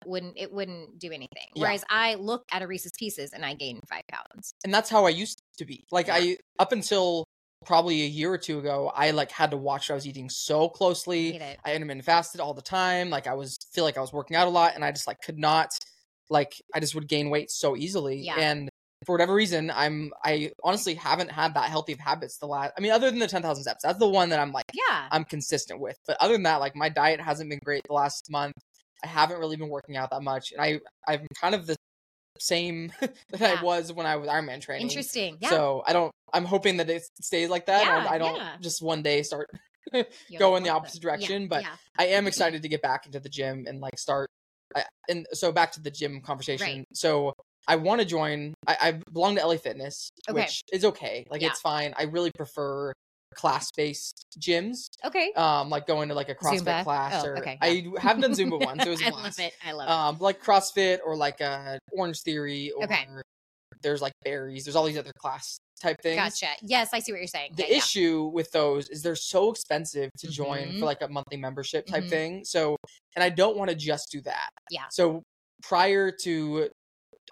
wouldn't, 0.07 0.35
it 0.37 0.53
wouldn't 0.53 0.99
do 0.99 1.09
anything. 1.09 1.47
Yeah. 1.55 1.63
Whereas 1.63 1.85
I 1.89 2.15
look 2.17 2.45
at 2.53 2.63
a 2.63 2.67
Reese's 2.67 2.93
Pieces 2.99 3.33
and 3.33 3.45
I 3.45 3.55
gain 3.55 3.81
five 3.89 4.03
pounds. 4.09 4.55
and 4.65 4.73
that's 4.73 4.91
how 4.91 5.07
I 5.07 5.11
used 5.11 5.41
to 5.59 5.65
be. 5.65 5.85
Like 5.91 6.07
Yeah. 6.09 6.15
I 6.17 6.37
up 6.59 6.73
until 6.73 7.25
probably 7.65 8.03
a 8.03 8.07
year 8.07 8.31
or 8.33 8.39
two 8.39 8.59
ago, 8.59 8.93
I 8.95 9.13
like 9.13 9.31
had 9.31 9.51
to 9.53 9.57
watch 9.57 9.89
what 9.89 9.95
I 9.95 9.97
was 9.97 10.07
eating 10.07 10.29
so 10.29 10.69
closely. 10.69 11.37
it. 11.37 11.59
I 11.65 11.75
intermittent 11.75 12.05
fasted 12.05 12.41
all 12.41 12.53
the 12.55 12.61
time. 12.63 13.09
Like 13.11 13.27
I 13.27 13.35
was 13.35 13.57
feel 13.73 13.85
like 13.85 13.97
I 13.97 14.01
was 14.01 14.13
working 14.13 14.37
out 14.37 14.47
a 14.47 14.51
lot, 14.51 14.75
and 14.75 14.85
I 14.85 14.91
just 14.93 15.07
like 15.07 15.21
could 15.23 15.39
not 15.39 15.71
like 16.31 16.55
I 16.75 16.81
just 16.81 16.95
would 16.95 17.09
gain 17.09 17.31
weight 17.31 17.51
so 17.51 17.77
easily. 17.77 18.19
Yeah. 18.21 18.37
And 18.39 18.69
for 19.07 19.13
whatever 19.13 19.35
reason, 19.35 19.71
I'm 19.75 20.13
I 20.25 20.51
honestly 20.63 20.95
haven't 20.95 21.31
had 21.31 21.55
that 21.55 21.69
healthy 21.71 21.93
of 21.93 21.99
habits 22.01 22.39
the 22.39 22.47
last. 22.47 22.73
I 22.77 22.81
mean, 22.81 22.93
other 22.93 23.11
than 23.11 23.19
the 23.19 23.27
ten 23.27 23.43
thousand 23.43 23.63
steps, 23.65 23.83
that's 23.83 23.99
the 23.99 24.09
one 24.09 24.29
that 24.31 24.41
I'm 24.41 24.53
like 24.53 24.65
Yeah. 24.75 25.09
I'm 25.11 25.25
consistent 25.25 25.81
with. 25.81 25.97
But 26.07 26.17
other 26.21 26.35
than 26.35 26.43
that, 26.45 26.57
like 26.61 26.75
my 26.77 26.89
diet 26.91 27.21
hasn't 27.21 27.49
been 27.51 27.61
great 27.65 27.83
the 27.87 27.95
last 27.95 28.31
month. 28.31 28.55
I 29.05 29.07
haven't 29.07 29.39
really 29.39 29.57
been 29.57 29.69
working 29.69 29.97
out 29.97 30.11
that 30.11 30.23
much, 30.23 30.53
and 30.53 30.61
I 30.61 30.81
I'm 31.07 31.27
kind 31.41 31.55
of 31.55 31.67
the 31.67 31.77
same 32.41 32.93
that 33.01 33.15
Yeah. 33.39 33.57
I 33.61 33.63
was 33.63 33.93
when 33.93 34.07
I 34.07 34.17
was 34.17 34.29
Ironman 34.29 34.61
training. 34.61 34.89
Interesting. 34.89 35.37
Yeah. 35.41 35.51
So 35.51 35.83
I 35.87 35.93
don't. 35.93 36.11
I'm 36.33 36.45
hoping 36.45 36.79
that 36.79 36.91
it 36.91 37.03
stays 37.21 37.49
like 37.49 37.67
that. 37.67 37.85
Yeah, 37.85 38.11
I 38.11 38.19
don't 38.19 38.37
yeah. 38.37 38.57
just 38.61 38.83
one 38.83 39.03
day 39.03 39.23
start 39.23 39.49
go 40.39 40.57
in 40.57 40.63
the 40.63 40.71
opposite 40.71 41.01
direction, 41.03 41.49
but. 41.49 41.65
I 41.97 42.07
am 42.07 42.27
excited 42.27 42.63
to 42.63 42.69
get 42.69 42.83
back 42.83 43.07
into 43.07 43.21
the 43.21 43.29
gym 43.29 43.67
and 43.69 43.81
like 43.81 43.97
start. 43.99 44.29
I, 44.75 44.83
and 45.09 45.27
so 45.33 45.53
back 45.53 45.71
to 45.73 45.81
the 45.81 45.93
gym 45.93 46.21
conversation. 46.21 46.79
Right. 46.79 46.85
So 46.93 47.35
I 47.69 47.77
want 47.77 48.01
to 48.01 48.05
join. 48.05 48.55
I, 48.67 48.77
I 48.81 49.01
belong 49.13 49.37
to 49.37 49.47
LA 49.47 49.59
Fitness, 49.59 50.11
Okay. 50.29 50.41
which 50.41 50.63
is 50.73 50.85
okay. 50.85 51.25
Like 51.31 51.43
it's 51.43 51.61
fine. 51.61 51.95
I 51.97 52.05
really 52.05 52.33
prefer 52.37 52.93
class 53.35 53.71
based 53.77 54.27
gyms. 54.39 54.87
Okay. 55.05 55.33
Um, 55.35 55.69
like 55.71 55.87
going 55.87 56.09
to 56.09 56.15
like 56.15 56.29
a 56.29 56.35
CrossFit 56.35 56.61
Zumba? 56.61 56.83
class 56.85 57.25
Oh, 57.25 57.29
or 57.29 57.39
okay, 57.39 57.59
I 57.61 57.85
have 58.01 58.21
done 58.21 58.33
Zumba 58.33 58.59
once. 58.65 58.85
It 58.85 58.89
was 58.89 59.03
a 59.03 59.07
I 59.07 59.11
blast. 59.11 59.39
love 59.39 59.47
it. 59.47 59.55
I 59.65 59.73
love 59.73 59.89
Um, 59.89 60.19
like 60.21 60.43
CrossFit 60.43 60.99
or 61.05 61.17
like 61.17 61.41
a 61.41 61.79
Orange 61.93 62.21
Theory 62.23 62.71
or 62.73 62.85
Okay. 62.85 63.07
there's 63.83 64.01
like 64.01 64.13
Barry's. 64.25 64.65
There's 64.65 64.77
all 64.77 64.85
these 64.85 64.97
other 64.99 65.13
class 65.19 65.59
type 65.83 65.97
it. 65.99 66.03
things. 66.03 66.17
Gotcha. 66.41 66.53
Yes, 66.63 66.91
I 66.93 67.01
see 67.01 67.13
what 67.13 67.19
you're 67.19 67.27
saying. 67.27 67.53
The 67.57 67.65
Yeah, 67.65 67.69
yeah. 67.73 67.77
issue 67.79 68.31
with 68.33 68.51
those 68.53 68.89
is 68.89 69.03
they're 69.03 69.17
so 69.17 69.51
expensive 69.51 70.11
to 70.19 70.29
join 70.29 70.69
Mhm. 70.69 70.79
for 70.79 70.87
like 70.87 71.03
a 71.03 71.09
monthly 71.09 71.37
membership 71.37 71.85
type 71.87 72.05
Mhm. 72.05 72.09
thing. 72.11 72.45
So, 72.45 72.77
and 73.17 73.23
I 73.23 73.29
don't 73.29 73.57
want 73.59 73.71
to 73.71 73.77
just 73.77 74.11
do 74.11 74.21
that. 74.23 74.49
Yeah. 74.71 74.85
So 74.91 75.23
prior 75.63 76.11
to 76.23 76.71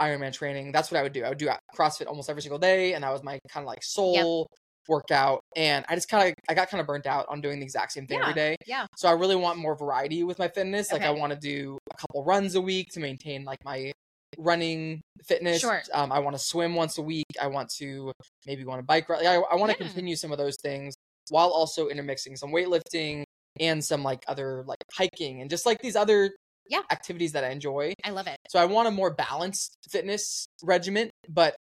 Ironman 0.00 0.32
training, 0.32 0.72
that's 0.72 0.90
what 0.90 0.98
I 0.98 1.02
would 1.02 1.12
do. 1.12 1.22
I 1.24 1.28
would 1.28 1.38
do 1.38 1.50
CrossFit 1.76 2.06
almost 2.06 2.28
every 2.30 2.42
single 2.42 2.58
day, 2.58 2.94
and 2.94 3.04
that 3.04 3.10
was 3.12 3.22
my 3.22 3.38
kind 3.50 3.62
of 3.64 3.68
like 3.68 3.82
soul 3.82 4.46
workout. 4.88 5.40
And 5.56 5.84
I 5.88 5.94
just 5.94 6.08
kind 6.08 6.28
of 6.28 6.34
I 6.48 6.54
got 6.54 6.70
kind 6.70 6.80
of 6.80 6.86
burnt 6.86 7.06
out 7.06 7.26
on 7.28 7.40
doing 7.40 7.58
the 7.60 7.64
exact 7.64 7.92
same 7.92 8.06
thing 8.06 8.20
every 8.20 8.34
day. 8.34 8.56
yeah. 8.66 8.86
So 8.96 9.08
I 9.08 9.12
really 9.12 9.36
want 9.36 9.58
more 9.58 9.76
variety 9.76 10.24
with 10.24 10.38
my 10.38 10.48
fitness. 10.48 10.92
Like 10.92 11.02
I 11.02 11.10
want 11.10 11.32
to 11.32 11.38
do 11.38 11.78
a 11.92 11.96
couple 11.96 12.24
runs 12.24 12.54
a 12.54 12.60
week 12.60 12.88
to 12.92 13.00
maintain 13.00 13.44
like 13.44 13.58
my 13.64 13.92
running 14.38 15.00
fitness. 15.26 15.60
Sure. 15.60 15.82
Um, 15.92 16.10
I 16.10 16.18
want 16.20 16.36
to 16.36 16.42
swim 16.42 16.74
once 16.74 16.98
a 16.98 17.02
week. 17.02 17.26
I 17.40 17.46
want 17.48 17.68
to 17.78 18.12
maybe 18.46 18.64
want 18.64 18.78
to 18.80 18.82
bike 18.84 19.08
ride. 19.08 19.24
I, 19.26 19.34
I 19.36 19.56
want 19.56 19.72
to 19.72 19.78
Yeah. 19.78 19.86
continue 19.86 20.16
some 20.16 20.32
of 20.32 20.38
those 20.38 20.56
things 20.62 20.94
while 21.28 21.48
also 21.50 21.88
intermixing 21.88 22.36
some 22.36 22.50
weightlifting 22.50 23.24
and 23.60 23.84
some 23.84 24.02
like 24.02 24.22
other 24.28 24.64
like 24.66 24.78
hiking 24.96 25.40
and 25.42 25.50
just 25.50 25.66
like 25.66 25.80
these 25.82 25.96
other 25.96 26.34
Yeah. 26.68 26.80
activities 26.90 27.32
that 27.32 27.44
I 27.44 27.50
enjoy. 27.50 27.92
I 28.04 28.10
love 28.10 28.26
it. 28.26 28.38
So 28.48 28.58
I 28.58 28.64
want 28.64 28.88
a 28.88 28.90
more 28.90 29.14
balanced 29.14 29.76
fitness 29.90 30.46
regimen, 30.62 31.10
but 31.28 31.54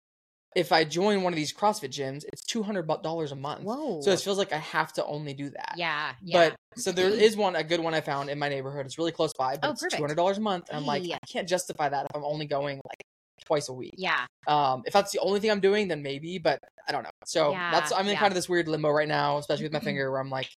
if 0.54 0.70
I 0.72 0.84
join 0.84 1.22
one 1.22 1.32
of 1.32 1.36
these 1.36 1.52
CrossFit 1.52 1.90
gyms, 1.90 2.24
it's 2.32 2.42
two 2.44 2.62
hundred 2.62 2.86
dollars 3.02 3.32
a 3.32 3.36
month. 3.36 3.62
Whoa. 3.62 4.00
So 4.02 4.10
it 4.10 4.20
feels 4.20 4.38
like 4.38 4.52
I 4.52 4.58
have 4.58 4.92
to 4.94 5.04
only 5.06 5.34
do 5.34 5.50
that. 5.50 5.74
yeah. 5.76 6.12
Yeah. 6.22 6.50
But 6.50 6.80
so 6.80 6.92
there 6.92 7.08
is 7.08 7.36
one, 7.36 7.56
a 7.56 7.64
good 7.64 7.80
one 7.80 7.94
I 7.94 8.00
found 8.00 8.30
in 8.30 8.38
my 8.38 8.48
neighborhood. 8.48 8.86
It's 8.86 8.98
really 8.98 9.12
close 9.12 9.32
by, 9.38 9.56
but 9.56 9.68
Oh, 9.68 9.70
it's 9.72 9.82
two 9.82 10.00
hundred 10.02 10.16
dollars 10.16 10.38
a 10.38 10.40
month. 10.40 10.68
And 10.68 10.76
I'm 10.76 10.86
like, 10.86 11.02
Hey. 11.04 11.14
I 11.14 11.18
can't 11.26 11.48
justify 11.48 11.88
that 11.88 12.06
if 12.08 12.16
I'm 12.16 12.24
only 12.24 12.46
going 12.46 12.76
like 12.86 13.02
twice 13.46 13.68
a 13.68 13.72
week. 13.72 13.94
yeah. 13.98 14.26
Um, 14.46 14.82
if 14.86 14.92
that's 14.92 15.10
the 15.12 15.18
only 15.18 15.40
thing 15.40 15.50
I'm 15.50 15.60
doing, 15.60 15.88
then 15.88 16.02
maybe, 16.02 16.38
but 16.38 16.58
I 16.88 16.92
don't 16.92 17.02
know. 17.02 17.10
So 17.24 17.50
that's 17.52 17.90
I'm 17.92 18.06
in 18.06 18.12
yeah. 18.12 18.18
kind 18.20 18.30
of 18.30 18.34
this 18.36 18.48
weird 18.48 18.68
limbo 18.68 18.90
right 18.90 19.08
now, 19.08 19.38
especially 19.38 19.64
with 19.64 19.72
my 19.72 19.80
finger, 19.80 20.10
where 20.12 20.20
I'm 20.20 20.30
like, 20.30 20.48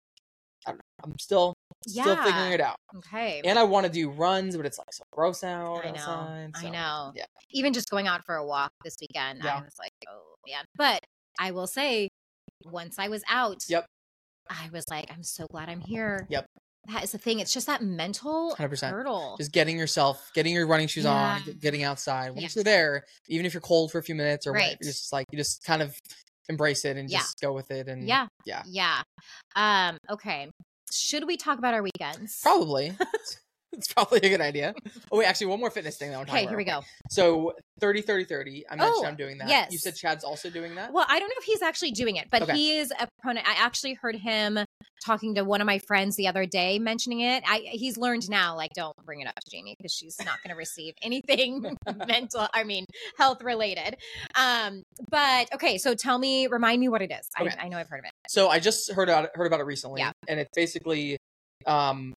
I 0.68 0.72
don't 0.72 0.78
know, 0.78 0.84
I'm 1.04 1.20
still 1.20 1.55
still 1.88 2.16
figuring 2.18 2.50
Yeah. 2.50 2.54
it 2.56 2.62
out. 2.62 2.76
Okay. 2.98 3.42
And 3.46 3.58
I 3.60 3.64
want 3.64 3.86
to 3.86 3.92
do 3.92 4.10
runs, 4.10 4.56
but 4.58 4.66
it's 4.66 4.78
like 4.78 4.92
so 4.94 5.04
gross 5.12 5.44
out 5.44 5.86
I 5.86 5.92
know. 5.92 5.98
outside. 5.98 6.52
I 6.56 6.70
know. 6.70 7.12
Yeah. 7.16 7.26
Even 7.52 7.74
just 7.74 7.90
going 7.90 8.08
out 8.08 8.26
for 8.26 8.36
a 8.36 8.46
walk 8.46 8.72
this 8.84 8.96
weekend, 9.02 9.42
I 9.44 9.46
Yeah. 9.46 9.62
was 9.62 9.76
like, 9.80 9.92
oh 10.10 10.36
man. 10.48 10.66
But 10.76 11.02
I 11.40 11.52
will 11.52 11.68
say, 11.68 12.10
once 12.66 12.98
I 13.00 13.08
was 13.10 13.24
out, 13.30 13.64
Yep. 13.68 13.86
I 14.50 14.70
was 14.72 14.86
like, 14.90 15.12
I'm 15.12 15.24
so 15.24 15.46
glad 15.48 15.70
I'm 15.70 15.82
here. 15.82 16.26
Yep. 16.30 16.46
That 16.94 17.04
is 17.04 17.12
the 17.12 17.18
thing. 17.18 17.40
It's 17.40 17.52
just 17.52 17.66
that 17.66 17.82
mental 17.82 18.56
100%. 18.58 18.92
hurdle. 18.92 19.36
Just 19.40 19.52
getting 19.52 19.78
yourself, 19.78 20.30
getting 20.36 20.54
your 20.54 20.68
running 20.68 20.88
shoes 20.88 21.06
on, 21.06 21.40
Yeah. 21.40 21.46
get- 21.46 21.60
getting 21.60 21.84
outside. 21.84 22.30
Once 22.30 22.42
Yeah. 22.44 22.50
you're 22.56 22.64
there, 22.64 23.06
even 23.28 23.46
if 23.46 23.54
you're 23.56 23.62
cold 23.62 23.92
for 23.92 23.98
a 23.98 24.04
few 24.04 24.14
minutes 24.14 24.46
or 24.46 24.52
whatever, 24.52 24.70
Right. 24.70 24.78
you're 24.82 24.92
just 24.92 25.12
like 25.12 25.26
you 25.32 25.38
just 25.38 25.64
kind 25.64 25.82
of 25.82 25.98
embrace 26.48 26.86
it 26.86 26.96
and 26.96 27.10
Yeah. 27.10 27.20
just 27.20 27.40
go 27.42 27.54
with 27.54 27.72
it. 27.72 27.88
And 27.88 28.08
yeah. 28.08 28.28
yeah. 28.46 28.62
Yeah. 28.68 29.02
Um, 29.56 29.98
okay. 30.12 30.52
Should 30.92 31.28
we 31.28 31.38
talk 31.38 31.58
about 31.58 31.74
our 31.74 31.84
weekends? 31.84 32.40
Probably. 32.42 32.98
it's 33.78 33.92
probably 33.94 34.20
a 34.24 34.30
good 34.30 34.42
idea. 34.42 34.74
Oh 35.12 35.18
wait, 35.18 35.26
actually 35.26 35.48
one 35.48 35.60
more 35.60 35.70
fitness 35.70 35.98
thing 35.98 36.10
that 36.10 36.16
I 36.16 36.18
want 36.18 36.28
to 36.30 36.32
talk 36.32 36.38
Okay, 36.38 36.46
about. 36.46 36.50
here 36.52 36.58
we 36.58 36.64
go. 36.64 36.82
So 37.10 37.54
30 37.80 38.02
30 38.02 38.24
30. 38.26 38.66
I 38.70 38.76
mentioned 38.76 38.96
Oh, 38.98 39.06
I'm 39.06 39.16
doing 39.16 39.38
that. 39.40 39.50
yes. 39.50 39.72
You 39.72 39.78
said 39.78 39.96
Chad's 39.96 40.24
also 40.24 40.50
doing 40.50 40.76
that? 40.76 40.92
Well, 40.94 41.06
I 41.08 41.20
don't 41.20 41.28
know 41.28 41.36
if 41.38 41.44
he's 41.44 41.62
actually 41.62 41.92
doing 41.92 42.16
it, 42.16 42.30
but 42.32 42.42
Okay. 42.44 42.54
he 42.54 42.78
is 42.78 42.92
a 42.92 43.08
proponent. 43.22 43.48
I 43.48 43.54
actually 43.64 43.94
heard 43.96 44.16
him 44.16 44.60
talking 45.06 45.36
to 45.36 45.44
one 45.44 45.62
of 45.62 45.68
my 45.68 45.80
friends 45.80 46.16
the 46.16 46.28
other 46.28 46.46
day 46.46 46.80
mentioning 46.80 47.20
it. 47.22 47.44
I 47.46 47.60
he's 47.72 47.98
learned 47.98 48.30
now, 48.30 48.56
like, 48.56 48.72
don't 48.76 48.96
bring 49.06 49.20
it 49.22 49.28
up 49.28 49.36
to 49.36 49.52
Jamie 49.52 49.76
because 49.78 49.92
she's 49.92 50.18
not 50.20 50.42
going 50.44 50.50
to 50.54 50.56
receive 50.58 50.94
anything 51.02 51.76
mental, 52.08 52.48
I 52.54 52.64
mean, 52.64 52.86
health 53.18 53.44
related. 53.44 53.98
Um, 54.40 54.84
but 55.12 55.54
okay, 55.54 55.78
so 55.78 55.94
tell 55.96 56.18
me, 56.18 56.48
remind 56.48 56.80
me 56.80 56.90
what 56.90 57.02
it 57.02 57.12
is. 57.12 57.28
Okay. 57.40 57.54
I, 57.60 57.66
I 57.66 57.68
know 57.70 57.78
I've 57.78 57.90
heard 57.90 58.00
of 58.00 58.06
it. 58.06 58.12
So 58.30 58.50
I 58.50 58.60
just 58.60 58.92
heard 58.92 59.10
about 59.10 59.26
it, 59.26 59.32
heard 59.36 59.48
about 59.48 59.60
it 59.60 59.66
recently. 59.66 60.02
Yeah. 60.02 60.12
And 60.28 60.40
it's 60.40 60.52
basically 60.56 61.18
um 61.66 62.14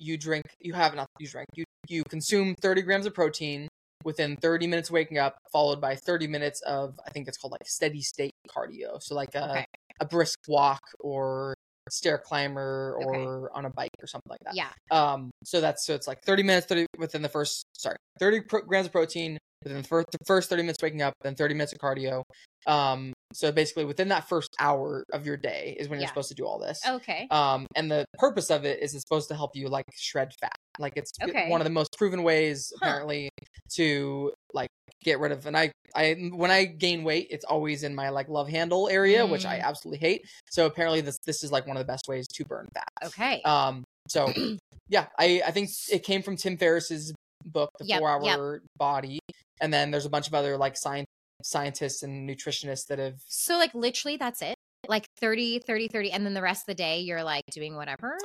you 0.00 0.16
drink 0.16 0.44
you 0.60 0.72
have 0.74 0.94
not 0.94 1.06
you 1.18 1.28
drink 1.28 1.46
you 1.54 1.64
you 1.88 2.02
consume 2.08 2.54
30 2.60 2.82
grams 2.82 3.06
of 3.06 3.14
protein 3.14 3.68
within 4.04 4.36
30 4.36 4.66
minutes 4.66 4.88
of 4.90 4.94
waking 4.94 5.18
up 5.18 5.36
followed 5.52 5.80
by 5.80 5.94
30 5.96 6.26
minutes 6.26 6.60
of 6.62 6.98
i 7.06 7.10
think 7.10 7.26
it's 7.28 7.36
called 7.38 7.52
like 7.52 7.66
steady 7.66 8.00
state 8.00 8.32
cardio 8.48 9.02
so 9.02 9.14
like 9.14 9.34
a, 9.34 9.50
Okay. 9.50 9.64
a 10.00 10.04
brisk 10.06 10.38
walk 10.48 10.80
or 11.00 11.54
stair 11.90 12.18
climber 12.18 12.96
or 13.00 13.48
Okay. 13.50 13.58
on 13.58 13.64
a 13.64 13.70
bike 13.70 13.90
or 14.00 14.06
something 14.06 14.30
like 14.30 14.40
that 14.44 14.54
Yeah. 14.54 14.70
um 14.90 15.30
so 15.44 15.60
that's 15.60 15.84
so 15.86 15.94
it's 15.94 16.06
like 16.06 16.22
30 16.24 16.42
minutes 16.42 16.66
30 16.66 16.86
within 16.98 17.22
the 17.22 17.28
first 17.28 17.64
sorry 17.76 17.96
30 18.20 18.42
pro- 18.42 18.62
grams 18.62 18.86
of 18.86 18.92
protein 18.92 19.38
within 19.62 19.82
the 19.82 19.88
first, 19.88 20.06
the 20.12 20.18
first 20.26 20.50
30 20.50 20.62
minutes 20.62 20.78
waking 20.82 21.02
up, 21.02 21.14
then 21.22 21.34
30 21.34 21.54
minutes 21.54 21.72
of 21.72 21.78
cardio. 21.78 22.22
Um, 22.66 23.12
so 23.32 23.52
basically, 23.52 23.84
within 23.84 24.08
that 24.08 24.28
first 24.28 24.48
hour 24.58 25.04
of 25.12 25.26
your 25.26 25.36
day 25.36 25.76
is 25.78 25.88
when 25.88 25.98
you're 25.98 26.04
Yeah. 26.04 26.08
supposed 26.08 26.28
to 26.30 26.34
do 26.34 26.46
all 26.46 26.58
this. 26.58 26.80
Okay. 26.86 27.26
Um, 27.30 27.66
and 27.76 27.90
the 27.90 28.04
purpose 28.18 28.50
of 28.50 28.64
it 28.64 28.80
is 28.82 28.94
it's 28.94 29.04
supposed 29.06 29.28
to 29.28 29.34
help 29.34 29.54
you 29.54 29.68
like 29.68 29.84
shred 29.94 30.32
fat. 30.40 30.54
Like 30.78 30.94
it's 30.96 31.12
Okay. 31.22 31.48
one 31.48 31.60
of 31.60 31.64
the 31.64 31.70
most 31.70 31.90
proven 31.98 32.22
ways 32.22 32.72
Huh. 32.80 32.88
apparently 32.88 33.28
to 33.74 34.32
like 34.54 34.68
get 35.04 35.18
rid 35.20 35.32
of. 35.32 35.46
And 35.46 35.56
I, 35.56 35.70
I 35.94 36.14
when 36.32 36.50
I 36.50 36.64
gain 36.64 37.04
weight, 37.04 37.28
it's 37.30 37.44
always 37.44 37.82
in 37.84 37.94
my 37.94 38.08
like 38.08 38.28
love 38.28 38.48
handle 38.48 38.88
area, 38.88 39.26
which 39.26 39.44
I 39.44 39.58
Mm. 39.58 39.64
absolutely 39.64 39.98
hate. 39.98 40.26
So 40.50 40.66
apparently 40.66 41.00
this 41.02 41.18
this 41.26 41.44
is 41.44 41.52
like 41.52 41.66
one 41.66 41.76
of 41.76 41.80
the 41.86 41.90
best 41.92 42.08
ways 42.08 42.26
to 42.28 42.44
burn 42.44 42.66
fat. 42.74 42.88
Okay. 43.08 43.42
Um, 43.42 43.84
so 44.08 44.32
yeah, 44.88 45.06
I 45.18 45.42
I 45.46 45.50
think 45.50 45.68
it 45.92 46.02
came 46.02 46.22
from 46.22 46.36
Tim 46.36 46.56
Ferriss's 46.56 47.12
book, 47.44 47.70
The 47.78 47.84
Yep, 47.86 47.98
Four 48.00 48.08
yep. 48.10 48.20
Hour 48.22 48.62
Body, 48.78 49.18
and 49.60 49.72
then 49.72 49.90
there's 49.90 50.06
a 50.06 50.10
bunch 50.10 50.26
of 50.28 50.34
other 50.34 50.56
like 50.56 50.76
science 50.76 51.06
scientists 51.42 52.02
and 52.02 52.28
nutritionists 52.28 52.86
that 52.88 52.98
have 52.98 53.14
so 53.28 53.56
like 53.56 53.74
literally 53.74 54.16
that's 54.16 54.42
it. 54.42 54.56
Like 54.88 55.06
30, 55.20 55.60
30, 55.60 55.88
30 55.88 56.12
and 56.12 56.26
then 56.26 56.34
the 56.34 56.42
rest 56.42 56.62
of 56.62 56.66
the 56.66 56.74
day 56.74 57.00
you're 57.00 57.22
like 57.22 57.44
doing 57.52 57.76
whatever. 57.76 58.16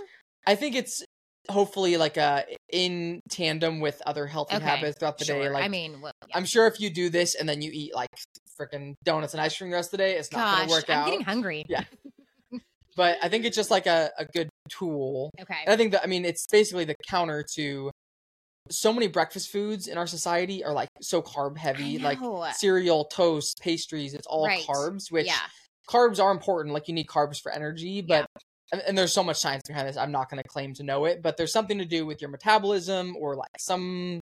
I 0.48 0.56
think 0.56 0.76
it's 0.76 1.04
hopefully 1.50 1.98
like 1.98 2.18
uh 2.18 2.44
in 2.72 3.20
tandem 3.30 3.80
with 3.82 4.02
other 4.06 4.26
healthy 4.26 4.56
Okay, 4.56 4.66
habits 4.66 4.98
throughout 4.98 5.18
the 5.18 5.26
day. 5.26 5.50
Like 5.50 5.66
I 5.66 5.68
mean, 5.68 6.02
well, 6.02 6.14
yeah. 6.28 6.38
I'm 6.38 6.46
sure 6.46 6.68
if 6.68 6.80
you 6.80 6.90
do 6.90 7.10
this 7.10 7.36
and 7.36 7.48
then 7.48 7.62
you 7.62 7.70
eat 7.74 7.94
like 7.94 8.10
freaking 8.60 8.96
donuts 9.04 9.34
and 9.34 9.42
ice 9.42 9.58
cream 9.58 9.70
the 9.70 9.76
rest 9.76 9.88
of 9.88 9.92
the 9.92 9.98
day, 9.98 10.16
it's 10.16 10.32
not 10.32 10.40
Gosh, 10.40 10.60
gonna 10.60 10.72
work 10.72 10.90
out. 10.90 10.96
I'm 10.96 11.00
out. 11.00 11.06
getting 11.06 11.26
hungry. 11.26 11.66
Yeah. 11.68 11.84
But 12.96 13.18
I 13.24 13.28
think 13.30 13.44
it's 13.46 13.56
just 13.56 13.72
like 13.72 13.88
a, 13.88 14.12
a 14.20 14.26
good 14.26 14.50
tool. 14.70 15.32
Okay. 15.42 15.56
And 15.66 15.74
I 15.74 15.78
think 15.78 15.94
that 15.94 16.04
I 16.04 16.08
mean 16.08 16.26
it's 16.26 16.46
basically 16.46 16.86
the 16.86 16.96
counter 17.10 17.44
to 17.56 17.90
so 18.70 18.94
many 18.94 19.08
breakfast 19.08 19.52
foods 19.52 19.88
in 19.88 19.98
our 19.98 20.08
society 20.08 20.64
are 20.64 20.74
like 20.74 20.90
so 21.02 21.22
carb 21.22 21.58
heavy, 21.58 21.98
like 22.00 22.20
cereal, 22.56 23.06
toast, 23.06 23.60
pastries, 23.62 24.14
it's 24.14 24.28
all 24.28 24.46
Right. 24.46 24.66
carbs, 24.66 25.12
which 25.12 25.28
yeah. 25.28 25.40
carbs 25.90 26.20
are 26.22 26.32
important. 26.32 26.74
Like 26.74 26.88
you 26.88 26.94
need 26.94 27.08
carbs 27.08 27.42
for 27.42 27.52
energy, 27.52 28.02
but 28.02 28.26
and, 28.72 28.82
and 28.88 28.98
there's 28.98 29.14
so 29.14 29.24
much 29.24 29.38
science 29.38 29.64
behind 29.68 29.88
this. 29.88 29.98
I'm 29.98 30.12
not 30.12 30.30
going 30.30 30.42
to 30.42 30.48
claim 30.48 30.74
to 30.76 30.84
know 30.84 31.06
it, 31.06 31.22
but 31.22 31.38
there's 31.38 31.52
something 31.52 31.78
to 31.78 31.86
do 31.86 32.06
with 32.06 32.22
your 32.22 32.30
metabolism 32.30 33.16
or 33.20 33.36
like 33.36 33.50
some 33.60 34.20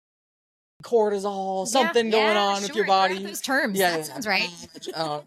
cortisol, 0.85 1.67
Yeah, 1.67 1.71
something 1.71 2.11
going 2.11 2.37
yeah, 2.37 2.41
on 2.41 2.63
with 2.63 2.75
your 2.75 2.87
sure. 2.87 2.95
Where 2.95 3.07
are 3.07 3.09
body. 3.09 3.25
Those 3.27 3.41
terms. 3.41 3.79
Yeah, 3.79 3.97
that 3.97 4.07
sounds 4.07 4.27
right. 4.27 4.49
Uh, 4.95 5.21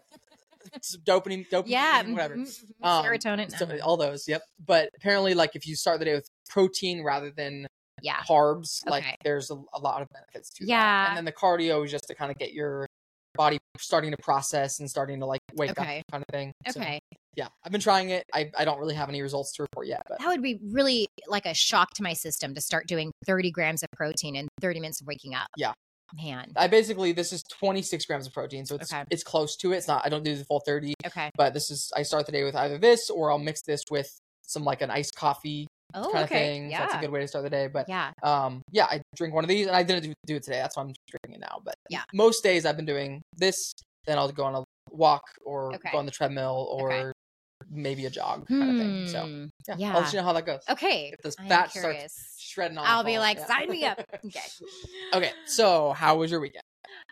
dopamine, 1.06 1.48
dopamine, 1.50 1.64
Yeah. 1.66 2.02
whatever. 2.10 2.36
mhm, 2.36 2.64
mhm, 2.82 2.86
Um, 2.86 3.04
Serotonin. 3.04 3.56
So 3.58 3.78
all 3.84 3.96
those, 3.98 4.26
yep. 4.26 4.42
But 4.64 4.88
apparently, 4.96 5.34
like 5.34 5.54
if 5.54 5.66
you 5.66 5.76
start 5.76 5.98
the 5.98 6.06
day 6.06 6.14
with 6.14 6.26
protein 6.48 7.04
rather 7.04 7.30
than 7.30 7.66
yeah. 8.02 8.18
carbs, 8.28 8.86
like 8.86 9.04
there's 9.24 9.50
a, 9.50 9.54
a 9.72 9.78
lot 9.80 10.02
of 10.02 10.08
benefits 10.12 10.50
to 10.50 10.64
that. 10.64 10.68
Yeah. 10.68 11.08
And 11.08 11.16
then 11.16 11.24
the 11.24 11.32
cardio 11.32 11.84
is 11.84 11.90
just 11.90 12.04
to 12.08 12.14
kind 12.14 12.30
of 12.30 12.36
get 12.38 12.52
your 12.52 12.86
body 13.34 13.58
starting 13.78 14.10
to 14.10 14.16
process 14.22 14.80
and 14.80 14.90
starting 14.90 15.18
to 15.20 15.26
like 15.26 15.40
wake 15.54 15.70
Okay. 15.70 15.98
up 16.00 16.04
kind 16.10 16.22
of 16.28 16.32
thing. 16.32 16.52
So, 16.70 16.80
Okay. 16.80 16.98
yeah, 17.34 17.48
I've 17.64 17.72
been 17.72 17.80
trying 17.80 18.10
it. 18.10 18.24
I, 18.34 18.50
I 18.58 18.64
don't 18.66 18.78
really 18.78 18.94
have 18.94 19.08
any 19.08 19.22
results 19.22 19.52
to 19.52 19.62
report 19.62 19.86
yet, 19.86 20.02
but 20.06 20.18
That 20.18 20.28
would 20.28 20.42
be 20.42 20.58
really 20.62 21.06
like 21.26 21.46
a 21.46 21.54
shock 21.54 21.88
to 21.94 22.02
my 22.02 22.12
system 22.12 22.54
to 22.54 22.60
start 22.60 22.86
doing 22.86 23.10
30 23.26 23.50
grams 23.50 23.82
of 23.82 23.88
protein 23.96 24.36
in 24.36 24.48
30 24.60 24.80
minutes 24.80 25.00
of 25.00 25.06
waking 25.06 25.34
up. 25.34 25.46
Yeah. 25.56 25.72
Man. 26.22 26.52
I 26.56 26.66
basically 26.66 27.12
this 27.12 27.32
is 27.32 27.42
26 27.44 28.04
grams 28.04 28.26
of 28.26 28.34
protein, 28.34 28.66
so 28.66 28.74
it's 28.74 28.92
Okay. 28.92 29.02
it's 29.10 29.22
close 29.24 29.56
to 29.56 29.72
it. 29.72 29.76
It's 29.78 29.88
not 29.88 30.04
I 30.04 30.10
don't 30.10 30.22
do 30.22 30.36
the 30.36 30.44
full 30.44 30.60
30, 30.60 30.92
Okay. 31.06 31.30
but 31.38 31.54
this 31.54 31.70
is 31.70 31.90
I 31.96 32.02
start 32.02 32.26
the 32.26 32.32
day 32.32 32.44
with 32.44 32.54
either 32.54 32.76
this 32.76 33.08
or 33.08 33.30
I'll 33.30 33.38
mix 33.38 33.62
this 33.62 33.82
with 33.90 34.10
some 34.42 34.62
like 34.62 34.82
an 34.82 34.90
iced 34.90 35.14
coffee 35.16 35.68
Oh, 35.94 36.10
kind 36.12 36.24
of 36.24 36.30
okay. 36.30 36.46
thing. 36.46 36.70
So 36.70 36.76
that's 36.78 36.94
a 36.94 36.98
good 36.98 37.10
way 37.10 37.20
to 37.20 37.28
start 37.28 37.44
the 37.44 37.50
day. 37.50 37.68
But 37.68 37.88
Yeah. 37.88 38.12
um 38.22 38.62
yeah, 38.70 38.86
I 38.86 39.00
drink 39.16 39.34
one 39.34 39.44
of 39.44 39.48
these 39.48 39.66
and 39.66 39.76
I 39.76 39.82
didn't 39.82 40.04
do, 40.04 40.12
do 40.26 40.36
it 40.36 40.42
today. 40.42 40.58
That's 40.58 40.76
why 40.76 40.82
I'm 40.84 40.92
drinking 41.08 41.40
it 41.40 41.40
now. 41.40 41.60
But 41.64 41.74
Yeah. 41.88 42.02
most 42.12 42.42
days 42.42 42.64
I've 42.66 42.76
been 42.76 42.86
doing 42.86 43.22
this, 43.36 43.72
then 44.06 44.18
I'll 44.18 44.30
go 44.30 44.44
on 44.44 44.54
a 44.54 44.64
walk 44.90 45.22
or 45.44 45.74
Okay. 45.74 45.90
go 45.92 45.98
on 45.98 46.06
the 46.06 46.12
treadmill 46.12 46.68
or 46.70 46.90
Okay. 46.90 47.04
maybe 47.70 48.06
a 48.06 48.10
jog 48.10 48.46
kind 48.48 48.70
of 48.70 48.76
thing. 48.76 49.06
So 49.06 49.20
Hmm. 49.24 49.46
yeah, 49.68 49.76
yeah. 49.78 49.94
I'll 49.94 50.02
let 50.02 50.12
you 50.12 50.18
know 50.18 50.24
how 50.24 50.32
that 50.32 50.46
goes. 50.46 50.60
Okay. 50.68 51.10
If 51.12 51.22
this 51.22 51.36
fat 51.48 51.70
starts 51.70 52.36
shredding 52.38 52.78
off, 52.78 52.86
I'll 52.88 53.04
be 53.04 53.18
like, 53.18 53.38
yeah. 53.38 53.46
sign 53.46 53.70
me 53.70 53.84
up. 53.84 54.02
Okay. 54.24 54.40
okay, 55.14 55.32
so 55.46 55.92
how 55.92 56.16
was 56.16 56.30
your 56.30 56.40
weekend? 56.40 56.62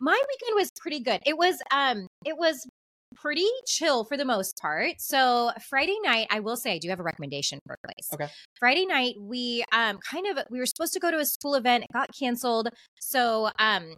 My 0.01 0.13
weekend 0.29 0.57
was 0.57 0.71
pretty 0.81 1.01
good. 1.01 1.21
It 1.27 1.37
was 1.37 1.61
um 1.71 2.07
it 2.25 2.37
was 2.37 2.67
pretty 3.21 3.49
chill 3.67 4.05
for 4.05 4.17
the 4.17 4.25
most 4.25 4.59
part. 4.61 4.95
So 4.99 5.51
Friday 5.69 5.97
night, 6.05 6.27
I 6.31 6.41
will 6.41 6.57
say 6.57 6.75
I 6.75 6.79
do 6.79 6.89
have 6.89 7.01
a 7.01 7.03
recommendation 7.03 7.59
for 7.67 7.75
a 7.83 7.87
place. 7.87 8.09
Okay. 8.13 8.33
Friday 8.59 8.87
night, 8.87 9.17
we 9.21 9.65
um 9.73 9.99
kind 9.99 10.27
of 10.27 10.39
we 10.51 10.59
were 10.59 10.67
supposed 10.67 10.93
to 10.95 11.01
go 11.01 11.11
to 11.11 11.19
a 11.19 11.27
school 11.27 11.55
event, 11.55 11.85
it 11.85 11.93
got 11.93 12.11
canceled. 12.19 12.69
So 13.01 13.51
um 13.59 13.95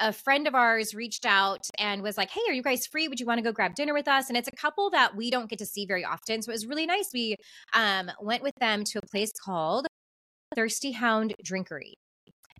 a 0.00 0.12
friend 0.12 0.48
of 0.48 0.56
ours 0.56 0.92
reached 0.92 1.24
out 1.24 1.60
and 1.78 2.02
was 2.02 2.18
like, 2.18 2.30
Hey, 2.30 2.40
are 2.48 2.52
you 2.52 2.62
guys 2.62 2.86
free? 2.86 3.06
Would 3.06 3.20
you 3.20 3.26
want 3.26 3.38
to 3.38 3.44
go 3.44 3.52
grab 3.52 3.74
dinner 3.76 3.94
with 3.94 4.08
us? 4.08 4.28
And 4.28 4.36
it's 4.36 4.48
a 4.48 4.56
couple 4.56 4.90
that 4.90 5.14
we 5.14 5.30
don't 5.30 5.48
get 5.48 5.60
to 5.60 5.66
see 5.66 5.86
very 5.86 6.04
often. 6.04 6.42
So 6.42 6.50
it 6.50 6.54
was 6.54 6.66
really 6.66 6.86
nice. 6.86 7.10
We 7.14 7.36
um 7.74 8.10
went 8.20 8.42
with 8.42 8.54
them 8.60 8.84
to 8.84 8.98
a 8.98 9.06
place 9.06 9.32
called 9.44 9.86
Thirsty 10.54 10.92
Hound 10.92 11.34
Drinkery 11.44 11.92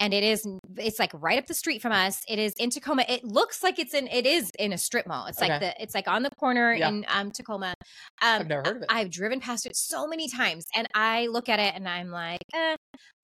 and 0.01 0.15
it 0.15 0.23
is 0.25 0.47
it's 0.77 0.99
like 0.99 1.11
right 1.15 1.39
up 1.39 1.47
the 1.47 1.55
street 1.55 1.81
from 1.83 1.93
us 1.93 2.23
it 2.29 2.39
is 2.39 2.53
in 2.59 2.71
tacoma 2.71 3.05
it 3.09 3.25
looks 3.25 3.63
like 3.63 3.79
it's 3.79 3.95
in 3.95 4.07
it 4.09 4.27
is 4.27 4.51
in 4.59 4.73
a 4.73 4.79
strip 4.79 5.07
mall 5.07 5.27
it's 5.27 5.41
like 5.41 5.61
the 5.61 5.83
it's 5.83 5.95
like 5.95 6.09
on 6.09 6.23
the 6.23 6.31
corner 6.39 6.75
Yeah. 6.75 6.89
in 6.89 7.05
um 7.09 7.31
tacoma 7.31 7.75
um 8.23 8.41
I've 8.41 8.47
never 8.49 8.63
heard 8.67 8.77
of 8.77 8.83
it. 8.83 8.87
i've 8.91 9.11
driven 9.11 9.41
past 9.41 9.67
it 9.67 9.77
so 9.77 10.07
many 10.07 10.29
times 10.29 10.67
and 10.75 10.87
i 10.95 11.27
look 11.29 11.49
at 11.49 11.59
it 11.61 11.75
and 11.75 11.89
i'm 11.89 12.11
like 12.11 12.43
eh. 12.55 12.77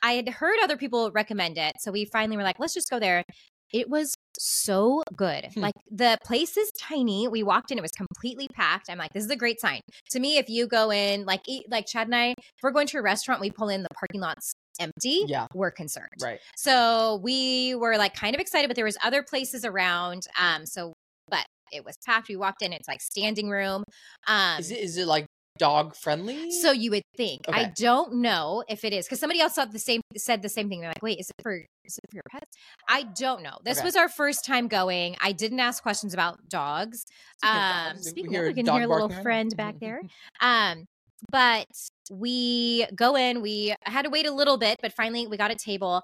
i 0.02 0.12
had 0.12 0.28
heard 0.28 0.56
other 0.62 0.76
people 0.76 1.10
recommend 1.12 1.58
it 1.58 1.74
so 1.80 1.92
we 1.92 2.04
finally 2.06 2.36
were 2.36 2.42
like 2.42 2.58
let's 2.58 2.74
just 2.74 2.90
go 2.90 2.98
there 2.98 3.24
it 3.72 3.88
was 3.88 4.14
so 4.38 5.02
good 5.16 5.46
Hmm. 5.54 5.60
like 5.60 5.74
the 5.90 6.18
place 6.24 6.56
is 6.56 6.70
tiny 6.78 7.28
we 7.28 7.42
walked 7.42 7.70
in 7.70 7.78
it 7.78 7.82
was 7.82 7.92
completely 7.92 8.48
packed 8.52 8.90
i'm 8.90 8.98
like 8.98 9.12
this 9.12 9.24
is 9.24 9.30
a 9.30 9.36
great 9.36 9.60
sign 9.60 9.80
to 10.10 10.20
me 10.20 10.38
if 10.38 10.48
you 10.48 10.66
go 10.66 10.90
in 10.90 11.24
like 11.24 11.42
eat 11.48 11.64
like 11.70 11.86
chad 11.86 12.06
and 12.08 12.14
i 12.16 12.26
if 12.30 12.36
we're 12.62 12.72
going 12.72 12.86
to 12.88 12.98
a 12.98 13.02
restaurant 13.02 13.40
we 13.40 13.50
pull 13.50 13.68
in 13.68 13.82
the 13.82 13.88
parking 13.98 14.20
lots 14.20 14.52
empty 14.80 15.24
Yeah. 15.28 15.46
we're 15.54 15.70
concerned 15.70 16.08
Right. 16.20 16.40
so 16.56 17.20
we 17.22 17.74
were 17.76 17.96
like 17.96 18.14
kind 18.14 18.34
of 18.34 18.40
excited, 18.40 18.66
but 18.68 18.74
there 18.76 18.84
was 18.84 18.96
other 19.04 19.22
places 19.22 19.64
around. 19.64 20.26
Um, 20.40 20.66
so 20.66 20.92
but 21.28 21.46
it 21.72 21.84
was 21.84 21.96
packed. 22.04 22.28
We 22.28 22.36
walked 22.36 22.60
in, 22.62 22.72
it's 22.72 22.88
like 22.88 23.00
standing 23.00 23.48
room. 23.48 23.84
Um 24.26 24.58
Is 24.58 24.70
it 24.72 24.78
is 24.80 24.96
it 24.98 25.06
like 25.06 25.26
dog 25.58 25.94
friendly? 25.96 26.50
so 26.50 26.72
you 26.72 26.90
would 26.90 27.02
think. 27.16 27.42
I 27.48 27.64
don't 27.76 28.14
know 28.16 28.64
if 28.68 28.84
it 28.84 28.92
is 28.92 29.06
because 29.06 29.20
somebody 29.20 29.40
else 29.40 29.54
thought 29.54 29.72
the 29.72 29.78
same 29.78 30.00
said 30.16 30.42
the 30.42 30.48
same 30.48 30.68
thing. 30.68 30.80
They're 30.80 30.90
like, 30.90 31.02
wait, 31.02 31.18
is 31.20 31.30
it 31.30 31.42
for 31.42 31.54
is 31.84 31.98
it 31.98 32.10
for 32.10 32.16
your 32.16 32.22
pets? 32.30 32.56
I 32.88 33.04
don't 33.04 33.42
know. 33.42 33.58
This 33.64 33.78
Okay. 33.78 33.86
was 33.86 33.96
our 33.96 34.08
first 34.08 34.44
time 34.44 34.68
going. 34.68 35.16
I 35.20 35.32
didn't 35.32 35.60
ask 35.60 35.82
questions 35.82 36.14
about 36.14 36.48
dogs. 36.48 37.04
Speaking 37.38 37.56
Um, 37.56 37.92
dogs, 37.94 38.08
speaking 38.08 38.30
we 38.32 38.38
of, 38.38 38.44
we 38.46 38.54
can 38.54 38.66
hear 38.66 38.82
a 38.82 38.86
little 38.86 39.08
barking 39.08 39.22
friend 39.22 39.54
back 39.56 39.76
there. 39.80 40.02
Um, 40.40 40.86
but 41.30 41.66
we 42.10 42.86
go 42.94 43.16
in, 43.16 43.40
we 43.40 43.74
had 43.82 44.02
to 44.02 44.10
wait 44.10 44.26
a 44.26 44.32
little 44.32 44.58
bit, 44.58 44.78
but 44.82 44.92
finally 44.92 45.26
we 45.26 45.36
got 45.36 45.50
a 45.50 45.54
table. 45.56 46.02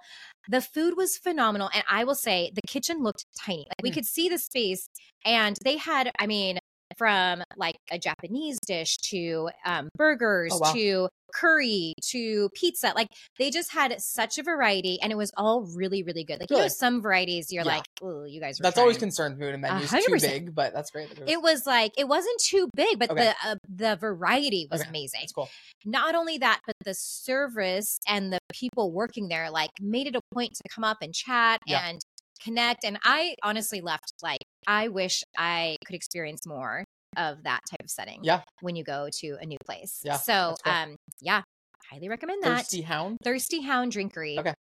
The 0.49 0.61
food 0.63 0.97
was 0.97 1.19
phenomenal. 1.19 1.69
And 1.75 1.85
I 1.91 2.05
will 2.05 2.15
say 2.15 2.51
the 2.55 2.63
kitchen 2.67 3.03
looked 3.03 3.27
tiny. 3.39 3.67
Like 3.69 3.83
we 3.83 3.91
Hmm. 3.91 3.95
could 3.95 4.07
see 4.07 4.29
the 4.29 4.39
space 4.39 4.87
and 5.25 5.57
they 5.65 5.77
had, 5.77 6.11
I 6.19 6.27
mean, 6.27 6.59
from 7.01 7.43
like 7.57 7.77
a 7.91 7.99
Japanese 7.99 8.59
dish 8.67 8.99
to 8.99 9.49
um, 9.65 9.89
burgers 9.97 10.53
Oh, 10.53 10.59
wow. 10.59 10.73
to 10.75 11.09
curry 11.33 11.95
to 12.11 12.51
pizza. 12.55 12.93
Like 12.95 13.07
they 13.39 13.49
just 13.49 13.73
had 13.73 13.99
such 14.03 14.37
a 14.37 14.43
variety 14.43 14.99
and 15.01 15.11
it 15.11 15.15
was 15.15 15.33
all 15.35 15.67
really, 15.75 16.03
really 16.03 16.25
good. 16.25 16.41
Like, 16.41 16.51
you 16.51 16.59
know, 16.59 16.69
some 16.69 17.01
varieties 17.01 17.51
you're 17.51 17.65
Yeah. 17.65 17.77
like, 17.77 17.85
oh, 18.03 18.25
you 18.25 18.39
guys 18.39 18.61
are 18.61 18.65
That's 18.65 18.77
always 18.77 18.97
trying." 18.99 19.09
concerns 19.09 19.39
me 19.39 19.47
when 19.47 19.55
a 19.55 19.59
menu 19.59 19.83
is 19.83 19.91
hundred 19.91 20.21
too 20.21 20.27
big, 20.27 20.55
but 20.55 20.75
that's 20.75 20.91
great. 20.91 21.09
that 21.09 21.27
It 21.27 21.41
was 21.41 21.67
like 21.67 21.93
it 21.97 22.07
wasn't 22.07 22.39
too 22.39 22.69
big, 22.77 22.99
but 22.99 23.11
Okay. 23.13 23.33
the 23.33 23.49
uh, 23.49 23.57
the 23.67 23.97
variety 23.97 24.69
was 24.71 24.83
Okay. 24.83 24.91
amazing. 24.91 25.21
That's 25.23 25.33
cool. 25.33 25.49
Not 25.87 26.15
only 26.15 26.37
that, 26.37 26.61
but 26.67 26.77
the 26.85 26.93
service 26.93 27.99
and 28.07 28.31
the 28.31 28.41
people 28.53 28.93
working 28.93 29.29
there 29.29 29.51
like 29.51 29.71
made 29.81 30.07
it 30.07 30.17
a 30.17 30.21
point 30.35 30.53
to 30.53 30.63
come 30.69 30.85
up 30.85 30.99
and 31.01 31.15
chat 31.15 31.61
Yeah. 31.67 31.81
and 31.89 32.01
connect. 32.45 32.85
And 32.85 32.99
I 33.05 33.37
honestly 33.43 33.81
left 33.81 34.13
like 34.23 34.40
I 34.67 34.89
wish 34.89 35.23
I 35.37 35.77
could 35.87 35.95
experience 35.95 36.47
more 36.47 36.85
of 37.17 37.43
that 37.43 37.61
type 37.71 37.81
of 37.83 37.91
setting. 37.91 38.21
Yeah. 38.23 38.43
when 38.61 38.77
you 38.77 38.85
go 38.85 39.09
to 39.21 39.37
a 39.41 39.47
new 39.47 39.59
place. 39.67 40.01
Yeah, 40.05 40.17
so 40.17 40.55
cool. 40.65 40.73
um, 40.73 40.97
yeah, 41.21 41.43
highly 41.91 42.09
recommend 42.09 42.43
that. 42.43 42.59
Thirsty 42.59 42.83
Hound. 42.83 43.17
Thirsty 43.25 43.63
Hound 43.63 43.93
Drinkery 43.93 44.39
Okay. 44.39 44.55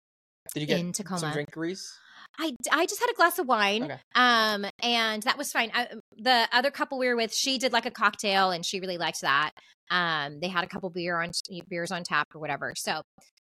Did 0.54 0.62
you 0.62 0.68
get 0.68 0.80
in 0.80 0.94
Tacoma. 0.94 1.20
some 1.20 1.32
drinkeries? 1.34 1.92
I, 2.40 2.54
I 2.72 2.86
just 2.86 3.00
had 3.00 3.10
a 3.10 3.14
glass 3.16 3.40
of 3.40 3.48
wine. 3.48 3.84
Okay. 3.84 4.00
Um, 4.16 4.66
and 4.82 5.24
that 5.24 5.38
was 5.38 5.52
fine. 5.52 5.72
I, 5.74 5.88
the 6.18 6.48
other 6.52 6.72
couple 6.72 6.98
we 7.00 7.08
were 7.08 7.16
with, 7.16 7.34
she 7.34 7.58
did 7.58 7.74
like 7.74 7.86
a 7.86 7.92
cocktail 7.92 8.52
and 8.52 8.66
she 8.66 8.80
really 8.80 8.98
liked 8.98 9.22
that. 9.22 9.52
Um, 9.90 10.40
they 10.40 10.48
had 10.48 10.64
a 10.64 10.68
couple 10.68 10.90
beer 10.90 11.20
on 11.20 11.32
beers 11.70 11.92
on 11.92 12.04
tap 12.04 12.28
or 12.36 12.40
whatever. 12.40 12.74
So, 12.78 13.02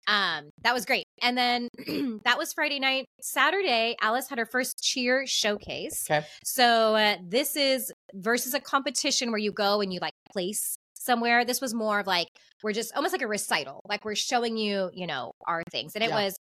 um, 0.08 0.50
that 0.64 0.74
was 0.74 0.86
great. 0.86 1.06
And 1.22 1.38
then 1.38 1.68
that 2.26 2.38
was 2.38 2.54
Friday 2.54 2.80
night. 2.80 3.06
Saturday, 3.22 3.96
Alice 4.02 4.28
had 4.30 4.38
her 4.38 4.46
first 4.46 4.82
cheer 4.84 5.26
showcase. 5.26 6.06
Okay. 6.10 6.26
So 6.44 6.96
uh, 6.96 7.18
this 7.28 7.56
is 7.56 7.92
versus 8.14 8.54
a 8.54 8.60
competition 8.60 9.30
where 9.32 9.40
you 9.40 9.52
go 9.52 9.82
and 9.82 9.94
you 9.94 10.00
like 10.02 10.14
place 10.32 10.76
somewhere. 10.96 11.44
This 11.46 11.60
was 11.62 11.74
more 11.74 12.00
of 12.00 12.08
like 12.08 12.28
we're 12.64 12.74
just 12.74 12.96
almost 12.96 13.14
like 13.14 13.22
a 13.22 13.28
recital. 13.28 13.82
Like 13.88 14.06
we're 14.06 14.16
showing 14.16 14.56
you, 14.58 14.90
you 14.94 15.06
know, 15.08 15.34
our 15.48 15.64
things. 15.72 15.94
And 15.96 16.04
it 16.04 16.10
Yeah. 16.10 16.24
was 16.26 16.36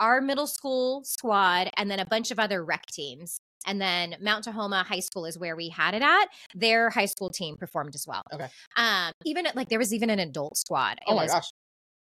our 0.00 0.20
middle 0.20 0.46
school 0.46 1.02
squad 1.04 1.70
and 1.76 1.90
then 1.90 2.00
a 2.00 2.06
bunch 2.06 2.30
of 2.30 2.38
other 2.38 2.64
rec 2.64 2.86
teams. 2.86 3.38
And 3.66 3.80
then 3.80 4.14
Mount 4.20 4.44
Tahoma 4.44 4.84
High 4.84 5.00
School 5.00 5.26
is 5.26 5.36
where 5.38 5.56
we 5.56 5.68
had 5.70 5.92
it 5.94 6.02
at. 6.02 6.26
Their 6.54 6.88
high 6.88 7.06
school 7.06 7.30
team 7.30 7.56
performed 7.56 7.94
as 7.96 8.04
well. 8.06 8.22
Okay. 8.32 8.46
Um, 8.76 9.10
even 9.24 9.48
like 9.54 9.68
there 9.68 9.78
was 9.78 9.92
even 9.92 10.08
an 10.08 10.20
adult 10.20 10.56
squad. 10.56 10.98
It 10.98 11.04
Oh 11.08 11.16
my 11.16 11.24
was 11.24 11.32
gosh. 11.32 11.50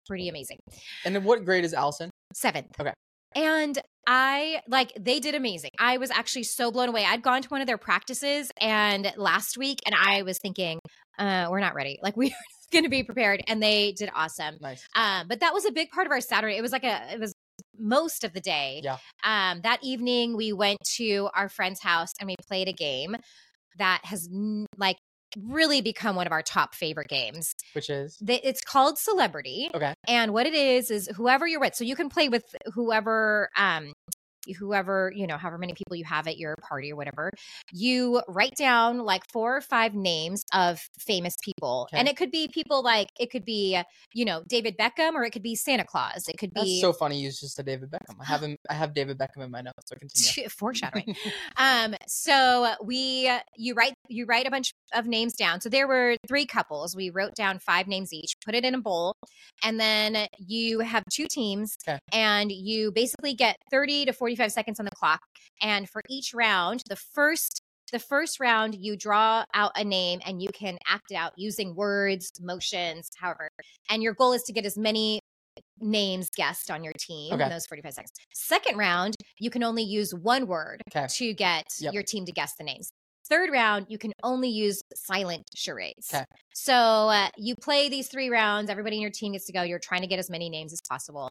Pretty 0.07 0.29
amazing. 0.29 0.59
And 1.05 1.15
then 1.15 1.25
what 1.25 1.45
grade 1.45 1.65
is 1.65 1.75
Allison? 1.75 2.11
Seventh. 2.35 2.69
Okay. 2.81 2.93
And 3.35 3.79
I 4.07 4.61
like 4.69 4.93
they 4.99 5.21
did 5.21 5.35
amazing. 5.35 5.71
I 5.79 5.99
was 5.99 6.11
actually 6.11 6.43
so 6.43 6.71
blown 6.71 6.89
away. 6.89 7.05
I'd 7.05 7.23
gone 7.23 7.43
to 7.43 7.49
one 7.49 7.61
of 7.61 7.67
their 7.67 7.79
practices 7.79 8.51
and 8.61 9.13
last 9.17 9.57
week 9.57 9.79
and 9.87 9.95
I 9.95 10.23
was 10.23 10.39
thinking, 10.39 10.81
uh, 11.19 11.49
we're 11.51 11.61
not 11.61 11.75
ready. 11.75 11.99
Like 12.03 12.17
we're 12.19 12.31
gonna 12.73 12.89
be 12.89 13.05
prepared. 13.05 13.43
And 13.47 13.63
they 13.63 13.93
did 13.93 14.11
awesome. 14.15 14.57
Nice. 14.61 14.87
Um, 14.97 15.29
but 15.29 15.41
that 15.41 15.55
was 15.55 15.65
a 15.65 15.73
big 15.73 15.91
part 15.91 16.07
of 16.07 16.11
our 16.11 16.21
Saturday. 16.21 16.57
It 16.57 16.63
was 16.63 16.73
like 16.73 16.85
a 16.85 17.13
it 17.13 17.21
was 17.21 17.33
most 17.79 18.25
of 18.25 18.33
the 18.33 18.41
day. 18.41 18.81
Yeah. 18.85 18.99
Um, 19.25 19.61
that 19.63 19.79
evening 19.83 20.37
we 20.37 20.53
went 20.53 20.79
to 20.97 21.29
our 21.35 21.49
friend's 21.49 21.81
house 21.81 22.13
and 22.19 22.27
we 22.27 22.35
played 22.49 22.69
a 22.69 22.73
game 22.73 23.17
that 23.79 24.01
has 24.05 24.29
like 24.77 24.97
really 25.41 25.81
become 25.81 26.17
one 26.17 26.27
of 26.27 26.33
our 26.33 26.43
top 26.43 26.75
favorite 26.75 27.09
games. 27.09 27.55
Which 27.75 27.91
is 27.91 28.19
The- 28.21 28.47
It's 28.47 28.61
called 28.63 28.99
Celebrity. 28.99 29.71
Okay. 29.75 29.95
And 30.09 30.33
what 30.33 30.47
it 30.47 30.55
is 30.55 30.91
is 30.91 31.09
whoever 31.17 31.47
you're 31.47 31.61
with. 31.61 31.75
So 31.75 31.85
you 31.85 31.97
can 31.97 32.09
play 32.09 32.29
with 32.29 32.45
whoever 32.75 33.49
um 33.57 33.93
whoever, 34.59 35.13
you 35.15 35.27
know, 35.27 35.37
however 35.37 35.59
many 35.59 35.75
people 35.75 35.97
you 35.97 36.05
have 36.05 36.27
at 36.27 36.39
your 36.39 36.57
party 36.57 36.93
or 36.93 36.97
whatever. 36.97 37.31
You 37.73 38.23
write 38.29 38.57
down 38.57 38.99
like 39.05 39.23
four 39.31 39.57
or 39.57 39.61
five 39.61 39.95
names 39.95 40.45
of 40.53 40.81
famous 40.99 41.35
people. 41.43 41.89
Okay. 41.89 41.99
And 41.99 42.09
it 42.09 42.17
could 42.17 42.31
be 42.31 42.49
people 42.49 42.83
like 42.83 43.09
it 43.19 43.31
could 43.31 43.45
be, 43.45 43.81
you 44.13 44.25
know, 44.25 44.43
David 44.49 44.77
Beckham 44.79 45.15
or 45.15 45.25
it 45.25 45.31
could 45.31 45.43
be 45.43 45.55
Santa 45.55 45.85
Claus. 45.85 46.29
It 46.29 46.39
could 46.39 46.53
that's 46.55 46.67
be 46.67 46.81
so 46.81 46.93
funny. 46.93 47.21
You 47.21 47.29
just 47.29 47.55
said 47.55 47.67
David 47.67 47.91
Beckham. 47.91 48.17
I 48.21 48.25
have 48.27 48.41
him. 48.43 48.57
I 48.69 48.75
have 48.75 48.95
David 48.95 49.19
Beckham 49.19 49.45
in 49.45 49.51
my 49.51 49.61
notes. 49.61 49.83
So 49.87 49.97
continue. 49.97 50.49
foreshadowing. 50.49 51.17
um, 51.57 51.95
so 52.07 52.75
we 52.85 53.31
you 53.57 53.75
write 53.75 53.95
you 54.09 54.27
write 54.27 54.47
a 54.47 54.51
bunch 54.51 54.73
of 54.95 55.07
names 55.07 55.35
down. 55.35 55.61
So 55.61 55.69
there 55.69 55.87
were 55.87 56.17
three 56.29 56.47
couples. 56.47 56.95
We 56.97 57.11
wrote 57.11 57.35
down 57.35 57.59
five 57.59 57.87
names 57.87 58.13
each, 58.13 58.35
put 58.45 58.55
it 58.55 58.65
in 58.65 58.75
a 58.75 58.81
bowl, 58.81 59.15
and 59.63 59.79
then 59.79 60.27
you 60.39 60.81
have 60.81 61.03
two 61.13 61.27
teams, 61.27 61.77
Okay. 61.87 61.99
and 62.13 62.51
you 62.51 62.93
basically 62.93 63.35
get 63.35 63.57
thirty 63.71 64.05
to 64.05 64.13
forty 64.13 64.32
five 64.37 64.53
seconds 64.53 64.79
on 64.81 64.85
the 64.85 64.91
clock. 64.93 65.21
And 65.61 65.89
for 65.89 66.03
each 66.09 66.33
round, 66.35 66.83
the 66.89 66.97
first 66.97 67.61
the 67.93 67.99
first 67.99 68.41
round 68.41 68.75
you 68.75 68.97
draw 68.97 69.45
out 69.53 69.73
a 69.77 69.85
name 69.85 70.19
and 70.25 70.41
you 70.41 70.49
can 70.55 70.79
act 70.89 71.11
it 71.11 71.15
out 71.15 71.33
using 71.37 71.75
words, 71.75 72.33
motions, 72.41 73.11
however. 73.19 73.51
And 73.91 74.03
your 74.03 74.15
goal 74.15 74.33
is 74.33 74.43
to 74.45 74.53
get 74.55 74.65
as 74.65 74.79
many 74.79 75.21
names 75.79 76.31
guessed 76.35 76.71
on 76.71 76.83
your 76.83 76.95
team 76.99 77.35
Okay. 77.35 77.43
in 77.45 77.51
those 77.51 77.67
45 77.67 77.93
seconds. 77.93 78.13
Second 78.33 78.79
round, 78.79 79.15
you 79.39 79.51
can 79.51 79.63
only 79.63 79.83
use 79.83 80.15
one 80.15 80.47
word 80.47 80.81
Okay. 80.91 81.07
to 81.07 81.35
get 81.35 81.67
Yep. 81.81 81.93
your 81.93 82.03
team 82.03 82.25
to 82.25 82.33
guess 82.33 82.55
the 82.55 82.65
names. 82.65 82.89
Third 83.33 83.51
round, 83.51 83.87
you 83.89 83.97
can 83.97 84.13
only 84.23 84.51
use 84.51 84.83
silent 84.95 85.45
charades. 85.57 86.13
Okay. 86.13 86.25
So 86.53 86.75
uh, 86.75 87.29
you 87.39 87.55
play 87.57 87.89
these 87.89 88.09
three 88.09 88.29
rounds. 88.29 88.69
Everybody 88.69 88.97
in 88.97 89.03
your 89.03 89.11
team 89.11 89.33
gets 89.33 89.47
to 89.47 89.53
go. 89.55 89.63
You're 89.63 89.79
trying 89.79 90.03
to 90.03 90.07
get 90.07 90.19
as 90.19 90.29
many 90.29 90.51
names 90.51 90.71
as 90.75 90.83
possible. 90.87 91.31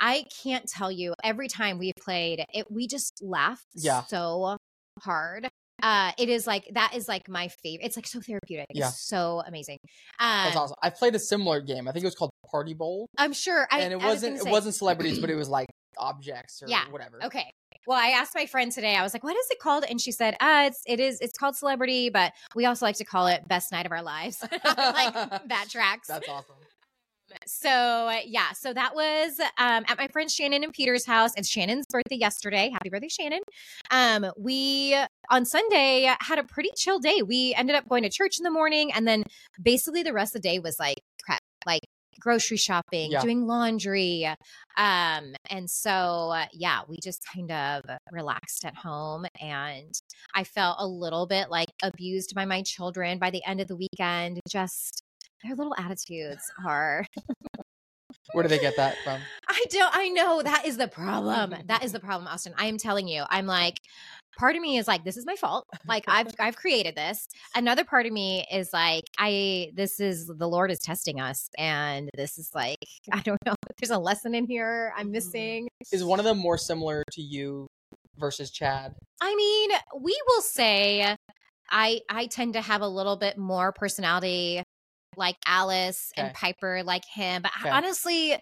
I 0.00 0.24
can't 0.42 0.66
tell 0.66 0.90
you 0.90 1.14
every 1.22 1.46
time 1.46 1.78
we've 1.78 1.94
played 2.02 2.44
it, 2.52 2.66
we 2.68 2.88
just 2.88 3.20
laugh 3.22 3.62
Yeah. 3.76 4.02
so 4.06 4.56
hard. 5.04 5.48
Uh, 5.82 6.10
it 6.18 6.28
is 6.28 6.48
like 6.48 6.64
that 6.74 6.94
is 6.96 7.06
like 7.06 7.28
my 7.28 7.46
favorite. 7.62 7.86
It's 7.86 7.96
like 7.96 8.08
so 8.08 8.18
therapeutic. 8.20 8.66
Yeah. 8.74 8.88
It's 8.88 9.06
so 9.06 9.42
amazing. 9.46 9.78
Um, 10.18 10.46
That's 10.46 10.56
awesome. 10.56 10.76
I 10.82 10.90
played 10.90 11.14
a 11.14 11.18
similar 11.20 11.60
game. 11.60 11.86
I 11.86 11.92
think 11.92 12.02
it 12.02 12.08
was 12.08 12.14
called 12.16 12.30
Party 12.50 12.74
Bowl, 12.74 13.06
I'm 13.18 13.32
sure. 13.32 13.68
I, 13.70 13.80
and 13.82 13.92
it 13.92 13.96
I 14.02 14.06
was 14.06 14.14
wasn't 14.16 14.32
gonna 14.32 14.40
it 14.40 14.44
say- 14.46 14.50
wasn't 14.50 14.74
celebrities, 14.74 15.18
but 15.20 15.30
it 15.30 15.36
was 15.36 15.48
like 15.48 15.68
objects 15.98 16.60
or 16.62 16.66
Yeah. 16.68 16.88
whatever. 16.90 17.22
Okay. 17.24 17.52
Well, 17.86 17.98
I 17.98 18.08
asked 18.08 18.34
my 18.34 18.46
friend 18.46 18.72
today. 18.72 18.96
I 18.96 19.02
was 19.02 19.14
like, 19.14 19.22
"What 19.22 19.36
is 19.36 19.46
it 19.50 19.58
called?" 19.60 19.84
And 19.88 20.00
she 20.00 20.12
said, 20.12 20.36
"Uh, 20.40 20.64
it's 20.66 20.82
it 20.86 21.00
is 21.00 21.20
it's 21.20 21.38
called 21.38 21.56
Celebrity, 21.56 22.10
but 22.10 22.32
we 22.54 22.66
also 22.66 22.84
like 22.84 22.96
to 22.96 23.04
call 23.04 23.26
it 23.28 23.46
Best 23.48 23.72
Night 23.72 23.86
of 23.86 23.92
Our 23.92 24.02
Lives." 24.02 24.42
like 24.52 24.52
that 25.48 25.66
tracks. 25.70 26.08
That's 26.08 26.28
awesome. 26.28 26.56
So 27.44 28.10
yeah, 28.24 28.52
so 28.52 28.72
that 28.72 28.94
was 28.94 29.38
um, 29.58 29.84
at 29.88 29.98
my 29.98 30.08
friend 30.08 30.30
Shannon 30.30 30.64
and 30.64 30.72
Peter's 30.72 31.06
house. 31.06 31.32
It's 31.36 31.48
Shannon's 31.48 31.86
birthday 31.86 32.16
yesterday. 32.16 32.70
Happy 32.72 32.88
birthday, 32.88 33.08
Shannon! 33.08 33.40
Um, 33.90 34.30
we 34.36 34.96
on 35.30 35.44
Sunday 35.44 36.12
had 36.20 36.38
a 36.38 36.44
pretty 36.44 36.70
chill 36.76 36.98
day. 36.98 37.22
We 37.22 37.54
ended 37.54 37.76
up 37.76 37.88
going 37.88 38.02
to 38.04 38.10
church 38.10 38.38
in 38.38 38.44
the 38.44 38.50
morning, 38.50 38.92
and 38.92 39.06
then 39.06 39.24
basically 39.62 40.02
the 40.02 40.12
rest 40.12 40.34
of 40.34 40.42
the 40.42 40.48
day 40.48 40.58
was 40.58 40.78
like 40.78 40.98
prep, 41.24 41.40
like 41.66 41.82
grocery 42.20 42.56
shopping, 42.56 43.12
Yeah. 43.12 43.20
doing 43.20 43.46
laundry. 43.46 44.24
Um, 44.76 45.34
and 45.50 45.68
so 45.68 45.90
uh, 46.34 46.46
yeah, 46.52 46.80
we 46.88 46.96
just 47.02 47.22
kind 47.32 47.50
of 47.50 47.84
relaxed 48.10 48.64
at 48.64 48.74
home, 48.74 49.26
and 49.40 49.92
I 50.34 50.44
felt 50.44 50.76
a 50.80 50.86
little 50.86 51.26
bit 51.26 51.50
like 51.50 51.68
abused 51.82 52.34
by 52.34 52.44
my 52.44 52.62
children 52.62 53.18
by 53.18 53.30
the 53.30 53.44
end 53.46 53.60
of 53.60 53.68
the 53.68 53.76
weekend. 53.76 54.40
Just 54.48 55.02
their 55.44 55.54
little 55.54 55.74
attitudes 55.78 56.42
are 56.66 57.04
Where 58.32 58.42
do 58.42 58.48
they 58.48 58.58
get 58.58 58.76
that 58.76 58.96
from? 59.04 59.20
I 59.48 59.64
don't 59.70 59.96
I 59.96 60.08
know 60.08 60.42
that 60.42 60.66
is 60.66 60.76
the 60.76 60.88
problem. 60.88 61.50
Mm-hmm. 61.50 61.66
That 61.66 61.84
is 61.84 61.92
the 61.92 62.00
problem, 62.00 62.28
Austin. 62.28 62.54
I 62.56 62.66
am 62.66 62.78
telling 62.78 63.08
you. 63.08 63.24
I'm 63.28 63.46
like 63.46 63.80
part 64.36 64.54
of 64.54 64.62
me 64.62 64.76
is 64.76 64.86
like 64.86 65.04
this 65.04 65.16
is 65.16 65.26
my 65.26 65.34
fault. 65.34 65.66
Like 65.86 66.04
I've 66.06 66.28
I've 66.38 66.56
created 66.56 66.94
this. 66.94 67.26
Another 67.54 67.84
part 67.84 68.06
of 68.06 68.12
me 68.12 68.46
is 68.52 68.72
like 68.72 69.04
I 69.18 69.70
this 69.74 70.00
is 70.00 70.26
the 70.26 70.48
Lord 70.48 70.70
is 70.70 70.78
testing 70.78 71.20
us 71.20 71.48
and 71.58 72.10
this 72.16 72.38
is 72.38 72.50
like 72.54 72.78
I 73.12 73.20
don't 73.20 73.38
know. 73.44 73.54
There's 73.80 73.90
a 73.90 73.98
lesson 73.98 74.34
in 74.34 74.46
here 74.46 74.92
I'm 74.96 75.06
mm-hmm. 75.06 75.12
missing. 75.12 75.68
Is 75.92 76.04
one 76.04 76.18
of 76.18 76.24
them 76.24 76.38
more 76.38 76.58
similar 76.58 77.02
to 77.12 77.22
you 77.22 77.66
versus 78.18 78.50
Chad? 78.50 78.94
I 79.20 79.34
mean, 79.34 79.70
we 80.00 80.18
will 80.28 80.42
say 80.42 81.16
I 81.70 82.00
I 82.08 82.26
tend 82.26 82.54
to 82.54 82.60
have 82.60 82.82
a 82.82 82.88
little 82.88 83.16
bit 83.16 83.38
more 83.38 83.72
personality 83.72 84.62
like 85.16 85.36
Alice 85.46 86.12
and 86.16 86.32
Piper 86.34 86.82
like 86.84 87.04
him. 87.04 87.42
But 87.42 87.52
Okay. 87.60 87.70
honestly, 87.70 88.36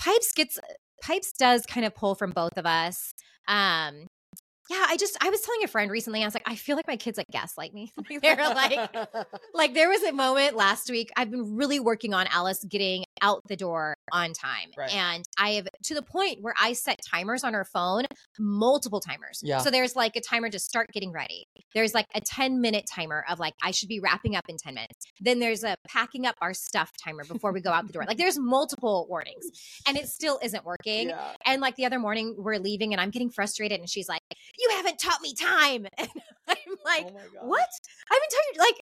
Pipes 0.00 0.32
gets 0.34 0.58
Pipes 1.02 1.32
does 1.32 1.64
kind 1.66 1.86
of 1.86 1.94
pull 1.94 2.14
from 2.14 2.32
both 2.32 2.56
of 2.56 2.66
us. 2.66 3.12
Um 3.46 4.06
yeah, 4.70 4.84
I 4.86 4.96
just 4.98 5.16
I 5.24 5.30
was 5.30 5.40
telling 5.40 5.64
a 5.64 5.68
friend 5.68 5.90
recently, 5.90 6.22
I 6.22 6.26
was 6.26 6.34
like, 6.34 6.42
I 6.46 6.54
feel 6.54 6.76
like 6.76 6.86
my 6.86 6.96
kids 6.96 7.16
like 7.16 7.28
gaslight 7.32 7.72
me. 7.72 7.92
They're 8.22 8.36
like 8.36 8.94
like 9.54 9.74
there 9.74 9.88
was 9.88 10.02
a 10.02 10.12
moment 10.12 10.56
last 10.56 10.90
week 10.90 11.10
i've 11.16 11.30
been 11.30 11.56
really 11.56 11.80
working 11.80 12.14
on 12.14 12.26
alice 12.28 12.64
getting 12.64 13.04
out 13.22 13.42
the 13.48 13.56
door 13.56 13.96
on 14.12 14.32
time 14.32 14.70
Right. 14.76 14.94
and 14.94 15.24
i 15.38 15.50
have 15.50 15.68
to 15.84 15.94
the 15.94 16.02
point 16.02 16.38
where 16.40 16.54
i 16.60 16.72
set 16.72 16.98
timers 17.10 17.44
on 17.44 17.54
her 17.54 17.64
phone 17.64 18.04
multiple 18.38 19.00
timers 19.00 19.40
Yeah. 19.42 19.58
so 19.58 19.70
there's 19.70 19.96
like 19.96 20.16
a 20.16 20.20
timer 20.20 20.50
to 20.50 20.58
start 20.58 20.88
getting 20.92 21.12
ready 21.12 21.46
there's 21.74 21.94
like 21.94 22.06
a 22.14 22.20
10 22.20 22.60
minute 22.60 22.84
timer 22.92 23.24
of 23.28 23.38
like 23.38 23.54
i 23.62 23.70
should 23.70 23.88
be 23.88 24.00
wrapping 24.00 24.36
up 24.36 24.44
in 24.48 24.56
10 24.56 24.74
minutes 24.74 25.06
then 25.20 25.38
there's 25.38 25.64
a 25.64 25.76
packing 25.88 26.26
up 26.26 26.36
our 26.40 26.54
stuff 26.54 26.92
timer 27.02 27.24
before 27.24 27.52
we 27.52 27.60
go 27.60 27.70
out 27.70 27.86
the 27.86 27.92
door 27.92 28.04
like 28.06 28.18
there's 28.18 28.38
multiple 28.38 29.06
warnings 29.08 29.46
and 29.86 29.96
it 29.96 30.06
still 30.08 30.38
isn't 30.42 30.64
working 30.64 31.10
yeah. 31.10 31.32
and 31.46 31.60
like 31.60 31.76
the 31.76 31.84
other 31.84 31.98
morning 31.98 32.34
we're 32.38 32.58
leaving 32.58 32.92
and 32.92 33.00
i'm 33.00 33.10
getting 33.10 33.30
frustrated 33.30 33.78
and 33.80 33.88
she's 33.90 34.08
like 34.08 34.22
you 34.58 34.70
haven't 34.76 34.98
taught 34.98 35.20
me 35.22 35.34
time 35.34 35.86
and 35.98 36.08
i'm 36.48 36.74
like 36.84 37.06
oh 37.06 37.46
what? 37.46 37.68
I 38.10 38.14
haven't 38.14 38.30
told 38.30 38.44
you. 38.54 38.60
Like, 38.60 38.74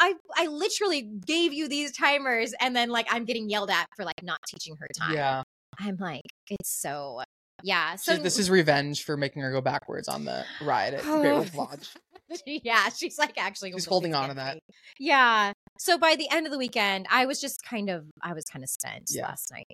I, 0.00 0.14
I, 0.38 0.44
I 0.44 0.46
literally 0.48 1.02
gave 1.26 1.52
you 1.52 1.68
these 1.68 1.92
timers, 1.96 2.54
and 2.60 2.74
then 2.74 2.90
like 2.90 3.06
I'm 3.10 3.24
getting 3.24 3.48
yelled 3.48 3.70
at 3.70 3.86
for 3.96 4.04
like 4.04 4.22
not 4.22 4.38
teaching 4.46 4.76
her 4.78 4.86
time. 4.98 5.14
Yeah. 5.14 5.42
I'm 5.78 5.96
like, 5.96 6.22
it's 6.48 6.70
so, 6.70 7.22
yeah. 7.62 7.96
So 7.96 8.16
So 8.16 8.22
this 8.22 8.38
is 8.38 8.50
revenge 8.50 9.04
for 9.04 9.16
making 9.16 9.42
her 9.42 9.50
go 9.50 9.60
backwards 9.60 10.08
on 10.08 10.24
the 10.24 10.44
ride 10.62 10.94
at 10.94 11.02
Great 11.02 11.30
oh, 11.30 11.34
Wolf 11.34 11.54
Lodge. 11.54 11.88
yeah, 12.46 12.88
she's 12.90 13.18
like 13.18 13.38
actually 13.38 13.72
She's 13.72 13.86
holding 13.86 14.14
on 14.14 14.28
to 14.28 14.34
that. 14.34 14.58
Yeah. 14.98 15.52
So 15.78 15.98
by 15.98 16.16
the 16.16 16.28
end 16.30 16.46
of 16.46 16.52
the 16.52 16.58
weekend, 16.58 17.06
I 17.10 17.26
was 17.26 17.40
just 17.40 17.62
kind 17.64 17.88
of, 17.88 18.04
I 18.22 18.34
was 18.34 18.44
kind 18.44 18.62
of 18.62 18.68
spent 18.68 19.04
Yeah. 19.10 19.26
last 19.26 19.50
night. 19.50 19.66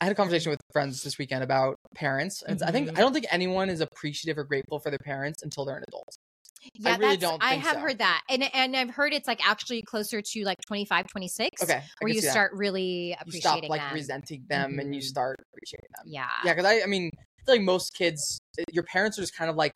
I 0.00 0.04
had 0.04 0.12
a 0.12 0.14
conversation 0.14 0.50
with 0.50 0.60
friends 0.72 1.02
this 1.02 1.18
weekend 1.18 1.42
about 1.44 1.76
parents. 1.94 2.42
And 2.42 2.62
I 2.62 2.70
think 2.70 2.88
Mhm. 2.90 2.98
I 2.98 3.00
don't 3.00 3.12
think 3.12 3.26
anyone 3.30 3.68
is 3.70 3.80
appreciative 3.80 4.38
or 4.38 4.44
grateful 4.44 4.78
for 4.78 4.90
their 4.90 4.98
parents 4.98 5.42
until 5.42 5.64
they're 5.64 5.76
an 5.78 5.84
adult. 5.88 6.16
Yeah, 6.74 6.94
I 6.94 6.96
really 6.96 7.16
don't 7.16 7.40
I 7.42 7.54
have 7.54 7.74
so. 7.74 7.78
heard 7.80 7.98
that, 7.98 8.22
and 8.28 8.42
and 8.52 8.76
I've 8.76 8.90
heard 8.90 9.12
it's 9.12 9.28
like 9.28 9.38
actually 9.46 9.82
closer 9.82 10.20
to 10.20 10.44
like 10.44 10.58
25, 10.66 11.06
26. 11.06 11.62
Okay. 11.62 11.74
I 11.74 11.82
Where 12.00 12.08
you 12.12 12.20
see 12.20 12.26
that. 12.26 12.32
start 12.32 12.52
really 12.54 13.12
appreciating. 13.20 13.34
you 13.36 13.40
stop 13.60 13.70
like 13.70 13.80
them. 13.80 13.94
resenting 13.94 14.44
them 14.48 14.78
and 14.80 14.92
you 14.94 15.00
Mhm. 15.00 15.04
start 15.04 15.38
appreciating 15.52 15.90
them. 15.96 16.06
Yeah. 16.08 16.28
Yeah, 16.44 16.54
because 16.54 16.66
I, 16.66 16.82
I 16.82 16.86
mean, 16.86 17.10
I 17.14 17.44
feel 17.44 17.54
like 17.54 17.62
most 17.62 17.94
kids, 17.94 18.40
uh, 18.58 18.64
your 18.72 18.82
parents 18.82 19.16
are 19.16 19.22
just 19.22 19.34
kind 19.36 19.48
of 19.48 19.54
like, 19.56 19.74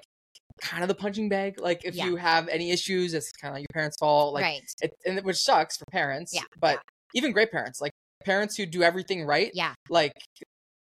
kind 0.61 0.83
of 0.83 0.89
the 0.89 0.95
punching 0.97 1.29
bag. 1.29 1.61
Like 1.61 1.85
if 1.85 1.95
Yeah. 1.95 2.07
you 2.07 2.17
have 2.17 2.49
any 2.49 2.73
issues, 2.73 3.15
it's 3.15 3.31
kind 3.33 3.53
of 3.53 3.57
like 3.57 3.63
your 3.63 3.73
parents' 3.73 3.97
fault. 4.01 4.35
Like, 4.35 4.43
right. 4.43 4.63
it, 4.83 4.93
and 5.07 5.17
it- 5.19 5.25
which 5.25 5.37
sucks 5.39 5.77
for 5.77 5.85
parents. 5.93 6.35
Yeah, 6.35 6.43
But 6.59 6.75
yeah. 6.75 6.81
even 7.21 7.31
great 7.33 7.53
parents, 7.53 7.81
like 7.81 7.93
parents 8.25 8.57
who 8.57 8.67
do 8.67 8.83
everything 8.83 9.25
right, 9.25 9.51
Yeah. 9.55 9.75
like 9.89 10.13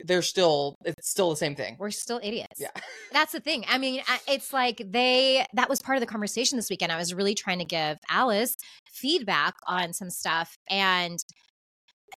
they're 0.03 0.23
still 0.23 0.75
it's 0.83 1.09
still 1.09 1.29
the 1.29 1.35
same 1.35 1.55
thing. 1.55 1.75
we're 1.79 1.91
still 1.91 2.19
idiots. 2.23 2.59
Yeah. 2.59 2.71
That's 3.11 3.33
the 3.33 3.39
thing. 3.39 3.65
I 3.69 3.77
mean, 3.77 4.01
it's 4.27 4.51
like 4.51 4.81
they, 4.83 5.45
that 5.53 5.69
was 5.69 5.79
part 5.79 5.95
of 5.95 5.99
the 5.99 6.07
conversation 6.07 6.55
this 6.57 6.71
weekend. 6.71 6.91
I 6.91 6.97
was 6.97 7.13
really 7.13 7.35
trying 7.35 7.59
to 7.59 7.65
give 7.65 7.99
Alice 8.09 8.55
feedback 8.91 9.53
on 9.67 9.93
some 9.93 10.09
stuff. 10.09 10.55
And 10.71 11.19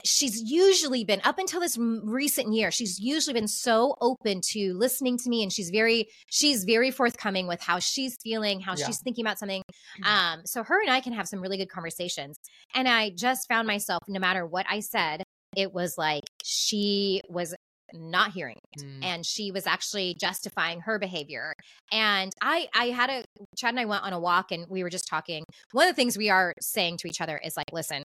she's 0.04 0.42
usually 0.50 1.04
been, 1.04 1.20
up 1.24 1.38
until 1.38 1.60
this 1.60 1.76
recent 1.78 2.52
year, 2.52 2.70
she's 2.70 2.98
usually 3.00 3.34
been 3.34 3.48
so 3.48 3.94
open 4.00 4.40
to 4.52 4.74
listening 4.74 5.16
to 5.18 5.28
me. 5.30 5.42
And 5.42 5.52
she's 5.52 5.70
very, 5.70 6.08
she's 6.30 6.64
very 6.64 6.90
forthcoming 6.90 7.46
with 7.46 7.60
how 7.62 7.78
she's 7.78 8.16
feeling, 8.22 8.60
how 8.60 8.74
Yeah. 8.76 8.86
she's 8.86 9.00
thinking 9.02 9.24
about 9.24 9.38
something. 9.38 9.62
Mhm. 10.02 10.06
Um, 10.06 10.40
so 10.46 10.62
her 10.62 10.80
and 10.82 10.90
I 10.90 11.00
can 11.00 11.12
have 11.14 11.26
some 11.28 11.40
really 11.40 11.56
good 11.56 11.70
conversations. 11.70 12.36
And 12.74 12.88
I 12.88 13.10
just 13.10 13.48
found 13.48 13.66
myself, 13.66 14.02
no 14.08 14.20
matter 14.20 14.46
what 14.46 14.66
I 14.68 14.80
said, 14.80 15.22
it 15.56 15.72
was 15.72 15.96
like 15.96 16.24
she 16.42 17.22
was 17.28 17.54
not 17.92 18.32
hearing 18.32 18.56
it 18.72 18.82
Mm. 18.82 19.04
and 19.04 19.26
she 19.26 19.52
was 19.52 19.66
actually 19.68 20.16
justifying 20.18 20.80
her 20.80 20.98
behavior 20.98 21.52
and 21.92 22.32
i 22.42 22.66
i 22.74 22.86
had 22.86 23.08
a 23.08 23.22
chad 23.56 23.70
and 23.70 23.78
i 23.78 23.84
went 23.84 24.02
on 24.02 24.12
a 24.12 24.18
walk 24.18 24.50
and 24.50 24.66
we 24.68 24.82
were 24.82 24.90
just 24.90 25.06
talking 25.06 25.44
one 25.70 25.86
of 25.86 25.92
the 25.94 25.94
things 25.94 26.18
we 26.18 26.28
are 26.28 26.54
saying 26.60 26.96
to 26.96 27.06
each 27.06 27.20
other 27.20 27.38
is 27.44 27.56
like 27.56 27.66
listen 27.72 28.02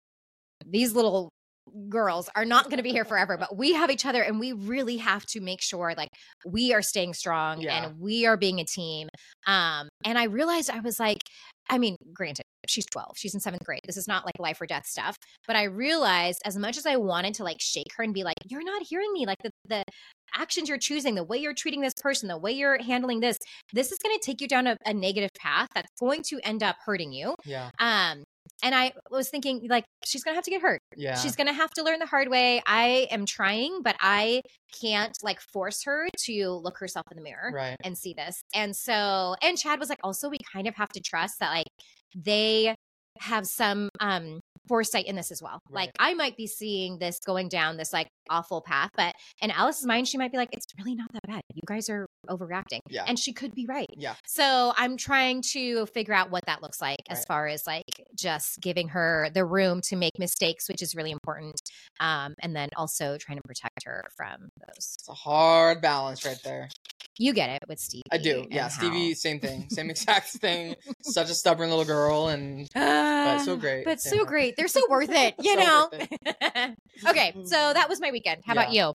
these 0.66 0.94
little 0.94 1.30
girls 1.90 2.30
are 2.36 2.46
not 2.46 2.66
going 2.66 2.78
to 2.78 2.84
be 2.84 2.92
here 2.92 3.06
forever 3.06 3.38
but 3.38 3.56
we 3.58 3.74
have 3.74 3.90
each 3.90 4.06
other 4.06 4.22
and 4.22 4.40
we 4.40 4.54
really 4.54 4.98
have 4.98 5.26
to 5.26 5.40
make 5.40 5.62
sure 5.62 5.94
like 5.98 6.10
we 6.46 6.74
are 6.74 6.82
staying 6.82 7.14
strong 7.14 7.62
Yeah. 7.62 7.86
and 7.86 8.00
we 8.00 8.26
are 8.26 8.38
being 8.38 8.60
a 8.60 8.66
team 8.66 9.08
um 9.46 9.88
and 10.06 10.18
i 10.18 10.26
realized 10.26 10.70
i 10.70 10.80
was 10.80 11.00
like 11.00 11.20
i 11.70 11.78
mean 11.78 11.96
granted 12.14 12.44
she's 12.68 12.86
12 12.92 13.14
she's 13.18 13.34
in 13.34 13.40
seventh 13.40 13.64
grade 13.66 13.82
this 13.86 13.98
is 13.98 14.08
not 14.08 14.26
like 14.26 14.40
life 14.40 14.60
or 14.60 14.66
death 14.66 14.86
stuff 14.86 15.16
but 15.48 15.56
i 15.56 15.64
realized 15.64 16.40
as 16.46 16.58
much 16.58 16.78
as 16.78 16.86
i 16.86 16.96
wanted 16.96 17.34
to 17.36 17.44
like 17.44 17.58
shake 17.60 17.88
her 17.96 18.04
and 18.04 18.14
be 18.14 18.24
like 18.24 18.36
you're 18.50 18.64
not 18.64 18.82
hearing 18.90 19.12
me 19.14 19.26
like 19.26 19.38
the, 19.44 19.52
the 19.68 19.84
actions 20.36 20.68
you're 20.68 20.78
choosing 20.78 21.16
the 21.16 21.24
way 21.24 21.38
you're 21.38 21.54
treating 21.54 21.82
this 21.82 21.94
person 22.02 22.28
the 22.28 22.38
way 22.38 22.52
you're 22.52 22.82
handling 22.84 23.20
this 23.22 23.38
this 23.74 23.92
is 23.92 23.98
going 24.00 24.14
to 24.18 24.26
take 24.26 24.42
you 24.42 24.48
down 24.48 24.68
a, 24.68 24.76
a 24.86 24.94
negative 24.94 25.30
path 25.40 25.68
that's 25.74 25.90
going 26.00 26.22
to 26.22 26.40
end 26.44 26.62
up 26.64 26.76
hurting 26.86 27.14
you 27.14 27.34
Yeah. 27.46 27.70
um 27.80 28.24
and 28.64 28.74
i 28.76 28.92
was 29.10 29.30
thinking 29.30 29.66
like 29.70 29.86
she's 30.06 30.24
going 30.24 30.34
to 30.34 30.36
have 30.38 30.44
to 30.46 30.52
get 30.52 30.62
hurt 30.62 30.80
Yeah. 30.96 31.16
she's 31.16 31.36
going 31.36 31.48
to 31.48 31.54
have 31.54 31.72
to 31.72 31.84
learn 31.84 32.00
the 32.00 32.06
hard 32.06 32.30
way 32.30 32.62
i 32.66 33.08
am 33.12 33.26
trying 33.26 33.82
but 33.84 33.96
i 34.02 34.42
can't 34.80 35.16
like 35.24 35.40
force 35.40 35.84
her 35.84 36.08
to 36.26 36.50
look 36.50 36.78
herself 36.78 37.06
in 37.12 37.18
the 37.18 37.24
mirror 37.24 37.52
right. 37.54 37.78
and 37.84 37.98
see 37.98 38.14
this. 38.14 38.42
And 38.54 38.76
so, 38.76 39.36
and 39.42 39.58
Chad 39.58 39.80
was 39.80 39.90
like, 39.90 40.00
also, 40.04 40.30
we 40.30 40.38
kind 40.52 40.68
of 40.68 40.76
have 40.76 40.90
to 40.90 41.00
trust 41.00 41.40
that 41.40 41.50
like 41.52 41.68
they 42.16 42.76
have 43.20 43.48
some 43.48 43.90
um 44.00 44.40
foresight 44.68 45.06
in 45.06 45.16
this 45.16 45.32
as 45.32 45.42
well. 45.42 45.62
Like 45.70 45.92
I 46.00 46.14
might 46.14 46.38
be 46.38 46.48
seeing 46.48 47.00
this 47.00 47.20
going 47.26 47.50
down 47.50 47.78
this 47.78 47.94
like 47.94 48.10
awful 48.30 48.62
path, 48.62 48.92
but 48.96 49.16
in 49.42 49.52
Alice's 49.52 49.86
mind, 49.86 50.08
she 50.08 50.18
might 50.18 50.32
be 50.32 50.38
like, 50.38 50.50
it's 50.52 50.66
really 50.78 50.96
not 50.96 51.12
that 51.14 51.28
bad. 51.28 51.42
You 51.54 51.62
guys 51.66 51.90
are 51.90 52.08
overreacting. 52.30 52.80
Yeah. 52.90 53.06
And 53.08 53.18
she 53.18 53.34
could 53.34 53.54
be 53.54 53.66
right. 53.66 53.90
Yeah. 53.96 54.16
So 54.26 54.74
I'm 54.76 54.98
trying 54.98 55.42
to 55.54 55.86
figure 55.88 56.14
out 56.14 56.32
what 56.32 56.46
that 56.46 56.62
looks 56.62 56.82
like 56.82 57.00
as 57.10 57.26
far 57.26 57.48
as 57.48 57.66
like 57.66 57.86
just 58.16 58.60
giving 58.62 58.90
her 58.90 59.30
the 59.34 59.46
room 59.46 59.82
to 59.86 59.96
make 59.96 60.20
mistakes, 60.20 60.68
which 60.68 60.82
is 60.82 60.96
really 60.96 61.12
important. 61.12 61.62
Um, 62.00 62.36
and 62.42 62.56
then 62.56 62.70
also 62.76 63.18
trying 63.18 63.38
to 63.38 63.44
protect 63.44 63.84
her 63.86 64.04
from 64.16 64.50
those. 64.68 64.96
It's 65.00 65.10
a 65.10 65.14
hard 65.14 65.82
balance 65.82 66.26
right 66.26 66.40
there. 66.44 66.70
You 67.20 67.34
get 67.34 67.50
it 67.50 67.64
with 67.68 67.80
Stevie. 67.80 68.04
I 68.12 68.18
do. 68.18 68.46
Yeah. 68.50 68.64
how- 68.64 68.68
Stevie, 68.70 69.14
same 69.14 69.40
thing. 69.40 69.68
Same 69.72 69.90
exact 69.90 70.30
thing. 70.30 70.76
Such 71.02 71.30
a 71.30 71.34
stubborn 71.34 71.70
little 71.70 71.86
girl 71.86 72.28
and 72.28 72.68
but 72.74 73.40
so 73.40 73.56
great. 73.58 73.86
But 73.86 74.00
Yeah. 74.06 74.12
so 74.12 74.26
great. 74.26 74.56
They're 74.56 74.68
so 74.68 74.82
worth 74.90 75.10
it, 75.12 75.36
you 75.42 75.56
So 75.56 75.60
know? 75.64 75.90
worth 75.92 76.76
okay, 77.10 77.34
so 77.46 77.74
that 77.74 77.88
was 77.90 78.00
my 78.00 78.12
weekend. 78.12 78.44
How 78.46 78.54
about 78.54 78.72
you? 78.72 78.94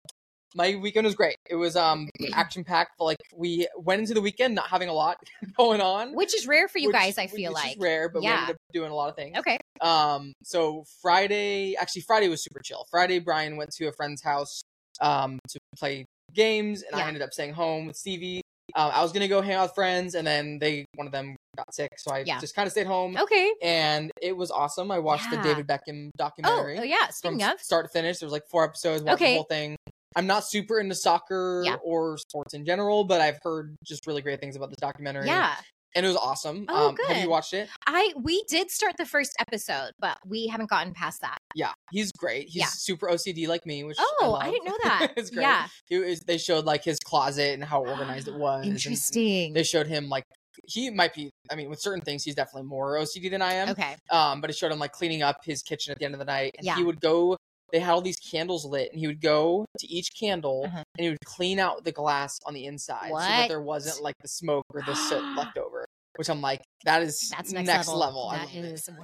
my 0.56 0.74
weekend 0.82 1.06
was 1.06 1.14
great. 1.14 1.36
It 1.48 1.56
was 1.56 1.76
um 1.76 2.10
action 2.34 2.64
packed. 2.64 3.00
Like 3.00 3.20
we 3.36 3.68
went 3.78 4.02
into 4.02 4.14
the 4.16 4.22
weekend 4.22 4.56
not 4.56 4.68
having 4.68 4.90
a 4.90 4.94
lot 4.94 5.18
going 5.56 5.80
on. 5.80 6.14
Which 6.16 6.34
is 6.36 6.48
rare 6.48 6.68
for 6.68 6.80
you 6.80 6.88
which- 6.88 6.96
guys, 6.96 7.18
I 7.20 7.24
which 7.26 7.32
feel 7.34 7.52
is 7.52 7.56
like. 7.64 7.78
rare, 7.80 8.10
but 8.10 8.22
we 8.22 8.26
Yeah. 8.28 8.42
ended 8.42 8.56
up 8.56 8.58
doing 8.74 8.90
a 8.92 8.96
lot 8.96 9.10
of 9.10 9.16
things. 9.16 9.38
Okay. 9.38 9.60
Um, 9.80 10.34
so 10.44 10.84
Friday, 11.04 11.76
actually 11.80 12.02
Friday 12.02 12.30
was 12.30 12.44
super 12.44 12.60
chill. 12.64 12.86
Friday, 12.90 13.20
Brian 13.20 13.58
went 13.58 13.70
to 13.78 13.88
a 13.88 13.92
friend's 13.94 14.24
house 14.24 14.62
um 15.02 15.40
to 15.50 15.60
play 15.78 16.04
games, 16.34 16.84
and 16.84 17.00
I 17.00 17.08
ended 17.08 17.22
up 17.22 17.32
staying 17.34 17.54
home 17.54 17.88
with 17.88 17.96
Stevie. 17.96 18.42
Um, 18.76 18.92
I 18.94 19.02
was 19.02 19.12
gonna 19.12 19.28
go 19.28 19.42
hang 19.42 19.56
out 19.56 19.64
with 19.64 19.76
friends, 19.76 20.14
and 20.16 20.26
then 20.28 20.60
they 20.60 20.86
one 20.96 21.08
of 21.08 21.12
them 21.14 21.36
got 21.58 21.74
sick, 21.74 21.90
so 21.98 22.12
I 22.12 22.20
Yeah. 22.20 22.40
just 22.40 22.56
kind 22.56 22.68
of 22.68 22.72
stayed 22.72 22.86
home. 22.88 23.18
Okay. 23.18 23.52
And 23.64 24.12
it 24.22 24.36
was 24.38 24.52
awesome. 24.52 24.92
I 24.92 25.00
watched 25.00 25.26
Yeah. 25.32 25.42
the 25.42 25.44
David 25.50 25.68
Beckham 25.68 26.08
Oh, 26.10 26.12
documentary 26.18 26.78
oh 26.78 26.84
yeah. 26.84 27.06
from 27.08 27.12
Speaking 27.14 27.42
s- 27.42 27.54
of, 27.56 27.60
start 27.62 27.86
to 27.86 27.90
finish. 27.92 28.20
There 28.20 28.28
was 28.28 28.34
like 28.34 28.48
four 28.48 28.64
episodes. 28.64 29.04
Watched 29.04 29.16
Okay. 29.22 29.32
the 29.32 29.36
whole 29.38 29.44
thing. 29.46 29.76
I'm 30.16 30.28
not 30.28 30.44
super 30.48 30.80
into 30.80 30.96
soccer 30.96 31.64
Yeah. 31.66 31.76
or 31.84 32.18
sports 32.18 32.54
in 32.54 32.64
general, 32.66 33.04
but 33.06 33.22
I've 33.22 33.40
heard 33.44 33.76
just 33.84 34.06
really 34.08 34.22
great 34.22 34.40
things 34.40 34.56
about 34.56 34.70
this 34.70 34.78
documentary. 34.80 35.26
yeah, 35.28 35.56
and 35.96 36.06
it 36.06 36.10
was 36.10 36.18
awesome. 36.18 36.66
Oh, 36.70 36.90
um, 36.90 36.98
Have 37.08 37.18
you 37.24 37.30
watched 37.30 37.54
it? 37.54 37.70
I 37.88 38.14
we 38.22 38.44
did 38.48 38.70
start 38.72 38.96
the 38.98 39.06
first 39.06 39.32
episode, 39.40 39.92
but 40.00 40.18
we 40.26 40.48
haven't 40.48 40.70
gotten 40.70 40.94
past 40.94 41.22
that. 41.22 41.38
Yeah, 41.56 41.72
he's 41.92 42.12
great. 42.12 42.46
He's 42.50 42.56
Yeah. 42.62 42.68
super 42.68 43.08
OCD 43.08 43.48
like 43.48 43.66
me, 43.66 43.84
which 43.84 43.98
Oh, 44.00 44.38
I, 44.40 44.48
I, 44.48 44.52
didn't 44.52 44.66
know 44.66 44.78
that. 44.84 45.14
it's 45.18 45.30
great. 45.30 45.44
Yeah, 45.44 45.68
He 45.88 45.96
is, 45.96 46.20
they 46.22 46.38
showed 46.38 46.66
like 46.66 46.84
his 46.84 46.98
closet 47.00 47.54
and 47.54 47.64
how 47.64 47.80
organized 47.82 48.28
it 48.28 48.36
was. 48.38 48.66
and 48.66 48.74
interesting. 48.76 49.54
They 49.54 49.64
showed 49.64 49.88
him 49.88 50.10
like 50.10 50.24
he 50.68 50.90
might 50.90 51.14
be. 51.14 51.30
I 51.50 51.56
mean, 51.56 51.70
with 51.70 51.80
certain 51.82 52.02
things, 52.02 52.24
he's 52.24 52.36
definitely 52.36 52.68
more 52.68 52.98
OCD 52.98 53.32
than 53.32 53.42
I 53.42 53.54
am. 53.54 53.70
Okay. 53.70 53.96
Um, 54.12 54.42
but 54.42 54.50
it 54.50 54.56
showed 54.58 54.72
him 54.72 54.78
like 54.80 54.92
cleaning 54.92 55.24
up 55.24 55.38
his 55.44 55.62
kitchen 55.64 55.92
at 55.92 55.98
the 56.00 56.06
end 56.06 56.14
of 56.14 56.20
the 56.20 56.26
night. 56.26 56.54
And 56.58 56.66
Yeah. 56.66 56.76
he 56.76 56.84
would 56.84 57.00
go. 57.00 57.38
They 57.72 57.80
had 57.80 57.92
all 57.92 58.02
these 58.02 58.18
candles 58.20 58.66
lit, 58.66 58.92
and 58.92 59.00
he 59.00 59.08
would 59.08 59.22
go 59.22 59.66
to 59.80 59.88
each 59.88 60.10
candle 60.20 60.64
Uh-huh. 60.66 60.84
and 60.98 61.04
he 61.04 61.10
would 61.10 61.20
clean 61.26 61.60
out 61.60 61.84
the 61.84 61.92
glass 61.92 62.40
on 62.46 62.54
the 62.54 62.66
inside 62.66 63.10
so 63.10 63.18
that 63.18 63.48
there 63.48 63.62
wasn't 63.62 64.02
like 64.02 64.16
the 64.22 64.28
smoke 64.28 64.66
or 64.74 64.82
the 64.86 64.96
soot 64.96 65.24
left 65.38 65.58
over. 65.58 65.86
Which 66.16 66.30
I'm 66.30 66.42
like, 66.42 66.62
that 66.84 67.02
is 67.02 67.30
That's 67.36 67.52
next, 67.54 67.88
level. 67.88 68.30
I 68.34 68.38
That 68.40 68.56
love 68.56 68.66
it. 68.66 68.72
is 68.74 68.90
wow. 68.90 69.04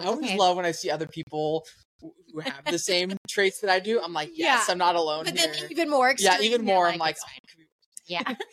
I 0.00 0.04
always 0.06 0.26
okay. 0.30 0.36
love 0.36 0.56
when 0.56 0.66
I 0.66 0.72
see 0.72 0.90
other 0.90 1.06
people 1.06 1.64
who- 2.00 2.40
have 2.40 2.64
the 2.66 2.78
same 2.78 3.12
traits 3.30 3.60
that 3.60 3.70
I 3.70 3.78
do. 3.80 4.00
I'm 4.02 4.12
like, 4.12 4.30
yes, 4.34 4.66
Yeah. 4.66 4.72
I'm 4.72 4.78
not 4.78 4.94
alone 4.96 5.24
But 5.24 5.38
here. 5.38 5.52
then 5.52 5.70
even 5.70 5.88
more 5.88 6.10
extreme. 6.10 6.32
yeah, 6.38 6.40
even 6.46 6.64
more. 6.64 6.86
I'm 6.88 6.98
like, 6.98 7.16
oh, 7.22 7.26
fine. 7.26 7.38
it 7.42 7.48
could 7.48 7.58
be 7.58 7.66
yeah. 8.06 8.34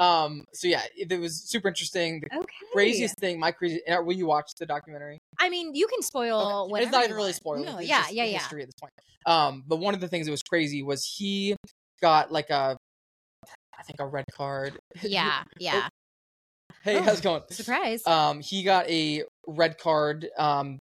Um. 0.00 0.44
So 0.54 0.66
yeah, 0.66 0.82
it, 0.96 1.12
it 1.12 1.20
was 1.20 1.42
super 1.48 1.68
interesting. 1.68 2.20
The 2.20 2.38
Okay. 2.38 2.46
craziest 2.72 3.16
thing, 3.18 3.38
my 3.38 3.52
crazy. 3.52 3.86
uh, 3.86 4.00
Will 4.02 4.14
you 4.16 4.26
watch 4.26 4.50
the 4.58 4.64
documentary? 4.66 5.18
I 5.38 5.48
mean, 5.50 5.74
you 5.74 5.86
can 5.86 6.02
spoil 6.02 6.64
Okay. 6.64 6.72
whatever. 6.72 6.88
It's 6.88 6.92
not 6.92 7.04
even 7.04 7.16
really 7.16 7.32
spoiled. 7.34 7.66
No, 7.66 7.78
yeah, 7.78 8.06
yeah, 8.10 8.24
yeah. 8.24 8.38
History 8.38 8.62
at 8.62 8.68
this 8.68 8.74
point. 8.80 8.92
Um. 9.26 9.62
But 9.68 9.76
one 9.76 9.92
of 9.94 10.00
the 10.00 10.08
things 10.08 10.26
that 10.26 10.32
was 10.32 10.42
crazy 10.42 10.82
was 10.82 11.04
he 11.04 11.54
got 12.00 12.32
like 12.32 12.48
a, 12.50 12.76
I 13.78 13.82
think 13.82 14.00
a 14.00 14.06
red 14.06 14.24
card. 14.34 14.78
Yeah, 15.02 15.42
yeah. 15.58 15.88
hey, 16.82 16.96
Oh. 16.96 17.02
how's 17.02 17.18
it 17.18 17.22
going? 17.22 17.42
Surprise. 17.50 18.06
Um. 18.06 18.40
He 18.40 18.62
got 18.62 18.88
a 18.88 19.24
red 19.46 19.76
card. 19.78 20.28
Um. 20.38 20.78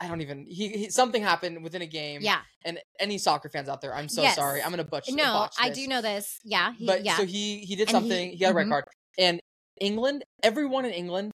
I 0.00 0.08
don't 0.08 0.20
even. 0.20 0.46
He, 0.46 0.68
he 0.68 0.90
something 0.90 1.22
happened 1.22 1.62
within 1.62 1.82
a 1.82 1.86
game. 1.86 2.20
yeah. 2.22 2.40
And 2.64 2.78
any 3.00 3.18
soccer 3.18 3.48
fans 3.48 3.68
out 3.68 3.80
there, 3.80 3.94
I'm 3.94 4.08
so 4.08 4.22
Yes. 4.22 4.36
sorry. 4.36 4.62
I'm 4.62 4.70
gonna 4.70 4.84
butcher. 4.84 5.12
No, 5.12 5.48
I 5.58 5.70
do 5.70 5.86
know 5.88 6.00
this. 6.00 6.38
Yeah. 6.44 6.72
He, 6.74 6.86
but 6.86 7.04
yeah. 7.04 7.16
so 7.16 7.24
he 7.26 7.58
he 7.60 7.76
did 7.76 7.88
And 7.88 7.90
something. 7.90 8.30
He, 8.30 8.38
got 8.38 8.52
a 8.52 8.54
red 8.54 8.66
mhm. 8.66 8.70
card, 8.70 8.84
and 9.18 9.40
England, 9.80 10.24
everyone 10.42 10.84
in 10.84 10.92
England 10.92 11.32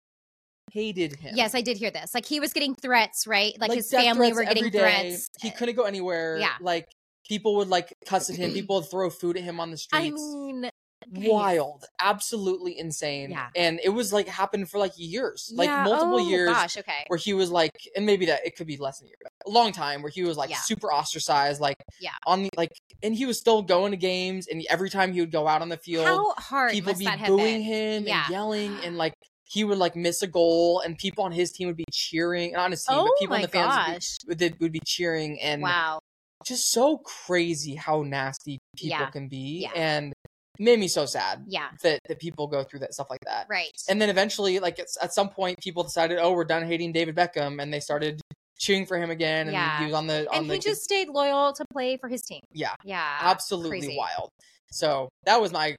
hated 0.72 1.16
him. 1.16 1.34
yes, 1.36 1.54
I 1.54 1.60
did 1.60 1.76
hear 1.76 1.90
this. 1.90 2.14
Like 2.14 2.26
he 2.26 2.40
was 2.40 2.52
getting 2.52 2.74
threats, 2.74 3.26
right? 3.26 3.52
Like, 3.58 3.72
his 3.72 3.90
family 3.90 4.32
were 4.32 4.44
getting 4.44 4.70
threats. 4.70 5.28
He 5.40 5.50
couldn't 5.50 5.74
go 5.74 5.84
anywhere. 5.84 6.38
Yeah. 6.38 6.54
like 6.60 6.86
people 7.28 7.56
would 7.56 7.68
like 7.68 7.94
cuss 8.06 8.30
at 8.30 8.36
him. 8.36 8.52
People 8.52 8.76
would 8.76 8.90
throw 8.90 9.10
food 9.10 9.36
at 9.36 9.42
him 9.42 9.60
on 9.60 9.70
the 9.70 9.76
streets. 9.76 10.06
I 10.06 10.10
mean. 10.10 10.70
Wild, 11.10 11.84
absolutely 12.00 12.78
insane. 12.78 13.30
Yeah. 13.30 13.48
and 13.56 13.80
it 13.82 13.88
was 13.90 14.12
like 14.12 14.28
happened 14.28 14.70
for 14.70 14.78
like 14.78 14.92
years, 14.96 15.50
like 15.54 15.66
Yeah, 15.68 15.84
multiple 15.84 16.16
oh, 16.16 16.28
years. 16.28 16.50
Gosh, 16.52 16.76
okay. 16.78 17.04
Where 17.08 17.18
he 17.18 17.34
was 17.34 17.50
like, 17.50 17.72
and 17.96 18.06
maybe 18.06 18.26
that 18.26 18.46
it 18.46 18.56
could 18.56 18.66
be 18.66 18.76
less 18.76 18.98
than 18.98 19.06
a 19.06 19.08
year, 19.10 19.16
but 19.22 19.32
a 19.46 19.50
long 19.50 19.72
time 19.72 20.02
where 20.02 20.10
he 20.10 20.22
was 20.22 20.36
like 20.36 20.50
Yeah. 20.50 20.56
super 20.58 20.92
ostracized, 20.92 21.60
like 21.60 21.76
Yeah. 22.00 22.10
on 22.26 22.42
the 22.44 22.50
like, 22.56 22.70
and 23.02 23.14
he 23.14 23.26
was 23.26 23.38
still 23.38 23.62
going 23.62 23.90
to 23.92 23.96
games, 23.96 24.46
and 24.46 24.64
every 24.70 24.90
time 24.90 25.12
he 25.12 25.20
would 25.20 25.32
go 25.32 25.46
out 25.48 25.62
on 25.62 25.68
the 25.68 25.76
field, 25.78 26.06
How 26.06 26.32
hard 26.34 26.72
people 26.72 26.94
be 26.94 27.08
booing 27.26 27.62
him 27.62 28.04
Yeah. 28.06 28.22
and 28.24 28.30
yelling 28.30 28.78
and 28.84 28.96
like 28.96 29.14
he 29.44 29.64
would 29.64 29.76
like 29.78 29.94
miss 29.94 30.22
a 30.22 30.26
goal 30.26 30.80
and 30.80 30.96
people 30.96 31.24
on 31.24 31.32
his 31.32 31.52
team 31.52 31.68
would 31.68 31.76
be 31.76 31.84
cheering 31.92 32.52
not 32.52 32.64
on 32.64 32.70
his 32.70 32.84
team 32.84 32.96
Oh 32.98 33.04
but 33.04 33.18
people 33.18 33.36
on 33.36 33.42
the 33.42 33.48
fans 33.48 34.18
would 34.26 34.38
be- 34.38 34.54
would, 34.60 34.72
be 34.72 34.80
cheering 34.86 35.38
and 35.42 35.60
Wow. 35.60 35.98
just 36.46 36.70
so 36.70 36.96
crazy 36.98 37.74
how 37.74 38.02
nasty 38.02 38.58
people 38.76 38.98
Yeah. 39.00 39.10
can 39.10 39.28
be 39.28 39.62
Yeah. 39.64 39.72
and 39.74 40.14
made 40.58 40.78
me 40.78 40.88
so 40.88 41.06
sad 41.06 41.44
Yeah. 41.48 41.68
that, 41.82 42.00
that 42.08 42.18
people 42.18 42.46
go 42.46 42.62
through 42.62 42.80
that 42.80 42.92
stuff 42.94 43.08
like 43.10 43.20
that 43.26 43.46
Right. 43.48 43.70
and 43.88 44.00
then 44.00 44.10
eventually 44.10 44.58
like 44.58 44.78
at 44.78 45.12
some 45.14 45.28
point 45.30 45.58
people 45.60 45.82
decided 45.82 46.18
oh 46.18 46.32
we're 46.32 46.44
done 46.44 46.66
hating 46.66 46.92
david 46.92 47.16
beckham 47.16 47.60
and 47.62 47.72
they 47.72 47.80
started 47.80 48.20
cheering 48.58 48.86
for 48.86 48.96
him 48.98 49.10
again 49.10 49.46
and 49.48 49.52
Yeah. 49.54 49.78
he 49.80 49.86
was 49.86 49.94
on 49.94 50.06
the 50.06 50.28
on 50.30 50.38
and 50.40 50.50
the 50.50 50.54
he 50.54 50.60
just 50.60 50.82
stayed 50.82 51.08
loyal 51.08 51.52
to 51.54 51.64
play 51.72 51.96
for 51.96 52.08
his 52.08 52.22
team. 52.22 52.40
yeah 52.52 52.74
Yeah. 52.84 53.18
absolutely 53.22 53.80
crazy. 53.80 53.96
wild. 53.98 54.28
So 54.70 55.08
that 55.26 55.40
was 55.40 55.52
my 55.52 55.76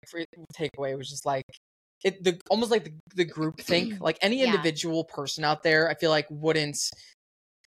takeaway. 0.56 0.96
Was 0.98 1.10
just 1.10 1.26
like 1.26 1.46
it, 2.04 2.24
the 2.24 2.40
almost 2.50 2.70
like 2.70 2.84
the, 2.84 2.92
the 3.16 3.26
group 3.26 3.60
think. 3.60 3.94
Like 4.02 4.18
any 4.22 4.40
Yeah. 4.40 4.48
individual 4.48 5.04
person 5.06 5.44
out 5.44 5.64
there, 5.64 5.90
I 5.90 5.96
feel 5.96 6.10
like 6.12 6.28
wouldn't 6.30 6.78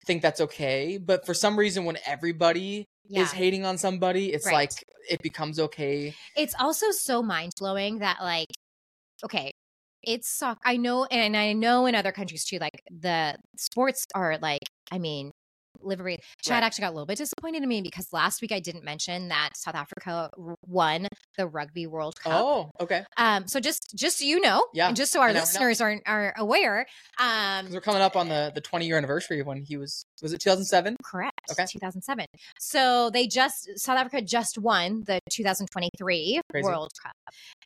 think 0.06 0.22
that's 0.22 0.40
okay. 0.40 0.98
But 0.98 1.26
for 1.26 1.34
some 1.34 1.58
reason, 1.58 1.84
when 1.84 1.96
everybody 2.06 2.84
Yeah. 3.08 3.22
is 3.22 3.32
hating 3.32 3.64
on 3.64 3.78
somebody, 3.78 4.32
it's 4.32 4.46
Right. 4.46 4.54
like 4.70 4.84
it 5.10 5.22
becomes 5.22 5.58
okay. 5.60 6.14
It's 6.36 6.54
also 6.58 6.90
so 6.90 7.22
mind 7.22 7.52
blowing 7.58 7.98
that 8.00 8.18
like, 8.20 8.48
okay, 9.24 9.52
it's 10.02 10.28
soccer. 10.28 10.60
I 10.64 10.76
know, 10.76 11.06
and 11.06 11.36
I 11.36 11.52
know 11.52 11.86
in 11.86 11.94
other 11.94 12.12
countries 12.12 12.44
too. 12.44 12.58
Like 12.58 12.82
the 12.90 13.36
sports 13.56 14.06
are 14.14 14.38
like, 14.38 14.62
I 14.92 14.98
mean, 14.98 15.32
livery. 15.86 16.18
Chad 16.42 16.54
Right. 16.54 16.62
actually 16.64 16.82
got 16.82 16.88
a 16.90 16.94
little 16.96 17.06
bit 17.06 17.18
disappointed 17.18 17.62
in 17.62 17.68
me 17.68 17.80
because 17.82 18.12
last 18.12 18.42
week 18.42 18.52
I 18.52 18.60
didn't 18.60 18.84
mention 18.84 19.28
that 19.28 19.50
South 19.56 19.74
Africa 19.74 20.30
won 20.66 21.08
the 21.38 21.46
Rugby 21.46 21.86
World 21.86 22.14
Cup. 22.20 22.32
Oh, 22.44 22.70
okay. 22.80 23.04
Um, 23.16 23.46
so 23.46 23.60
just 23.60 23.92
just 23.94 24.18
so 24.18 24.24
you 24.24 24.40
know, 24.40 24.66
Yeah, 24.74 24.88
and 24.88 24.96
just 24.96 25.12
so 25.12 25.20
our 25.20 25.32
know, 25.32 25.40
listeners 25.40 25.80
are 25.80 26.00
are 26.06 26.34
aware, 26.36 26.86
um, 27.18 27.70
we're 27.70 27.80
coming 27.80 28.02
up 28.02 28.16
on 28.16 28.28
the 28.28 28.52
the 28.54 28.60
20 28.60 28.86
year 28.86 28.96
anniversary 28.98 29.40
of 29.40 29.46
when 29.46 29.62
he 29.62 29.76
was 29.76 30.04
was 30.22 30.32
it 30.32 30.40
2007? 30.40 30.96
Correct. 31.04 31.32
Okay. 31.50 31.64
2007. 31.70 32.26
So 32.58 33.10
they 33.10 33.26
just 33.26 33.68
South 33.76 33.98
Africa 33.98 34.22
just 34.22 34.58
won 34.58 35.04
the 35.06 35.20
2023 35.30 36.40
Crazy. 36.50 36.64
World 36.66 36.90
Cup, 37.02 37.12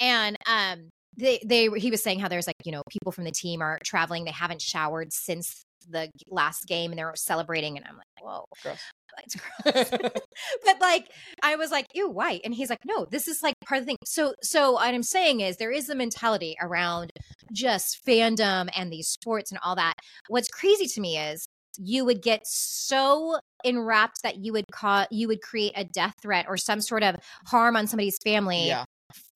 and 0.00 0.36
um, 0.46 0.90
they 1.16 1.40
they 1.44 1.68
he 1.78 1.90
was 1.90 2.02
saying 2.02 2.20
how 2.20 2.28
there's 2.28 2.46
like 2.46 2.56
you 2.64 2.72
know 2.72 2.82
people 2.90 3.12
from 3.12 3.24
the 3.24 3.30
team 3.32 3.60
are 3.62 3.78
traveling, 3.84 4.24
they 4.24 4.30
haven't 4.30 4.62
showered 4.62 5.12
since 5.12 5.62
the 5.88 6.10
last 6.28 6.66
game, 6.66 6.92
and 6.92 6.98
they're 6.98 7.12
celebrating, 7.16 7.76
and 7.76 7.86
I'm 7.86 7.96
like, 7.96 8.06
whoa, 8.22 8.44
Gross. 8.62 8.78
it's 9.24 9.36
gross. 9.90 9.90
but 10.64 10.80
like 10.80 11.10
I 11.42 11.56
was 11.56 11.70
like, 11.70 11.86
ew, 11.94 12.08
why? 12.08 12.40
And 12.44 12.54
he's 12.54 12.70
like, 12.70 12.84
no, 12.86 13.06
this 13.10 13.26
is 13.28 13.42
like 13.42 13.54
part 13.66 13.80
of 13.80 13.84
the 13.86 13.90
thing. 13.90 13.96
So 14.04 14.34
so 14.42 14.72
what 14.72 14.94
I'm 14.94 15.02
saying 15.02 15.40
is 15.40 15.56
there 15.56 15.72
is 15.72 15.86
the 15.86 15.94
mentality 15.94 16.56
around 16.60 17.10
just 17.52 18.04
fandom 18.06 18.68
and 18.76 18.92
these 18.92 19.08
sports 19.08 19.50
and 19.50 19.60
all 19.64 19.74
that. 19.76 19.94
What's 20.28 20.48
crazy 20.48 20.86
to 20.86 21.00
me 21.00 21.18
is 21.18 21.46
you 21.78 22.04
would 22.04 22.22
get 22.22 22.42
so 22.46 23.38
enwrapped 23.64 24.22
that 24.22 24.36
you 24.36 24.52
would 24.52 24.66
cause 24.72 25.06
you 25.10 25.28
would 25.28 25.40
create 25.42 25.72
a 25.76 25.84
death 25.84 26.14
threat 26.22 26.46
or 26.48 26.56
some 26.56 26.80
sort 26.80 27.02
of 27.02 27.16
harm 27.46 27.76
on 27.76 27.86
somebody's 27.86 28.18
family 28.24 28.66
yeah, 28.68 28.84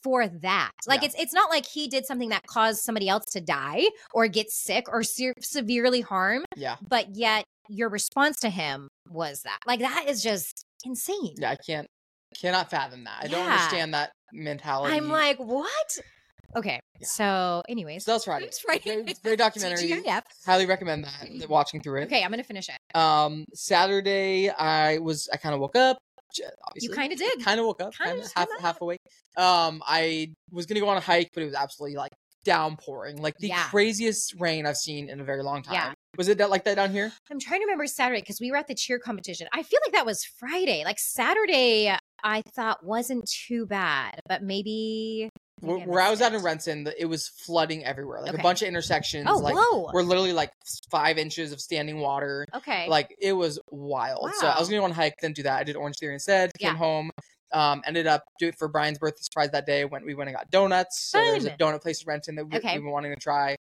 for 0.03 0.27
that. 0.29 0.73
Like 0.87 1.01
Yeah. 1.03 1.07
it's 1.07 1.15
it's 1.19 1.33
not 1.33 1.51
like 1.51 1.67
he 1.67 1.89
did 1.89 2.05
something 2.07 2.31
that 2.31 2.47
caused 2.47 2.81
somebody 2.83 3.09
else 3.09 3.25
to 3.33 3.41
die 3.41 3.85
or 4.13 4.29
get 4.29 4.51
sick 4.51 4.87
or 4.89 5.03
se- 5.03 5.35
severely 5.41 6.01
harm, 6.01 6.45
yeah, 6.57 6.77
but 6.89 7.15
yet 7.15 7.45
your 7.69 7.89
response 7.89 8.39
to 8.41 8.51
him 8.51 8.89
was 9.09 9.43
that. 9.43 9.59
Like 9.67 9.81
that 9.81 10.05
is 10.09 10.23
just 10.23 10.65
insane. 10.85 11.35
yeah. 11.39 11.51
I 11.51 11.57
can't 11.57 11.87
cannot 12.41 12.71
fathom 12.71 13.05
that. 13.05 13.21
I 13.25 13.29
don't 13.29 13.47
understand 13.47 13.95
that 13.95 14.11
mentality. 14.33 14.97
I'm 14.97 15.09
like, 15.09 15.39
what? 15.39 15.99
Okay. 16.57 16.79
Yeah. 17.01 17.07
So, 17.07 17.63
anyways, 17.69 18.05
so 18.05 18.13
that's 18.13 18.25
Friday. 18.25 18.47
Oops, 18.47 18.59
Friday. 18.61 19.03
Great, 19.03 19.23
great 19.23 19.39
documentary. 19.39 19.89
TGIF. 19.89 20.23
Highly 20.47 20.67
recommend 20.67 21.05
that. 21.05 21.49
Watching 21.49 21.81
through 21.81 22.03
it. 22.03 22.05
Okay, 22.05 22.23
I'm 22.23 22.31
gonna 22.31 22.45
finish 22.45 22.69
it. 22.69 22.97
Um, 22.97 23.45
Saturday, 23.55 24.51
I 24.51 24.99
was 24.99 25.29
I 25.33 25.37
kind 25.37 25.55
of 25.55 25.61
woke 25.61 25.77
up. 25.77 25.99
Obviously, 26.67 26.89
You 26.89 26.95
kind 26.95 27.13
of 27.13 27.19
did. 27.19 27.45
kind 27.45 27.61
of 27.61 27.67
woke 27.67 27.81
up, 27.81 27.93
kind 27.95 28.19
of 28.21 28.29
half 28.35 28.49
half 28.61 28.81
awake. 28.81 28.99
Um, 29.37 29.83
I 29.87 30.33
was 30.51 30.67
gonna 30.67 30.81
go 30.81 30.89
on 30.89 30.97
a 30.97 31.01
hike, 31.01 31.31
but 31.35 31.43
it 31.43 31.47
was 31.47 31.55
absolutely 31.55 31.97
like 31.97 32.11
downpouring, 32.45 33.17
like 33.21 33.37
the 33.39 33.49
Yeah. 33.49 33.65
craziest 33.65 34.35
rain 34.39 34.67
I've 34.67 34.77
seen 34.77 35.09
in 35.09 35.21
a 35.21 35.25
very 35.25 35.43
long 35.43 35.63
time. 35.63 35.75
Yeah. 35.75 35.93
Was 36.17 36.29
it 36.29 36.39
that, 36.39 36.51
like 36.51 36.65
that 36.65 36.77
down 36.77 36.93
here? 36.93 37.13
I'm 37.31 37.41
trying 37.41 37.61
to 37.61 37.65
remember 37.67 37.87
Saturday 37.87 38.21
because 38.21 38.41
we 38.41 38.51
were 38.51 38.57
at 38.57 38.69
the 38.69 38.75
cheer 38.75 38.99
competition. 38.99 39.49
I 39.53 39.63
feel 39.65 39.81
like 39.85 39.95
that 39.95 40.07
was 40.07 40.25
Friday. 40.39 40.85
Like 40.85 40.99
Saturday, 41.01 41.93
I 42.23 42.43
thought 42.55 42.85
wasn't 42.85 43.29
too 43.29 43.67
bad, 43.67 44.21
but 44.29 44.43
maybe. 44.43 45.29
Where, 45.61 45.79
where 45.79 46.01
I 46.01 46.11
was 46.11 46.21
at 46.21 46.35
in. 46.35 46.43
Renton, 46.43 46.89
it 46.99 47.07
was 47.07 47.29
flooding 47.29 47.85
everywhere, 47.85 48.21
like 48.21 48.33
Okay. 48.35 48.41
a 48.41 48.43
bunch 48.43 48.61
of 48.63 48.69
intersections. 48.69 49.27
Oh, 49.29 49.39
like 49.39 49.55
whoa. 49.57 49.89
we're 49.95 50.03
literally 50.03 50.33
like 50.33 50.51
five 50.91 51.17
inches 51.17 51.53
of 51.53 51.61
standing 51.61 52.01
water. 52.01 52.45
okay. 52.55 52.87
Like 52.89 53.15
it 53.19 53.33
was 53.33 53.59
wild. 53.71 54.31
So 54.35 54.47
I 54.47 54.59
was 54.59 54.69
gonna 54.69 54.81
go 54.81 54.85
on 54.85 54.91
a 54.91 54.95
hike, 54.95 55.15
didn't 55.21 55.37
do 55.37 55.45
that. 55.45 55.59
I 55.61 55.65
did 55.65 55.77
Orange 55.77 55.97
Theory 55.99 56.15
instead. 56.15 56.51
Came 56.59 56.73
Yeah. 56.73 56.77
home. 56.77 57.11
Um, 57.55 57.83
ended 57.87 58.07
up 58.07 58.25
doing 58.39 58.51
it 58.51 58.59
for 58.59 58.69
Brian's 58.69 58.99
birthday 58.99 59.23
surprise 59.23 59.51
that 59.53 59.65
day. 59.65 59.85
Went 59.85 60.05
we 60.05 60.15
went 60.15 60.29
and 60.29 60.37
got 60.37 60.51
donuts. 60.51 60.99
So 61.11 61.19
there's 61.19 61.45
a 61.47 61.51
donut 61.51 61.81
place 61.83 62.03
in 62.03 62.07
Renton 62.09 62.35
that 62.35 62.45
we, 62.47 62.57
Okay. 62.59 62.73
we've 62.75 62.83
been 62.83 62.91
wanting 62.91 63.15
to 63.15 63.21
try. 63.21 63.57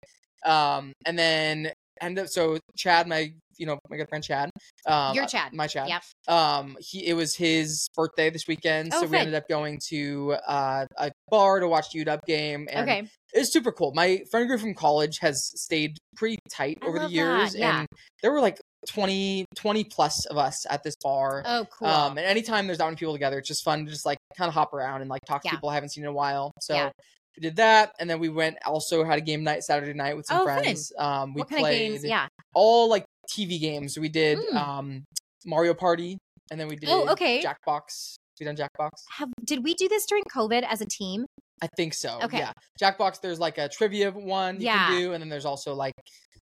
Um, 0.45 0.91
and 1.05 1.17
then 1.17 1.71
end 2.01 2.17
up 2.19 2.27
so 2.27 2.57
Chad, 2.75 3.07
my 3.07 3.31
you 3.57 3.67
know 3.67 3.77
my 3.89 3.97
good 3.97 4.09
friend 4.09 4.23
Chad. 4.23 4.49
Um, 4.87 5.13
Your 5.15 5.27
Chad. 5.27 5.53
my 5.53 5.67
Chad. 5.67 5.87
Yep. 5.87 6.01
Um, 6.27 6.75
he 6.79 7.05
it 7.05 7.13
was 7.13 7.35
his 7.35 7.87
birthday 7.95 8.31
this 8.31 8.47
weekend, 8.47 8.89
Oh, 8.93 9.01
so 9.01 9.07
we 9.07 9.17
ended 9.17 9.35
up 9.35 9.47
going 9.47 9.79
to 9.89 10.35
uh, 10.47 10.85
a 10.97 11.11
bar 11.29 11.59
to 11.59 11.67
watch 11.67 11.91
the 11.91 12.03
UW 12.03 12.19
game. 12.25 12.67
And 12.71 12.89
Okay. 12.89 13.07
it's 13.31 13.53
super 13.53 13.71
cool. 13.71 13.93
My 13.93 14.23
friend 14.31 14.47
group 14.47 14.59
from 14.59 14.73
college 14.73 15.19
has 15.19 15.51
stayed 15.55 15.97
pretty 16.15 16.39
tight 16.51 16.79
I 16.81 16.87
over 16.87 16.97
the 16.99 17.09
years, 17.09 17.55
yeah. 17.55 17.79
and 17.81 17.87
there 18.23 18.31
were 18.31 18.41
like 18.41 18.59
20, 18.89 19.45
20 19.55 19.83
plus 19.85 20.25
of 20.27 20.37
us 20.37 20.65
at 20.69 20.83
this 20.83 20.95
bar. 21.01 21.43
Oh, 21.45 21.65
cool. 21.71 21.87
Um, 21.87 22.17
and 22.17 22.25
anytime 22.25 22.67
there's 22.67 22.77
that 22.79 22.85
many 22.85 22.95
people 22.95 23.13
together, 23.13 23.39
it's 23.39 23.47
just 23.47 23.63
fun 23.63 23.85
to 23.85 23.91
just 23.91 24.05
like 24.05 24.17
kind 24.37 24.47
of 24.47 24.53
hop 24.53 24.73
around 24.73 25.01
and 25.01 25.09
like 25.09 25.21
talk 25.25 25.41
to 25.43 25.47
Yeah. 25.47 25.51
people 25.51 25.69
I 25.69 25.75
haven't 25.75 25.89
seen 25.89 26.03
in 26.03 26.09
a 26.09 26.13
while. 26.13 26.51
So 26.61 26.73
Yeah. 26.75 26.89
we 27.37 27.41
did 27.41 27.55
that, 27.57 27.93
and 27.99 28.09
then 28.09 28.19
we 28.19 28.29
went 28.29 28.57
also 28.65 29.03
had 29.03 29.17
a 29.17 29.21
game 29.21 29.43
night 29.43 29.63
Saturday 29.63 29.93
night 29.93 30.15
with 30.17 30.25
some 30.27 30.41
Oh, 30.41 30.45
fun. 30.45 30.59
friends. 30.63 30.91
Um, 30.97 31.33
we 31.33 31.39
what 31.41 31.49
played? 31.49 32.01
Yeah. 32.03 32.27
all 32.53 32.89
like 32.89 33.05
TV 33.31 33.59
games. 33.59 33.97
We 33.97 34.09
did 34.09 34.37
Mm. 34.37 34.55
um 34.55 35.03
Mario 35.45 35.73
Party, 35.73 36.17
and 36.51 36.59
then 36.59 36.67
we 36.67 36.75
did 36.75 36.89
Oh, 36.89 37.07
okay. 37.09 37.41
Jackbox. 37.41 38.15
We 38.39 38.45
done 38.45 38.55
Jackbox. 38.57 38.89
Have 39.17 39.29
did 39.45 39.63
we 39.63 39.73
do 39.75 39.87
this 39.87 40.05
during 40.05 40.23
COVID 40.35 40.63
as 40.69 40.81
a 40.81 40.85
team? 40.85 41.25
I 41.61 41.67
think 41.77 41.93
so. 41.93 42.19
Okay. 42.23 42.39
Yeah. 42.39 42.51
Jackbox, 42.81 43.21
there's 43.21 43.39
like 43.39 43.57
a 43.57 43.69
trivia 43.69 44.11
one 44.11 44.55
you 44.59 44.65
Yeah. 44.65 44.87
can 44.87 44.97
do, 44.99 45.13
and 45.13 45.21
then 45.21 45.29
there's 45.29 45.45
also 45.45 45.73
like 45.73 45.93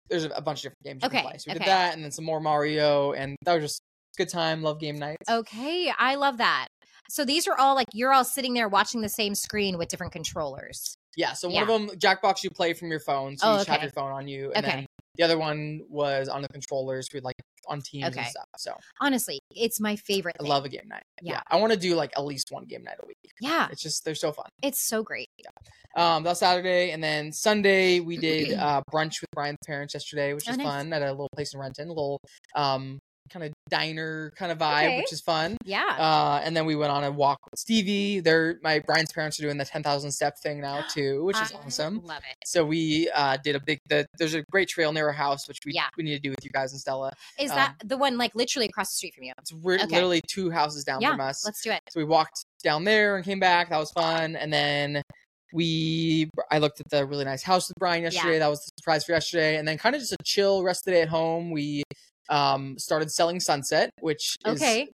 there's 0.10 0.26
a, 0.26 0.30
a 0.30 0.41
bunch 0.41 0.60
of 0.66 0.72
different 0.72 0.84
games 0.84 1.03
you 1.03 1.07
Okay, 1.07 1.22
can 1.22 1.30
play. 1.32 1.38
So 1.38 1.43
we 1.47 1.51
okay. 1.51 1.60
did 1.60 1.68
that, 1.68 1.93
and 1.95 2.03
then 2.03 2.12
some 2.12 2.26
more 2.26 2.39
Mario, 2.39 3.14
and 3.14 3.36
that 3.45 3.53
was 3.53 3.64
just 3.64 3.82
a 4.18 4.24
good 4.24 4.30
time. 4.30 4.62
Love 4.62 4.80
game 4.80 4.97
nights. 4.97 5.30
Okay, 5.30 5.91
I 5.97 6.16
love 6.16 6.38
that. 6.38 6.68
So 7.10 7.26
these 7.26 7.47
are 7.47 7.57
all 7.57 7.76
like 7.76 7.88
you're 7.93 8.14
all 8.14 8.24
sitting 8.26 8.53
there 8.53 8.68
watching 8.70 9.01
the 9.01 9.10
same 9.10 9.34
screen 9.36 9.78
with 9.78 9.89
different 9.89 10.14
controllers. 10.14 10.95
Yeah. 11.16 11.34
So 11.34 11.49
Yeah. 11.49 11.62
one 11.66 11.70
of 11.70 11.88
them, 11.89 11.99
Jackbox, 11.99 12.43
you 12.43 12.49
play 12.51 12.74
from 12.74 12.89
your 12.89 12.99
phone, 12.99 13.36
so 13.38 13.47
Oh, 13.47 13.51
you 13.53 13.57
just 13.60 13.70
have 13.70 13.82
your 13.82 13.91
phone 13.91 14.12
on 14.12 14.28
you, 14.28 14.51
and 14.53 14.66
Okay. 14.66 14.76
then 14.78 14.86
the 15.16 15.24
other 15.24 15.38
one 15.38 15.82
was 15.89 16.30
on 16.30 16.41
the 16.41 16.47
controllers 16.49 17.07
We'd 17.14 17.24
like 17.24 17.36
on 17.70 17.82
teams 17.82 18.07
Okay. 18.07 18.20
and 18.20 18.28
stuff. 18.28 18.45
So 18.57 18.74
Honestly, 18.99 19.39
it's 19.55 19.80
my 19.80 19.95
favorite. 19.95 20.36
I 20.39 20.43
love 20.43 20.65
a 20.65 20.70
game 20.70 20.88
night. 20.88 21.03
Yeah. 21.22 21.41
I 21.49 21.55
want 21.57 21.72
to 21.74 21.80
do 21.80 21.95
like 21.95 22.11
at 22.17 22.26
least 22.26 22.51
one 22.51 22.65
game 22.65 22.84
night 22.84 22.97
a 23.01 23.05
week. 23.07 23.17
Yeah, 23.39 23.67
It's 23.72 23.82
just 23.82 24.03
they're 24.03 24.15
so 24.15 24.32
fun. 24.32 24.47
it's 24.63 24.82
so 24.82 25.03
great. 25.03 25.28
Um, 25.95 26.24
that 26.24 26.30
was 26.32 26.39
Saturday, 26.39 26.91
and 26.91 27.03
then 27.03 27.32
Sunday 27.32 27.99
we 27.99 28.17
did 28.17 28.53
uh, 28.59 28.82
brunch 28.93 29.22
with 29.22 29.30
Brian's 29.34 29.57
parents 29.65 29.93
yesterday, 29.93 30.34
which 30.34 30.45
Oh, 30.47 30.51
is 30.51 30.57
nice. 30.57 30.67
fun 30.67 30.93
at 30.93 31.01
a 31.01 31.11
little 31.11 31.30
place 31.36 31.53
in 31.53 31.59
Renton, 31.59 31.88
a 31.88 31.89
little 31.91 32.20
um, 32.55 32.99
kind 33.30 33.46
of 33.46 33.54
diner 33.70 34.32
kind 34.36 34.52
of 34.52 34.58
vibe, 34.58 34.86
Okay. 34.86 34.98
which 34.98 35.14
is 35.14 35.22
fun. 35.22 35.58
Yeah. 35.64 35.84
Uh, 35.98 36.42
and 36.44 36.56
then 36.58 36.66
we 36.66 36.76
went 36.76 36.92
on 36.92 37.04
a 37.04 37.12
walk 37.12 37.38
with 37.50 37.60
Stevie. 37.60 38.20
They're 38.20 38.58
my 38.64 38.80
Brian's 38.80 39.12
parents 39.12 39.40
are 39.40 39.44
doing 39.44 39.58
the 39.58 39.66
ten 39.66 39.84
thousand 39.84 40.12
step 40.12 40.38
thing 40.42 40.60
now 40.62 40.84
too, 40.94 41.24
which 41.26 41.40
is 41.42 41.52
I 41.52 41.56
awesome. 41.66 42.02
Love 42.04 42.22
it. 42.30 42.36
So 42.46 42.66
we 42.66 43.10
uh, 43.14 43.38
did 43.44 43.56
a 43.56 43.60
big. 43.60 43.80
The, 43.88 44.06
there's 44.18 44.34
a 44.34 44.44
great 44.52 44.68
trail 44.70 44.92
near 44.92 45.08
our 45.08 45.14
house, 45.14 45.48
which 45.48 45.60
we 45.66 45.74
Yeah. 45.74 45.88
we 45.98 46.04
need 46.04 46.16
to 46.16 46.20
do 46.20 46.30
with 46.32 46.44
you 46.44 46.50
guys 46.52 46.72
and 46.72 46.82
Stella. 46.82 47.12
Is 47.40 47.52
Um, 47.52 47.58
that 47.58 47.76
the 47.86 47.98
one 47.98 48.18
like 48.18 48.34
literally 48.36 48.68
across 48.68 48.90
the 48.90 48.96
street 48.96 49.14
from 49.16 49.24
you? 49.26 49.34
It's 49.38 49.54
we're 49.54 49.76
Okay. 49.76 49.86
literally 49.88 50.22
two 50.28 50.50
houses 50.52 50.84
down 50.84 51.02
Yeah, 51.02 51.12
from 51.12 51.22
us. 51.22 51.46
Let's 51.46 51.62
do 51.62 51.72
it. 51.72 51.82
So 51.90 52.00
we 52.00 52.06
walked 52.06 52.44
down 52.64 52.84
there 52.84 53.16
and 53.16 53.24
came 53.26 53.40
back. 53.40 53.70
That 53.70 53.78
was 53.78 53.92
fun. 53.92 54.36
And 54.36 54.52
then 54.52 55.02
we, 55.52 56.30
I 56.52 56.60
looked 56.60 56.80
at 56.80 56.90
the 56.90 57.06
really 57.06 57.26
nice 57.26 57.42
house 57.42 57.68
with 57.70 57.76
Brian 57.80 58.04
yesterday. 58.04 58.38
That 58.38 58.50
was 58.50 58.60
the 58.60 58.72
surprise 58.80 59.04
for 59.06 59.14
yesterday. 59.14 59.58
And 59.58 59.68
then 59.68 59.78
kind 59.80 59.96
of 59.96 60.02
just 60.02 60.12
a 60.14 60.18
chill 60.24 60.64
rest 60.64 60.82
of 60.82 60.86
the 60.86 60.92
day 60.92 61.02
at 61.02 61.10
home. 61.10 61.50
We 61.52 61.82
um 62.30 62.78
started 62.78 63.12
selling 63.12 63.40
Sunset, 63.40 63.90
which 64.02 64.36
is 64.46 64.62
Okay. 64.62 64.88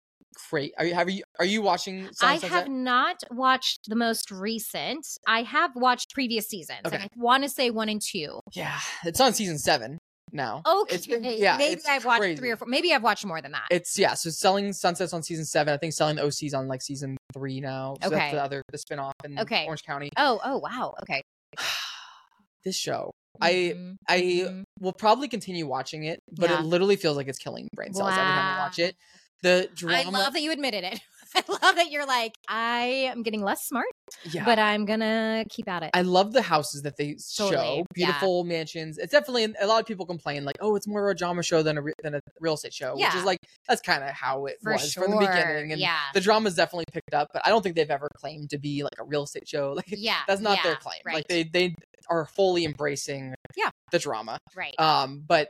great. 0.50 0.72
Are 0.78 0.84
you 0.84 0.94
have 0.94 1.08
you 1.10 1.22
are 1.38 1.44
you 1.44 1.62
watching? 1.62 2.04
Sunset? 2.12 2.28
I 2.28 2.32
Sunset? 2.38 2.50
have 2.50 2.68
not 2.68 3.16
watched 3.30 3.80
the 3.88 3.96
most 3.96 4.30
recent. 4.30 5.06
I 5.26 5.42
have 5.42 5.70
watched 5.74 6.12
previous 6.12 6.46
seasons. 6.48 6.80
Okay. 6.86 6.96
I 6.98 7.08
want 7.16 7.42
to 7.44 7.48
say 7.48 7.70
one 7.70 7.88
and 7.88 8.00
two. 8.02 8.40
Yeah, 8.52 8.78
it's 9.04 9.20
on 9.20 9.34
season 9.34 9.58
seven 9.58 9.98
now. 10.34 10.62
Okay. 10.66 10.94
It's 10.94 11.06
been- 11.06 11.22
yeah, 11.24 11.56
maybe 11.58 11.80
I've 11.88 12.04
watched 12.06 12.20
crazy. 12.20 12.36
three 12.36 12.50
or 12.50 12.56
four. 12.56 12.66
Maybe 12.68 12.94
I've 12.94 13.02
watched 13.02 13.26
more 13.26 13.42
than 13.42 13.52
that. 13.52 13.66
It's 13.70 13.98
yeah. 13.98 14.14
So 14.14 14.30
selling 14.30 14.72
Sunset's 14.72 15.12
on 15.12 15.22
season 15.22 15.44
seven. 15.44 15.74
I 15.74 15.76
think 15.76 15.92
selling 15.92 16.16
the 16.16 16.22
OC's 16.22 16.54
on 16.54 16.68
like 16.68 16.80
season 16.82 17.16
three 17.34 17.60
now. 17.60 17.96
So 18.02 18.08
Okay. 18.08 18.30
the 18.32 18.42
other 18.42 18.62
the 18.72 18.78
spinoff 18.78 19.12
in 19.24 19.38
Okay. 19.38 19.66
Orange 19.66 19.82
County. 19.82 20.10
oh, 20.16 20.40
oh, 20.44 20.58
wow. 20.58 20.94
Okay. 21.02 21.22
this 22.64 22.76
show. 22.76 23.10
I 23.40 23.52
Mhm, 23.52 23.96
I 24.08 24.20
mhm. 24.20 24.64
will 24.80 24.92
probably 24.92 25.28
continue 25.28 25.66
watching 25.66 26.04
it, 26.04 26.20
but 26.30 26.50
Yeah. 26.50 26.60
it 26.60 26.64
literally 26.64 26.96
feels 26.96 27.16
like 27.16 27.28
it's 27.28 27.38
killing 27.38 27.68
brain 27.74 27.94
cells 27.94 28.10
every 28.10 28.22
time 28.22 28.56
I 28.56 28.58
watch 28.60 28.78
it. 28.78 28.96
The 29.42 29.68
drama, 29.74 30.18
I 30.18 30.22
love 30.22 30.32
that 30.34 30.42
you 30.42 30.52
admitted 30.52 30.84
it. 30.84 31.00
I 31.34 31.42
love 31.48 31.76
that 31.76 31.90
you're 31.90 32.06
like, 32.06 32.34
I 32.46 33.08
am 33.10 33.22
getting 33.22 33.42
less 33.42 33.64
smart, 33.64 33.86
yeah. 34.30 34.44
but 34.44 34.58
I'm 34.58 34.84
gonna 34.84 35.44
keep 35.48 35.66
at 35.66 35.82
it. 35.82 35.90
I 35.94 36.02
love 36.02 36.32
the 36.32 36.42
houses 36.42 36.82
that 36.82 36.96
they 36.98 37.16
show. 37.16 37.50
Totally, 37.50 37.84
yeah. 37.96 38.06
Beautiful 38.06 38.44
mansions. 38.44 38.98
It's 38.98 39.12
definitely 39.12 39.52
a 39.58 39.66
lot 39.66 39.80
of 39.80 39.86
people 39.86 40.04
complain 40.04 40.44
like, 40.44 40.56
oh, 40.60 40.76
it's 40.76 40.86
more 40.86 41.08
of 41.08 41.14
a 41.14 41.18
drama 41.18 41.42
show 41.42 41.62
than 41.62 41.78
a 41.78 41.82
re- 41.82 41.94
than 42.02 42.14
a 42.14 42.20
real 42.38 42.54
estate 42.54 42.74
show, 42.74 42.94
yeah. 42.98 43.08
which 43.08 43.16
is 43.16 43.24
like 43.24 43.38
that's 43.66 43.80
kind 43.80 44.04
of 44.04 44.10
how 44.10 44.44
it 44.46 44.58
For 44.62 44.72
was 44.72 44.92
from 44.92 45.10
the 45.10 45.16
beginning. 45.16 45.72
And 45.72 45.80
yeah. 45.80 45.98
the 46.12 46.20
drama's 46.20 46.54
definitely 46.54 46.84
picked 46.92 47.14
up, 47.14 47.28
but 47.32 47.42
I 47.46 47.48
don't 47.48 47.62
think 47.62 47.76
they've 47.76 47.90
ever 47.90 48.08
claimed 48.14 48.50
to 48.50 48.58
be 48.58 48.82
like 48.82 48.96
a 49.00 49.04
real 49.04 49.24
estate 49.24 49.48
show. 49.48 49.72
Like 49.82 49.86
yeah, 49.88 50.18
that's 50.28 50.42
not 50.42 50.62
their 50.62 50.76
claim. 50.76 51.00
Right, 51.04 51.14
Like 51.16 51.28
they 51.28 51.44
they 51.44 51.74
are 52.12 52.26
fully 52.26 52.64
embracing 52.64 53.34
Yeah. 53.56 53.70
the 53.90 53.98
drama. 53.98 54.38
right. 54.54 54.78
Um, 54.78 55.24
but 55.26 55.48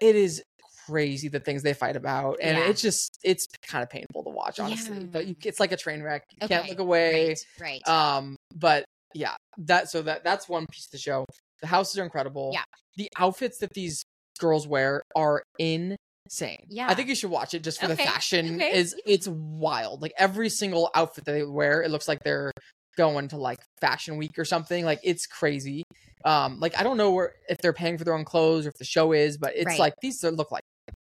it 0.00 0.14
is 0.16 0.42
crazy 0.86 1.28
the 1.28 1.40
things 1.40 1.62
they 1.62 1.74
fight 1.74 1.96
about, 1.96 2.38
and 2.40 2.56
Yeah. 2.56 2.68
it's 2.68 2.80
just 2.80 3.18
it's 3.24 3.46
kind 3.66 3.82
of 3.82 3.90
painful 3.90 4.22
to 4.24 4.30
watch. 4.30 4.60
Honestly, 4.60 4.98
Yeah. 4.98 5.04
but 5.04 5.26
you, 5.26 5.36
it's 5.44 5.58
like 5.60 5.72
a 5.72 5.76
train 5.76 6.02
wreck. 6.02 6.22
You 6.40 6.48
can't 6.48 6.68
look 6.68 6.78
away. 6.78 7.28
Right. 7.60 7.82
right. 7.86 7.88
Um, 7.88 8.36
but 8.54 8.84
yeah, 9.14 9.34
that 9.58 9.90
so 9.90 10.02
that 10.02 10.22
that's 10.24 10.48
one 10.48 10.66
piece 10.70 10.86
of 10.86 10.92
the 10.92 10.98
show. 10.98 11.24
The 11.60 11.66
houses 11.66 11.98
are 11.98 12.04
incredible. 12.04 12.50
Yeah. 12.52 12.64
The 12.96 13.08
outfits 13.18 13.58
that 13.58 13.72
these 13.74 14.04
girls 14.38 14.66
wear 14.68 15.02
are 15.16 15.42
in 15.58 15.96
insane. 16.26 16.66
Yeah. 16.68 16.88
I 16.88 16.94
think 16.94 17.08
you 17.08 17.14
should 17.14 17.30
watch 17.30 17.54
it 17.54 17.62
just 17.62 17.80
for 17.80 17.86
the 17.88 17.96
fashion 17.96 18.56
okay. 18.56 18.76
is 18.76 18.94
it's 19.06 19.28
wild. 19.28 20.02
Like 20.02 20.12
every 20.18 20.48
single 20.48 20.90
outfit 20.94 21.24
that 21.24 21.32
they 21.32 21.44
wear, 21.44 21.82
it 21.82 21.90
looks 21.90 22.08
like 22.08 22.18
they're 22.24 22.52
going 22.96 23.28
to 23.28 23.36
like 23.36 23.60
fashion 23.80 24.16
week 24.16 24.38
or 24.38 24.44
something. 24.44 24.84
Like 24.84 25.00
it's 25.02 25.26
crazy. 25.26 25.82
Um, 26.24 26.58
like 26.60 26.76
I 26.78 26.82
don't 26.82 26.96
know 26.96 27.12
where 27.12 27.34
if 27.48 27.58
they're 27.58 27.72
paying 27.72 27.98
for 27.98 28.04
their 28.04 28.14
own 28.14 28.24
clothes 28.24 28.66
or 28.66 28.70
if 28.70 28.74
the 28.78 28.84
show 28.84 29.12
is, 29.12 29.38
but 29.38 29.52
it's 29.54 29.66
Right. 29.66 29.78
like 29.78 29.94
these 30.02 30.22
are- 30.24 30.30
look 30.30 30.50
like 30.50 30.62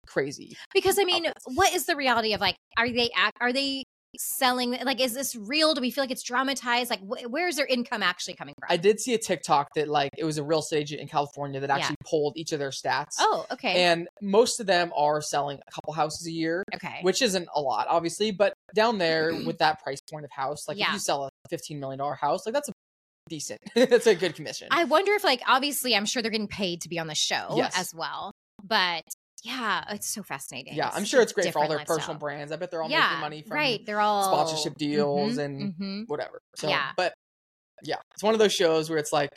crazy. 0.07 0.55
because 0.73 0.99
I 0.99 1.03
mean, 1.03 1.25
outfits. 1.25 1.45
what 1.55 1.73
is 1.73 1.85
the 1.85 1.95
reality 1.95 2.33
of 2.33 2.41
like? 2.41 2.55
Are 2.77 2.89
they 2.89 3.09
act? 3.15 3.37
Are 3.41 3.51
they 3.53 3.83
selling? 4.19 4.71
Like, 4.83 4.99
is 5.01 5.13
this 5.13 5.35
real? 5.35 5.73
Do 5.73 5.81
we 5.81 5.91
feel 5.91 6.03
like 6.03 6.11
it's 6.11 6.23
dramatized? 6.23 6.89
Like, 6.89 7.01
wh- 7.01 7.29
where 7.31 7.47
is 7.47 7.55
their 7.55 7.65
income 7.65 8.03
actually 8.03 8.35
coming 8.35 8.53
from? 8.59 8.67
I 8.71 8.77
did 8.77 8.99
see 8.99 9.13
a 9.13 9.17
TikTok 9.17 9.67
that 9.75 9.87
like 9.87 10.11
it 10.17 10.23
was 10.23 10.37
a 10.37 10.43
real 10.43 10.59
estate 10.59 10.79
agent 10.81 11.01
in 11.01 11.07
California 11.07 11.59
that 11.59 11.69
Yeah. 11.69 11.75
actually 11.75 11.95
pulled 12.05 12.37
each 12.37 12.51
of 12.51 12.59
their 12.59 12.69
stats. 12.69 13.15
oh, 13.19 13.45
okay. 13.51 13.83
And 13.83 14.07
most 14.21 14.59
of 14.59 14.67
them 14.67 14.91
are 14.95 15.21
selling 15.21 15.59
a 15.67 15.71
couple 15.71 15.93
houses 15.93 16.27
a 16.27 16.31
year, 16.31 16.63
okay. 16.75 16.99
which 17.01 17.21
isn't 17.21 17.47
a 17.55 17.61
lot, 17.61 17.87
obviously. 17.89 18.31
But 18.31 18.53
down 18.73 18.97
there 18.97 19.33
with 19.45 19.57
that 19.59 19.81
price 19.83 19.99
point 20.11 20.25
of 20.25 20.31
house, 20.31 20.67
like 20.67 20.77
if 20.79 20.91
you 20.93 20.99
sell 20.99 21.25
a 21.25 21.29
$15 21.55 21.79
million 21.79 21.99
house, 22.15 22.45
like 22.45 22.53
that's 22.53 22.69
a 22.69 22.73
decent, 23.29 23.59
that's 23.75 24.07
a 24.07 24.15
good 24.15 24.35
commission. 24.35 24.67
I 24.71 24.83
wonder 24.83 25.13
if, 25.13 25.23
like, 25.23 25.41
obviously, 25.47 25.95
I'm 25.95 26.05
sure 26.05 26.21
they're 26.21 26.31
getting 26.31 26.47
paid 26.47 26.81
to 26.81 26.89
be 26.89 26.99
on 26.99 27.07
the 27.07 27.15
show 27.15 27.53
Yes. 27.55 27.73
as 27.77 27.91
well. 27.95 28.31
But 28.63 29.03
yeah, 29.45 29.83
it's 29.89 30.07
so 30.07 30.23
fascinating. 30.23 30.73
yeah, 30.73 30.89
I'm 30.93 31.05
sure 31.05 31.21
it's 31.21 31.31
great 31.33 31.53
for 31.53 31.59
all 31.59 31.67
their 31.67 31.77
different 31.77 31.99
personal 31.99 32.19
brands. 32.19 32.51
I 32.51 32.55
bet 32.55 32.71
they're 32.71 32.81
all 32.81 32.89
yeah, 32.89 33.07
making 33.09 33.21
money 33.21 33.41
from 33.43 33.57
right. 33.57 33.85
They're 33.85 33.99
all 33.99 34.23
sponsorship 34.33 34.75
deals 34.77 35.37
Mhm, 35.37 35.45
and 35.45 35.73
mhm. 35.79 36.07
whatever. 36.07 36.41
So, 36.55 36.69
Yeah. 36.69 36.91
but 36.97 37.13
yeah, 37.83 37.97
it's 38.15 38.23
one 38.23 38.33
of 38.33 38.39
those 38.39 38.53
shows 38.53 38.89
where 38.89 38.97
it's 38.99 39.13
like, 39.13 39.29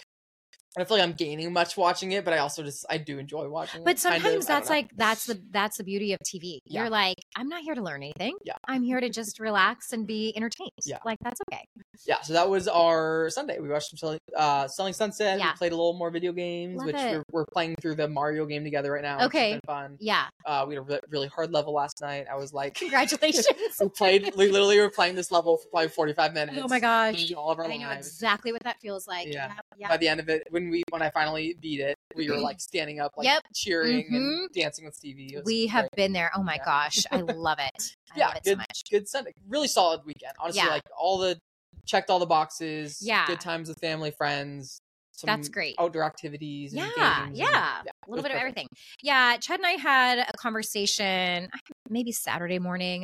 I 0.80 0.84
feel 0.84 0.96
like 0.96 1.04
I'm 1.04 1.12
gaining 1.14 1.52
much 1.52 1.76
watching 1.76 2.12
it, 2.12 2.24
but 2.24 2.34
I 2.34 2.38
also 2.38 2.62
just 2.62 2.84
I 2.88 2.98
do 2.98 3.18
enjoy 3.18 3.48
watching 3.48 3.82
it. 3.82 3.84
But 3.84 4.00
kind 4.00 4.16
of. 4.16 4.22
sometimes 4.22 4.46
that's 4.46 4.70
like 4.70 4.90
that's 4.96 5.26
the 5.26 5.40
that's 5.50 5.78
the 5.78 5.84
beauty 5.84 6.12
of 6.12 6.20
TV. 6.20 6.60
Yeah. 6.64 6.82
You're 6.82 6.90
like, 6.90 7.16
I'm 7.36 7.48
not 7.48 7.62
here 7.62 7.74
to 7.74 7.82
learn 7.82 8.02
anything. 8.02 8.36
Yeah. 8.44 8.54
I'm 8.66 8.82
here 8.82 9.00
to 9.00 9.08
just 9.08 9.40
relax 9.40 9.92
and 9.92 10.06
be 10.06 10.32
entertained. 10.36 10.70
Yeah. 10.84 10.98
Like 11.04 11.18
that's 11.22 11.40
okay. 11.50 11.64
yeah. 12.06 12.20
So 12.22 12.32
that 12.32 12.48
was 12.48 12.68
our 12.68 13.30
Sunday. 13.30 13.58
We 13.58 13.68
watched 13.68 13.90
some 13.90 13.96
selling, 13.96 14.18
uh, 14.36 14.68
selling 14.68 14.92
Sunset. 14.92 15.38
Yeah. 15.38 15.52
We 15.52 15.56
played 15.56 15.72
a 15.72 15.76
little 15.76 15.94
more 15.94 16.10
video 16.10 16.32
games, 16.32 16.78
Love 16.78 16.86
which 16.86 16.96
we're, 16.96 17.24
we're 17.32 17.46
playing 17.52 17.76
through 17.80 17.96
the 17.96 18.08
Mario 18.08 18.46
game 18.46 18.64
together 18.64 18.92
right 18.92 19.02
now. 19.02 19.24
Okay. 19.26 19.52
been 19.52 19.60
fun. 19.66 19.96
Yeah. 20.00 20.26
Uh, 20.44 20.64
we 20.66 20.74
had 20.74 20.80
a 20.80 20.84
re- 20.84 21.00
really 21.10 21.28
hard 21.28 21.52
level 21.52 21.74
last 21.74 22.00
night. 22.00 22.26
I 22.30 22.36
was 22.36 22.52
like, 22.52 22.74
Congratulations. 22.74 23.46
we 23.80 23.88
played. 23.88 24.32
We 24.36 24.48
literally 24.50 24.78
were 24.78 24.90
playing 24.90 25.14
this 25.14 25.30
level 25.30 25.56
for 25.58 25.68
probably 25.68 25.88
45 25.88 26.34
minutes. 26.34 26.58
oh 26.62 26.68
my 26.68 26.80
gosh. 26.80 27.32
all 27.32 27.50
of 27.50 27.58
our 27.58 27.66
I 27.66 27.76
know 27.76 27.90
exactly 27.90 28.52
what 28.52 28.62
that 28.64 28.80
feels 28.80 29.06
like. 29.06 29.28
Yeah. 29.32 29.52
Yep. 29.78 29.90
By 29.90 29.96
the 29.96 30.08
end 30.08 30.20
of 30.20 30.28
it, 30.28 30.46
when 30.50 30.67
we 30.70 30.82
when 30.90 31.02
I 31.02 31.10
finally 31.10 31.56
beat 31.60 31.80
it, 31.80 31.96
we 32.14 32.30
were 32.30 32.38
like 32.38 32.60
standing 32.60 33.00
up, 33.00 33.12
like 33.16 33.26
Yep. 33.26 33.42
cheering 33.54 34.04
Mhm. 34.10 34.16
and 34.16 34.50
dancing 34.52 34.84
with 34.84 34.94
Stevie. 34.94 35.36
We 35.44 35.66
have 35.68 35.88
been 35.96 36.12
there. 36.12 36.30
Oh 36.34 36.42
my 36.42 36.54
Yeah. 36.56 36.64
gosh. 36.64 36.98
I 37.10 37.16
love 37.20 37.58
it. 37.58 37.94
I 38.12 38.18
yeah, 38.18 38.26
love 38.28 38.36
it 38.36 38.44
good, 38.44 38.50
so 38.52 38.56
much. 38.56 38.82
good 38.90 39.08
Sunday. 39.08 39.32
Really 39.48 39.68
solid 39.68 40.00
weekend. 40.04 40.32
Honestly, 40.38 40.62
Yeah. 40.62 40.70
like 40.70 40.82
all 40.98 41.18
the 41.18 41.38
checked 41.86 42.10
all 42.10 42.18
the 42.18 42.26
boxes. 42.26 42.98
Yeah. 43.00 43.26
good 43.26 43.40
times 43.40 43.68
with 43.68 43.78
family, 43.80 44.10
friends. 44.10 44.78
Some 45.12 45.26
That's 45.26 45.48
great. 45.48 45.74
Outdoor 45.80 46.04
activities. 46.04 46.72
And 46.72 46.82
Yeah, 46.82 46.86
games 47.24 47.28
and- 47.28 47.36
yeah. 47.36 47.82
A 48.06 48.10
little 48.10 48.22
bit 48.22 48.30
of 48.30 48.38
everything. 48.38 48.68
Yeah, 49.02 49.36
Chad 49.38 49.58
and 49.58 49.66
I 49.66 49.72
had 49.72 50.18
a 50.20 50.32
conversation 50.36 51.48
maybe 51.88 52.12
Saturday 52.12 52.58
morning. 52.60 53.02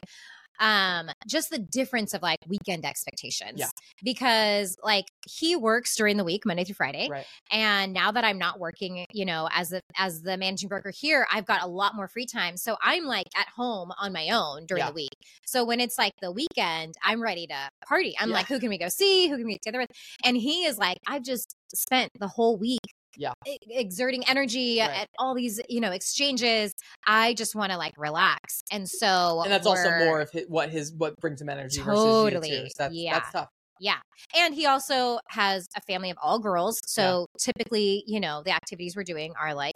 Um, 0.60 1.10
just 1.26 1.50
the 1.50 1.58
difference 1.58 2.14
of 2.14 2.22
like 2.22 2.38
weekend 2.46 2.84
expectations. 2.84 3.54
Yeah. 3.56 3.68
Because 4.02 4.76
like 4.82 5.06
he 5.26 5.56
works 5.56 5.96
during 5.96 6.16
the 6.16 6.24
week, 6.24 6.46
Monday 6.46 6.64
through 6.64 6.74
Friday. 6.76 7.08
Right. 7.10 7.26
And 7.50 7.92
now 7.92 8.12
that 8.12 8.24
I'm 8.24 8.38
not 8.38 8.58
working, 8.60 9.04
you 9.12 9.24
know, 9.24 9.48
as 9.52 9.72
a 9.72 9.80
as 9.98 10.22
the 10.22 10.36
managing 10.36 10.68
broker 10.68 10.92
here, 10.94 11.26
I've 11.32 11.46
got 11.46 11.62
a 11.62 11.66
lot 11.66 11.94
more 11.94 12.08
free 12.08 12.26
time. 12.26 12.56
So 12.56 12.76
I'm 12.82 13.04
like 13.04 13.26
at 13.36 13.48
home 13.48 13.92
on 14.00 14.12
my 14.12 14.28
own 14.30 14.66
during 14.66 14.82
Yeah. 14.82 14.88
the 14.90 14.94
week. 14.94 15.12
So 15.46 15.64
when 15.64 15.80
it's 15.80 15.98
like 15.98 16.12
the 16.20 16.32
weekend, 16.32 16.94
I'm 17.02 17.22
ready 17.22 17.46
to 17.48 17.68
party. 17.88 18.14
I'm 18.18 18.28
Yeah. 18.30 18.34
like, 18.36 18.46
who 18.46 18.60
can 18.60 18.68
we 18.68 18.78
go 18.78 18.88
see? 18.88 19.28
Who 19.28 19.36
can 19.36 19.46
we 19.46 19.52
get 19.54 19.62
together 19.62 19.80
with? 19.80 19.90
And 20.24 20.36
he 20.36 20.64
is 20.64 20.78
like, 20.78 20.98
I've 21.06 21.22
just 21.24 21.54
spent 21.74 22.10
the 22.18 22.28
whole 22.28 22.56
week 22.56 22.80
Yeah. 23.16 23.32
exerting 23.70 24.24
energy 24.28 24.80
Right. 24.80 24.90
at 25.02 25.08
all 25.18 25.34
these, 25.34 25.60
you 25.68 25.80
know, 25.80 25.90
exchanges. 25.92 26.74
I 27.06 27.34
just 27.34 27.54
want 27.54 27.72
to 27.72 27.78
like 27.78 27.94
relax. 27.96 28.62
And 28.70 28.88
so 28.88 29.42
And 29.42 29.52
that's 29.52 29.66
also 29.66 29.90
more 30.04 30.20
of 30.20 30.30
his, 30.30 30.44
what 30.48 30.70
his 30.70 30.92
what 30.92 31.16
brings 31.20 31.40
him 31.40 31.48
energy 31.48 31.80
versus 31.80 32.02
Totally. 32.04 32.50
you 32.50 32.56
too. 32.62 32.66
So 32.68 32.72
that's, 32.78 32.94
Yeah. 32.94 33.12
that's 33.14 33.32
tough. 33.32 33.48
Yeah. 33.80 33.96
And 34.36 34.54
he 34.54 34.66
also 34.66 35.18
has 35.28 35.66
a 35.76 35.80
family 35.82 36.10
of 36.10 36.16
all 36.22 36.38
girls. 36.38 36.80
So 36.86 37.26
typically, 37.40 38.04
you 38.06 38.20
know, 38.20 38.42
the 38.44 38.52
activities 38.52 38.94
we're 38.96 39.02
doing 39.04 39.32
are 39.40 39.52
like 39.54 39.74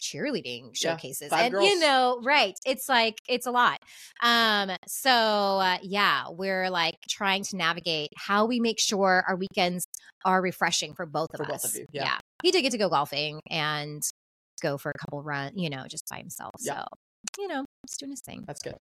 cheerleading 0.00 0.70
showcases. 0.74 1.28
five 1.28 1.52
and 1.52 1.64
you 1.64 1.78
know, 1.78 2.20
right. 2.24 2.54
It's 2.66 2.88
like 2.88 3.16
it's 3.28 3.46
a 3.46 3.50
lot. 3.50 3.78
Um 4.22 4.70
so 4.86 5.10
uh, 5.10 5.78
yeah, 5.82 6.24
we're 6.30 6.70
like 6.70 6.94
trying 7.08 7.42
to 7.44 7.56
navigate 7.56 8.10
how 8.16 8.46
we 8.46 8.60
make 8.60 8.78
sure 8.80 9.24
our 9.28 9.36
weekends 9.36 9.84
are 10.24 10.42
refreshing 10.42 10.94
for 10.94 11.06
both 11.06 11.28
of 11.34 11.38
For 11.46 11.52
us. 11.52 11.62
both 11.62 11.72
of 11.72 11.78
you, 11.78 11.86
yeah. 11.92 12.18
He 12.42 12.50
did 12.50 12.62
get 12.62 12.72
to 12.72 12.78
go 12.78 12.88
golfing 12.88 13.40
and 13.50 14.02
go 14.62 14.76
for 14.78 14.90
a 14.90 14.98
couple 14.98 15.22
run, 15.22 15.52
you 15.56 15.70
know, 15.70 15.84
just 15.88 16.04
by 16.10 16.18
himself. 16.18 16.52
Yeah. 16.60 16.80
So, 16.80 16.84
you 17.42 17.48
know, 17.48 17.64
he's 17.86 17.96
doing 17.98 18.10
his 18.10 18.20
thing. 18.20 18.44
That's 18.46 18.60
good. 18.62 18.74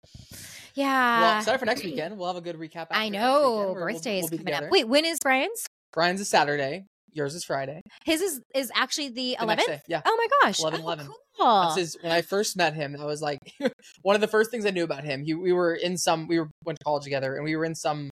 Yeah. 0.75 1.21
well, 1.21 1.37
excited 1.39 1.57
for 1.59 1.65
next 1.65 1.83
weekend. 1.83 2.17
We'll 2.17 2.27
have 2.27 2.35
a 2.35 2.41
good 2.41 2.57
recap. 2.57 2.87
I 2.91 3.09
know. 3.09 3.57
where 3.57 3.65
we'll- 3.65 3.93
Birthday's 3.93 4.29
we'll 4.29 4.37
coming 4.39 4.53
up. 4.53 4.65
Wait, 4.69 4.87
when 4.87 5.05
is 5.05 5.19
Brian's? 5.21 5.65
Brian's 5.93 6.21
is 6.21 6.27
Saturday. 6.29 6.85
Yours 7.13 7.35
is 7.35 7.43
Friday. 7.43 7.81
His 8.05 8.21
is 8.21 8.41
is 8.53 8.71
actually 8.75 9.09
the 9.09 9.37
eleventh. 9.39 9.81
Yeah. 9.87 10.01
Oh 10.05 10.15
my 10.17 10.27
gosh! 10.47 10.59
11, 10.59 10.79
oh, 10.81 10.83
11. 10.83 11.07
Cool. 11.39 11.61
That's 11.63 11.77
his, 11.77 11.97
when 12.01 12.11
I 12.11 12.21
first 12.21 12.57
met 12.57 12.73
him, 12.73 12.95
I 12.99 13.05
was 13.05 13.21
like, 13.21 13.39
one 14.01 14.15
of 14.15 14.21
the 14.21 14.27
first 14.27 14.51
things 14.51 14.65
I 14.65 14.71
knew 14.71 14.83
about 14.83 15.03
him. 15.03 15.23
He, 15.23 15.33
we 15.33 15.53
were 15.53 15.73
in 15.73 15.97
some, 15.97 16.27
we 16.27 16.39
were 16.39 16.49
went 16.65 16.77
to 16.79 16.83
college 16.83 17.03
together, 17.03 17.35
and 17.35 17.43
we 17.45 17.55
were 17.55 17.65
in 17.65 17.75
some 17.75 18.09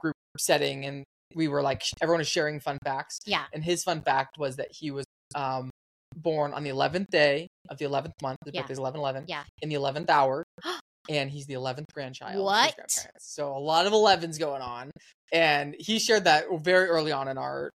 group 0.00 0.14
setting, 0.38 0.84
and 0.86 1.04
we 1.34 1.46
were 1.48 1.62
like, 1.62 1.82
everyone 2.02 2.18
was 2.18 2.28
sharing 2.28 2.58
fun 2.60 2.78
facts. 2.84 3.18
Yeah. 3.26 3.44
And 3.52 3.62
his 3.62 3.82
fun 3.84 4.00
fact 4.02 4.36
was 4.38 4.56
that 4.56 4.68
he 4.70 4.90
was 4.90 5.04
um, 5.34 5.70
born 6.16 6.52
on 6.54 6.64
the 6.64 6.70
eleventh 6.70 7.08
day 7.10 7.46
of 7.68 7.78
the 7.78 7.84
eleventh 7.84 8.14
month. 8.22 8.38
His 8.44 8.54
Yeah. 8.54 8.62
birthday's 8.62 8.78
eleven 8.78 9.00
eleven. 9.00 9.24
Yeah. 9.28 9.42
In 9.62 9.68
the 9.68 9.74
eleventh 9.76 10.08
hour, 10.10 10.42
and 11.08 11.30
he's 11.30 11.46
the 11.46 11.54
eleventh 11.54 11.88
grandchild. 11.94 12.42
What? 12.42 12.74
So 13.18 13.52
a 13.54 13.58
lot 13.60 13.86
of 13.86 13.92
elevens 13.92 14.38
going 14.38 14.62
on, 14.62 14.90
and 15.32 15.76
he 15.78 15.98
shared 15.98 16.24
that 16.24 16.44
very 16.62 16.88
early 16.88 17.12
on 17.12 17.28
in 17.28 17.36
our 17.38 17.70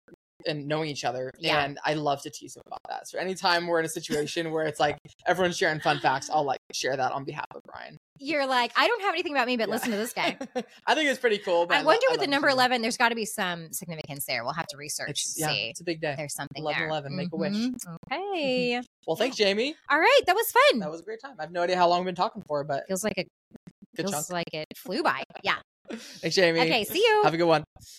and 0.46 0.66
knowing 0.66 0.88
each 0.90 1.04
other. 1.04 1.30
Yeah. 1.38 1.64
And 1.64 1.78
I 1.84 1.94
love 1.94 2.22
to 2.22 2.30
tease 2.30 2.56
him 2.56 2.62
about 2.66 2.80
that. 2.88 3.08
So 3.08 3.18
anytime 3.18 3.66
we're 3.66 3.78
in 3.80 3.84
a 3.84 3.88
situation 3.88 4.50
where 4.52 4.66
it's 4.66 4.80
like 4.80 4.96
everyone's 5.26 5.56
sharing 5.56 5.80
fun 5.80 5.98
facts, 6.00 6.30
I'll 6.32 6.44
like 6.44 6.58
share 6.72 6.96
that 6.96 7.12
on 7.12 7.24
behalf 7.24 7.46
of 7.54 7.62
Brian. 7.66 7.96
You're 8.18 8.46
like, 8.46 8.70
I 8.76 8.86
don't 8.86 9.02
have 9.02 9.12
anything 9.14 9.32
about 9.32 9.46
me, 9.46 9.56
but 9.56 9.68
Yeah. 9.68 9.74
listen 9.74 9.90
to 9.90 9.96
this 9.96 10.12
guy. 10.12 10.36
I 10.86 10.94
think 10.94 11.10
it's 11.10 11.18
pretty 11.18 11.38
cool. 11.38 11.66
But 11.66 11.76
I 11.78 11.80
lo- 11.80 11.86
wonder 11.86 12.06
with 12.10 12.18
love 12.20 12.26
the 12.26 12.30
number 12.30 12.46
teasing 12.48 12.52
him. 12.58 12.58
eleven. 12.58 12.82
There's 12.82 12.96
got 12.96 13.08
to 13.08 13.14
be 13.16 13.24
some 13.24 13.72
significance 13.72 14.24
there. 14.26 14.44
We'll 14.44 14.52
have 14.52 14.66
to 14.68 14.76
research 14.76 15.10
It's, 15.10 15.34
yeah, 15.38 15.48
see. 15.48 15.68
it's 15.70 15.80
a 15.80 15.84
big 15.84 16.00
day. 16.00 16.14
There's 16.16 16.34
something 16.34 16.62
11, 16.62 16.78
there. 16.80 16.88
11, 16.88 17.16
make 17.16 17.28
a 17.32 17.36
wish. 17.36 17.52
Mhm. 17.52 17.74
Okay. 18.12 18.80
Well, 19.06 19.16
thanks, 19.16 19.36
Jamie. 19.36 19.74
All 19.90 19.98
right. 19.98 20.20
That 20.26 20.36
was 20.36 20.46
fun. 20.52 20.80
That 20.80 20.90
was 20.90 21.00
a 21.00 21.04
great 21.04 21.20
time. 21.20 21.34
I 21.38 21.42
have 21.42 21.52
no 21.52 21.62
idea 21.62 21.76
how 21.76 21.88
long 21.88 22.00
we've 22.00 22.06
been 22.06 22.14
talking 22.14 22.42
for, 22.46 22.62
but 22.64 22.84
feels 22.86 23.02
like 23.04 23.18
it 23.18 23.26
good 23.96 24.08
feels 24.08 24.12
chunk. 24.12 24.30
like 24.30 24.48
it 24.52 24.66
flew 24.76 25.02
by. 25.02 25.22
Yeah. 25.42 25.56
Thanks, 25.92 26.34
Jamie. 26.36 26.60
Okay. 26.60 26.84
See 26.84 27.00
you. 27.00 27.20
Have 27.24 27.34
a 27.34 27.36
good 27.36 27.44
one. 27.46 27.62